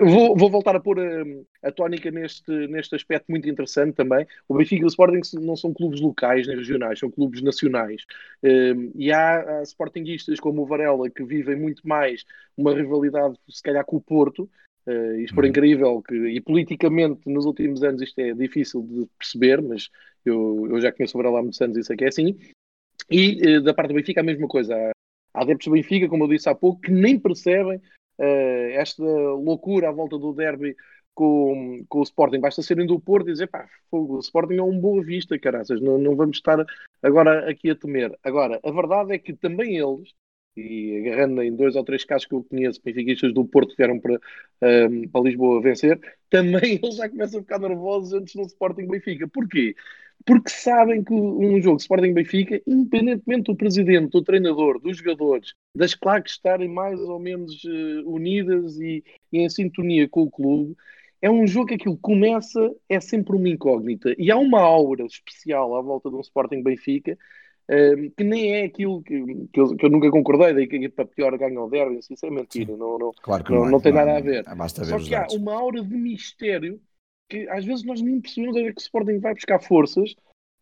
vou, 0.02 0.36
vou, 0.36 0.50
voltar 0.50 0.76
a 0.76 0.80
pôr 0.80 1.00
a, 1.00 1.24
a, 1.64 1.72
tónica 1.72 2.12
neste, 2.12 2.52
neste 2.68 2.96
aspecto 2.96 3.26
muito 3.30 3.48
interessante 3.48 3.96
também. 3.96 4.28
O 4.48 4.56
Benfica 4.56 4.82
e 4.82 4.86
o 4.86 4.88
Sporting 4.88 5.22
não 5.40 5.56
são 5.56 5.74
clubes 5.74 6.02
locais 6.02 6.46
nem 6.46 6.58
regionais, 6.58 7.00
são 7.00 7.10
clubes 7.10 7.42
nacionais. 7.42 8.04
Um, 8.44 8.92
e 8.96 9.12
há, 9.12 9.60
há 9.60 9.64
sportinguistas 9.64 10.40
como 10.40 10.64
o 10.64 10.66
Varela 10.66 11.10
que 11.10 11.24
vivem 11.24 11.56
muito 11.56 11.88
mais 11.88 12.26
uma 12.58 12.74
rivalidade, 12.74 13.38
se 13.50 13.64
calhar, 13.64 13.86
com 13.86 13.98
o 13.98 14.02
Porto. 14.02 14.50
Uh, 14.86 15.16
isto 15.20 15.36
por 15.36 15.44
uhum. 15.44 15.50
incrível 15.50 16.02
que, 16.02 16.16
e 16.16 16.42
politicamente 16.42 17.30
nos 17.30 17.46
últimos 17.46 17.84
anos 17.84 18.02
isto 18.02 18.18
é 18.20 18.34
difícil 18.34 18.82
de 18.82 19.08
perceber, 19.20 19.62
mas 19.62 19.90
eu, 20.26 20.68
eu 20.70 20.82
já 20.82 20.92
conheço 20.92 21.16
o 21.16 21.22
Varela 21.22 21.40
há 21.40 21.42
muitos 21.42 21.62
anos 21.62 21.78
e 21.78 21.84
sei 21.84 21.96
que 21.96 22.06
é 22.06 22.08
assim. 22.08 22.38
E 23.10 23.58
uh, 23.58 23.62
da 23.62 23.74
parte 23.74 23.90
do 23.90 23.96
Benfica 23.96 24.20
a 24.20 24.24
mesma 24.24 24.48
coisa. 24.48 24.76
Há 25.34 25.44
adeptos 25.44 25.68
do 25.68 25.74
Benfica, 25.74 26.10
como 26.10 26.26
eu 26.26 26.28
disse 26.28 26.50
há 26.50 26.56
pouco, 26.56 26.82
que 26.82 26.92
nem 26.92 27.18
percebem 27.18 27.80
esta 28.20 29.04
loucura 29.04 29.90
à 29.90 29.92
volta 29.92 30.18
do 30.18 30.34
derby 30.34 30.76
com, 31.14 31.84
com 31.90 32.00
o 32.00 32.04
Sporting. 32.04 32.40
Basta 32.40 32.62
serem 32.62 32.86
do 32.86 33.00
Porto 33.00 33.30
e 33.30 33.34
dizer, 33.34 33.48
pá, 33.48 33.68
o 33.92 34.20
Sporting 34.20 34.56
é 34.56 34.64
um 34.64 34.80
boa 34.80 35.04
vista, 35.04 35.38
caraças, 35.38 35.82
não, 35.82 35.98
não 35.98 36.16
vamos 36.16 36.38
estar 36.38 36.66
agora 37.02 37.50
aqui 37.50 37.70
a 37.70 37.76
temer. 37.76 38.18
Agora, 38.24 38.60
a 38.64 38.72
verdade 38.72 39.14
é 39.14 39.20
que 39.20 39.34
também 39.34 39.78
eles, 39.78 40.14
e 40.56 40.98
agarrando 40.98 41.42
em 41.42 41.56
dois 41.56 41.76
ou 41.76 41.84
três 41.84 42.04
casos 42.04 42.28
que 42.28 42.36
eu 42.36 42.44
conheço, 42.44 42.82
benfiquistas 42.84 43.34
do 43.34 43.46
Porto 43.46 43.72
que 43.72 43.78
vieram 43.78 44.00
para, 44.00 44.14
um, 44.14 44.20
ehm, 44.62 45.08
para 45.10 45.22
Lisboa 45.22 45.62
vencer, 45.62 46.00
também 46.30 46.80
eles 46.82 46.96
já 46.96 47.10
começam 47.10 47.40
a 47.40 47.44
ficar 47.44 47.60
nervosos 47.60 48.14
antes 48.14 48.36
no 48.36 48.44
Sporting 48.44 48.88
Benfica. 48.88 49.28
Porquê? 49.28 49.76
porque 50.26 50.50
sabem 50.50 51.04
que 51.04 51.14
um 51.14 51.62
jogo 51.62 51.78
Sporting 51.78 52.14
Benfica, 52.14 52.62
independentemente 52.68 53.44
do 53.44 53.56
presidente, 53.56 54.12
do 54.12 54.24
treinador, 54.24 54.80
dos 54.80 54.98
jogadores, 54.98 55.54
das 55.76 55.94
claques 55.96 56.34
estarem 56.34 56.68
mais 56.68 57.00
ou 57.00 57.20
menos 57.20 57.64
uh, 57.64 58.04
unidas 58.06 58.80
e, 58.80 59.04
e, 59.32 59.40
em 59.40 59.50
sintonia 59.50 60.08
com 60.10 60.24
o 60.24 60.32
clube, 60.32 60.76
é 61.22 61.30
um 61.30 61.46
jogo 61.48 61.68
que 61.68 61.74
aquilo 61.76 61.98
começa, 61.98 62.60
é 62.88 63.00
sempre 63.00 63.36
uma 63.36 63.50
incógnita. 63.50 64.14
E 64.18 64.32
há 64.32 64.38
uma 64.38 64.62
aura 64.62 65.06
especial 65.06 65.76
à 65.76 65.82
volta 65.82 66.10
de 66.10 66.16
um 66.16 66.22
Sporting 66.22 66.64
Benfica. 66.64 67.18
Que 68.18 68.24
nem 68.24 68.56
é 68.56 68.64
aquilo 68.64 69.04
que, 69.04 69.48
que, 69.54 69.60
eu, 69.60 69.76
que 69.76 69.86
eu 69.86 69.90
nunca 69.90 70.10
concordei, 70.10 70.54
daí 70.54 70.68
que 70.68 70.76
a 70.76 70.80
equipa 70.80 71.06
pior 71.06 71.38
ganha 71.38 71.62
o 71.62 71.70
derby, 71.70 72.00
isso 72.00 72.26
é 72.26 72.30
mentira, 72.32 72.76
não, 72.76 72.98
não, 72.98 73.12
claro 73.22 73.44
não, 73.48 73.64
não, 73.64 73.72
não, 73.72 73.80
tem 73.80 73.94
nada 73.94 74.18
a 74.18 74.20
ver. 74.20 74.44
Só 74.70 74.98
que 74.98 75.14
há 75.14 75.28
uma 75.34 75.54
aura 75.54 75.84
de 75.84 75.96
mistério 75.96 76.82
que 77.30 77.48
às 77.50 77.64
vezes 77.64 77.86
nós 77.86 78.02
nem 78.02 78.20
percebemos 78.20 78.58
é 78.58 78.64
que 78.72 78.80
o 78.80 78.82
Sporting 78.82 79.20
vai 79.20 79.36
buscar 79.36 79.62
forças 79.62 80.16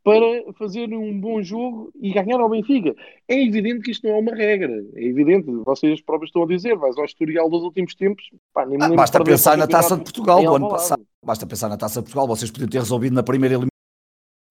para 0.04 0.54
fazer 0.58 0.94
um 0.94 1.20
bom 1.20 1.42
jogo 1.42 1.92
e 2.02 2.14
ganhar 2.14 2.40
ao 2.40 2.50
Benfica. 2.50 2.96
É 3.28 3.44
evidente 3.44 3.82
que 3.82 3.92
isto 3.92 4.08
não 4.08 4.16
é 4.16 4.20
uma 4.20 4.36
regra. 4.36 4.74
É 4.96 5.04
evidente, 5.04 5.52
vocês 5.66 6.02
próprios 6.02 6.30
estão 6.30 6.44
a 6.44 6.48
dizer, 6.48 6.78
vais 6.78 6.98
ao 6.98 7.04
historial 7.04 7.50
dos 7.50 7.62
últimos 7.62 7.94
tempos. 7.94 8.24
Pá, 8.54 8.66
ah, 8.80 8.90
basta 8.96 9.22
pensar 9.22 9.58
na 9.58 9.68
Taça 9.68 9.98
de 9.98 10.04
Portugal 10.04 10.42
do 10.42 10.56
ano 10.56 10.70
passado. 10.70 11.06
Basta 11.26 11.46
pensar 11.46 11.68
na 11.68 11.78
Taça 11.78 12.00
de 12.00 12.06
Portugal. 12.06 12.28
Vocês 12.28 12.50
podiam 12.50 12.70
ter 12.70 12.80
resolvido 12.80 13.14
na 13.14 13.24
primeira 13.24 13.56
eliminação 13.56 13.77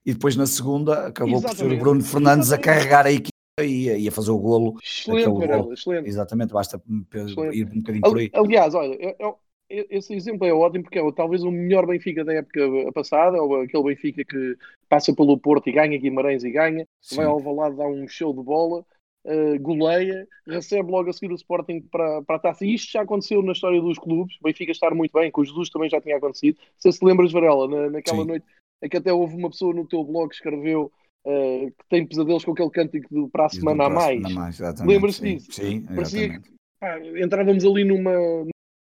e 0.07 0.12
depois 0.12 0.36
na 0.36 0.46
segunda 0.46 1.09
acabou 1.09 1.34
Exatamente. 1.34 1.62
por 1.62 1.68
ser 1.68 1.76
o 1.76 1.78
Bruno 1.80 2.02
Fernandes 2.02 2.46
Exatamente. 2.46 2.70
a 2.70 2.74
carregar 2.74 3.07
a 3.07 3.12
equipe 3.12 3.30
e 3.61 4.07
a, 4.07 4.12
fazer 4.12 4.30
o 4.30 4.38
golo. 4.38 4.78
Excelente, 4.80 5.28
golo. 5.28 5.72
excelente. 5.72 6.09
Exatamente, 6.09 6.52
basta 6.52 6.80
excelente. 7.14 7.59
ir 7.59 7.66
um 7.66 7.80
bocadinho 7.80 8.02
por 8.02 8.18
aí. 8.18 8.30
Aliás, 8.32 8.74
olha, 8.74 8.94
eu, 9.18 9.36
esse 9.68 10.14
exemplo 10.14 10.46
é 10.46 10.52
ótimo 10.52 10.84
porque 10.84 10.98
é 10.98 11.12
talvez 11.12 11.42
o 11.42 11.50
melhor 11.50 11.86
Benfica 11.86 12.24
da 12.24 12.34
época 12.34 12.61
passada, 12.92 13.42
ou 13.42 13.62
aquele 13.62 13.82
Benfica 13.82 14.24
que 14.24 14.57
passa 14.88 15.12
pelo 15.12 15.38
Porto 15.38 15.68
e 15.68 15.72
ganha 15.72 15.98
Guimarães 15.98 16.44
e 16.44 16.50
ganha, 16.50 16.86
Sim. 17.00 17.16
vai 17.16 17.26
ao 17.26 17.40
Valado, 17.40 17.76
dá 17.76 17.86
um 17.86 18.07
show 18.07 18.32
de 18.32 18.42
bola, 18.42 18.84
uh, 19.24 19.61
goleia, 19.61 20.28
recebe 20.46 20.90
logo 20.90 21.11
a 21.11 21.12
seguir 21.12 21.32
o 21.32 21.36
Sporting 21.36 21.80
para, 21.80 22.22
para 22.22 22.36
a 22.36 22.38
taça. 22.38 22.64
E 22.64 22.74
isto 22.74 22.92
já 22.92 23.02
aconteceu 23.02 23.42
na 23.42 23.52
história 23.52 23.80
dos 23.80 23.98
clubes, 23.98 24.36
Benfica 24.40 24.70
estar 24.70 24.94
muito 24.94 25.12
bem, 25.12 25.32
com 25.32 25.40
o 25.40 25.44
Jesus 25.44 25.68
também 25.70 25.90
já 25.90 26.00
tinha 26.00 26.16
acontecido. 26.16 26.59
Se 26.78 26.92
se 26.92 27.04
lembras, 27.04 27.32
Varela, 27.32 27.66
na, 27.66 27.90
naquela 27.90 28.22
Sim. 28.22 28.28
noite 28.28 28.46
é 28.83 28.89
que 28.89 28.97
até 28.97 29.12
houve 29.12 29.35
uma 29.37 29.51
pessoa 29.51 29.74
no 29.74 29.87
teu 29.87 30.05
blog 30.05 30.29
que 30.29 30.37
escreveu 30.37 30.93
uh, 31.27 31.66
que 31.66 31.89
tem 31.89 32.07
pesadelos 32.07 32.45
com 32.45 32.53
aquele 32.53 32.70
cântico 32.70 33.09
de 33.11 33.31
para 33.31 33.47
a 33.47 33.49
semana 33.49 33.85
a 33.85 33.91
mais. 33.91 34.35
mais 34.35 34.59
Lembras-te 34.81 35.22
disso? 35.22 35.53
Sim, 35.53 35.83
Parecia 35.83 36.41
que 36.41 36.51
pá, 36.81 36.99
entrávamos 37.16 37.64
ali 37.64 37.85
numa 37.85 38.12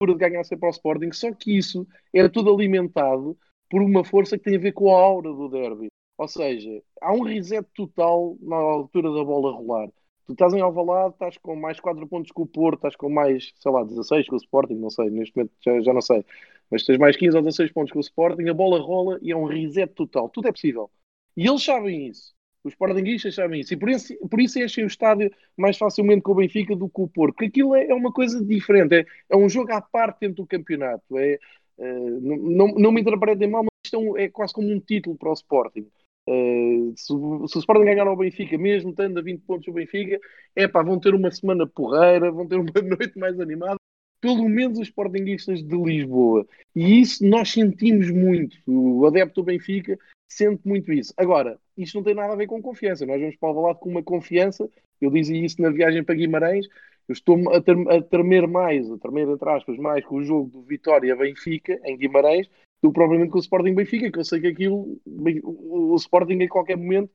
de 0.04 0.14
ganhar 0.14 0.44
sempre 0.44 0.66
ao 0.66 0.72
Sporting, 0.72 1.10
só 1.12 1.32
que 1.32 1.56
isso 1.56 1.86
era 2.12 2.28
tudo 2.28 2.52
alimentado 2.52 3.36
por 3.70 3.80
uma 3.80 4.04
força 4.04 4.36
que 4.36 4.44
tem 4.44 4.56
a 4.56 4.60
ver 4.60 4.72
com 4.72 4.94
a 4.94 5.00
aura 5.00 5.32
do 5.32 5.48
derby. 5.48 5.88
Ou 6.18 6.28
seja, 6.28 6.82
há 7.00 7.12
um 7.12 7.22
reset 7.22 7.66
total 7.74 8.36
na 8.40 8.56
altura 8.56 9.12
da 9.12 9.24
bola 9.24 9.52
rolar. 9.52 9.88
Tu 10.26 10.32
estás 10.32 10.52
em 10.54 10.60
Alvalade, 10.60 11.14
estás 11.14 11.38
com 11.38 11.54
mais 11.54 11.78
4 11.78 12.06
pontos 12.08 12.32
que 12.32 12.40
o 12.40 12.46
Porto, 12.46 12.78
estás 12.78 12.96
com 12.96 13.08
mais, 13.08 13.52
sei 13.56 13.70
lá, 13.72 13.84
16 13.84 14.26
que 14.26 14.34
o 14.34 14.38
Sporting, 14.38 14.74
não 14.74 14.90
sei, 14.90 15.08
neste 15.08 15.36
momento 15.36 15.52
já, 15.64 15.80
já 15.80 15.92
não 15.92 16.02
sei. 16.02 16.24
Mas 16.70 16.84
tens 16.84 16.98
mais 16.98 17.16
15 17.16 17.36
ou 17.36 17.42
16 17.42 17.72
pontos 17.72 17.92
que 17.92 17.98
o 17.98 18.00
Sporting, 18.00 18.48
a 18.48 18.54
bola 18.54 18.80
rola 18.80 19.18
e 19.22 19.30
é 19.30 19.36
um 19.36 19.44
reset 19.44 19.92
total. 19.94 20.28
Tudo 20.28 20.48
é 20.48 20.52
possível. 20.52 20.90
E 21.36 21.46
eles 21.46 21.62
sabem 21.62 22.08
isso. 22.08 22.34
Os 22.66 22.72
Sportinguistas 22.72 23.34
sabem 23.34 23.60
isso. 23.60 23.74
E 23.74 23.76
por 23.76 23.88
isso, 23.88 24.28
por 24.28 24.40
isso 24.40 24.58
enchem 24.58 24.84
o 24.84 24.88
estádio 24.88 25.30
mais 25.56 25.78
facilmente 25.78 26.22
com 26.22 26.32
o 26.32 26.36
Benfica 26.36 26.74
do 26.74 26.88
que 26.88 27.00
o 27.00 27.08
Porto. 27.08 27.34
Porque 27.34 27.46
aquilo 27.46 27.76
é, 27.76 27.86
é 27.86 27.94
uma 27.94 28.12
coisa 28.12 28.44
diferente. 28.44 28.96
É, 28.96 29.06
é, 29.30 29.36
um 29.36 29.48
jogo 29.48 29.72
à 29.72 29.80
parte 29.80 30.20
dentro 30.20 30.42
do 30.42 30.46
campeonato. 30.46 31.16
É, 31.16 31.38
uh, 31.78 32.20
não, 32.20 32.68
não 32.68 32.90
me 32.90 33.00
interpretem 33.00 33.48
mal, 33.48 33.62
mas 33.62 33.70
isto 33.84 33.96
é, 33.96 33.98
um, 33.98 34.18
é, 34.18 34.28
quase 34.28 34.52
como 34.52 34.68
um 34.68 34.80
título 34.80 35.16
para 35.16 35.30
o 35.30 35.34
Sporting. 35.34 35.86
Uh, 36.28 36.92
se, 36.96 37.06
se, 37.06 37.12
o 37.12 37.60
Sporting 37.60 37.84
ganhar 37.84 38.08
ao 38.08 38.16
Benfica, 38.16 38.58
mesmo 38.58 38.90
estando 38.90 39.18
a 39.18 39.22
20 39.22 39.42
pontos 39.42 39.68
o 39.68 39.72
Benfica, 39.72 40.18
é 40.56 40.66
pá, 40.66 40.82
vão 40.82 40.98
ter 40.98 41.14
uma 41.14 41.30
semana 41.30 41.68
porreira, 41.68 42.32
vão 42.32 42.48
ter 42.48 42.56
uma 42.56 42.72
noite 42.82 43.16
mais 43.16 43.38
animada. 43.38 43.75
Pelo 44.20 44.48
menos 44.48 44.78
os 44.78 44.88
Sportinguistas 44.88 45.62
de 45.62 45.76
Lisboa. 45.76 46.46
E 46.74 47.00
isso 47.00 47.26
nós 47.26 47.50
sentimos 47.50 48.10
muito. 48.10 48.56
O 48.66 49.06
adepto 49.06 49.42
do 49.42 49.44
Benfica 49.44 49.98
sente 50.28 50.66
muito 50.66 50.92
isso. 50.92 51.12
Agora, 51.16 51.58
isto 51.76 51.96
não 51.96 52.04
tem 52.04 52.14
nada 52.14 52.32
a 52.32 52.36
ver 52.36 52.46
com 52.46 52.60
confiança. 52.60 53.06
Nós 53.06 53.20
vamos 53.20 53.36
para 53.36 53.50
o 53.50 53.62
lado 53.62 53.78
com 53.78 53.90
uma 53.90 54.02
confiança. 54.02 54.68
Eu 55.00 55.10
dizia 55.10 55.44
isso 55.44 55.60
na 55.60 55.70
viagem 55.70 56.02
para 56.02 56.14
Guimarães. 56.14 56.66
Eu 57.08 57.12
estou 57.12 57.52
a, 57.52 57.60
ter, 57.60 57.76
a 57.88 58.02
tremer 58.02 58.48
mais, 58.48 58.90
a 58.90 58.98
tremer 58.98 59.28
entre 59.28 59.48
aspas, 59.48 59.76
mais 59.76 60.04
com 60.04 60.16
o 60.16 60.24
jogo 60.24 60.50
do 60.50 60.62
Vitória-Benfica 60.62 61.80
em 61.84 61.96
Guimarães 61.96 62.48
do 62.82 62.90
que 62.90 62.94
propriamente 62.94 63.30
com 63.30 63.38
o 63.38 63.40
Sporting 63.40 63.74
Benfica, 63.74 64.10
que 64.10 64.18
eu 64.18 64.24
sei 64.24 64.40
que 64.40 64.46
aquilo, 64.48 64.98
o 65.04 65.94
Sporting 65.96 66.34
em 66.34 66.48
qualquer 66.48 66.76
momento 66.76 67.10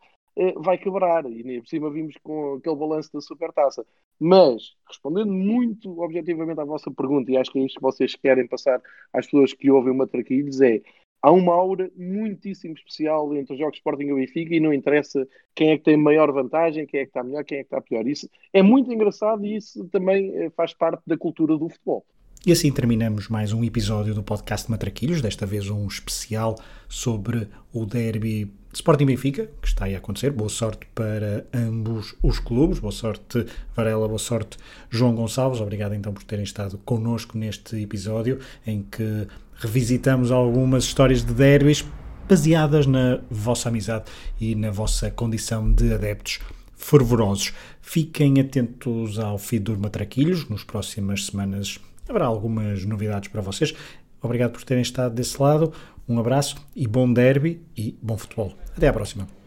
vai 0.57 0.77
quebrar. 0.77 1.25
E 1.25 1.43
nem 1.43 1.61
por 1.61 1.67
cima 1.67 1.89
vimos 1.89 2.15
com 2.23 2.55
aquele 2.55 2.75
balanço 2.75 3.11
da 3.13 3.21
supertaça. 3.21 3.86
Mas, 4.19 4.75
respondendo 4.88 5.32
muito 5.32 5.99
objetivamente 6.01 6.59
à 6.59 6.65
vossa 6.65 6.91
pergunta, 6.91 7.32
e 7.32 7.38
acho 7.38 7.51
que 7.51 7.59
é 7.59 7.65
isto 7.65 7.75
que 7.75 7.82
vocês 7.82 8.15
querem 8.15 8.47
passar 8.47 8.82
às 9.13 9.25
pessoas 9.25 9.53
que 9.53 9.71
ouvem 9.71 9.91
o 9.91 9.95
Matraquilhos, 9.95 10.61
é 10.61 10.82
há 11.21 11.32
uma 11.32 11.53
aura 11.53 11.89
muitíssimo 11.95 12.73
especial 12.73 13.34
entre 13.36 13.53
os 13.53 13.59
jogos 13.59 13.77
Sporting 13.77 14.05
e 14.05 14.15
Benfica 14.15 14.55
e 14.55 14.59
não 14.59 14.73
interessa 14.73 15.27
quem 15.55 15.71
é 15.71 15.77
que 15.77 15.84
tem 15.84 15.97
maior 15.97 16.32
vantagem, 16.32 16.86
quem 16.86 17.01
é 17.01 17.03
que 17.03 17.09
está 17.09 17.23
melhor, 17.23 17.43
quem 17.43 17.59
é 17.59 17.61
que 17.61 17.67
está 17.67 17.82
pior. 17.82 18.07
Isso 18.07 18.29
é 18.51 18.61
muito 18.61 18.91
engraçado 18.91 19.45
e 19.45 19.55
isso 19.55 19.86
também 19.89 20.36
eh, 20.36 20.49
faz 20.51 20.73
parte 20.73 21.03
da 21.05 21.17
cultura 21.17 21.57
do 21.57 21.69
futebol. 21.69 22.05
E 22.45 22.51
assim 22.51 22.71
terminamos 22.71 23.29
mais 23.29 23.53
um 23.53 23.63
episódio 23.63 24.15
do 24.15 24.23
podcast 24.23 24.69
Matraquilhos, 24.71 25.21
desta 25.21 25.45
vez 25.45 25.69
um 25.69 25.86
especial 25.86 26.55
sobre 26.89 27.47
o 27.71 27.86
derby 27.86 28.51
Sporting 28.74 29.05
Benfica, 29.05 29.49
que 29.61 29.67
está 29.67 29.86
aí 29.86 29.95
a 29.95 29.97
acontecer. 29.97 30.32
Boa 30.32 30.49
sorte 30.49 30.88
para 30.95 31.45
ambos 31.53 32.15
os 32.24 32.39
clubes, 32.39 32.80
boa 32.80 32.91
sorte 32.91 33.45
Varela, 33.76 34.07
boa 34.07 34.17
sorte 34.17 34.57
João 34.89 35.13
Gonçalves. 35.13 35.59
Obrigado 35.59 35.93
então 35.93 36.13
por 36.13 36.24
terem 36.24 36.43
estado 36.43 36.78
connosco 36.86 37.38
neste 37.38 37.76
episódio 37.76 38.39
em 38.65 38.84
que 38.84 39.28
revisitamos 39.55 40.32
algumas 40.32 40.86
histórias 40.86 41.24
de 41.24 41.34
derbys 41.34 41.86
baseadas 42.30 42.86
na 42.86 43.19
vossa 43.30 43.67
amizade 43.67 44.05
e 44.39 44.55
na 44.55 44.72
vossa 44.72 45.11
condição 45.11 45.69
de 45.69 45.93
adeptos 45.93 46.39
fervorosos. 46.74 47.53
Fiquem 47.82 48.39
atentos 48.39 49.19
ao 49.19 49.38
feed 49.38 49.65
do 49.65 49.78
Matraquilhos, 49.78 50.47
nos 50.47 50.63
próximas 50.63 51.26
semanas 51.26 51.78
haverá 52.07 52.26
algumas 52.26 52.86
novidades 52.86 53.30
para 53.30 53.41
vocês. 53.41 53.74
Obrigado 54.22 54.51
por 54.51 54.63
terem 54.63 54.84
estado 54.84 55.15
desse 55.15 55.41
lado, 55.41 55.74
um 56.07 56.19
abraço 56.19 56.55
e 56.75 56.87
bom 56.87 57.11
derby 57.11 57.61
e 57.75 57.97
bom 58.01 58.17
futebol. 58.17 58.53
Até 58.75 58.87
à 58.87 58.93
próxima. 58.93 59.40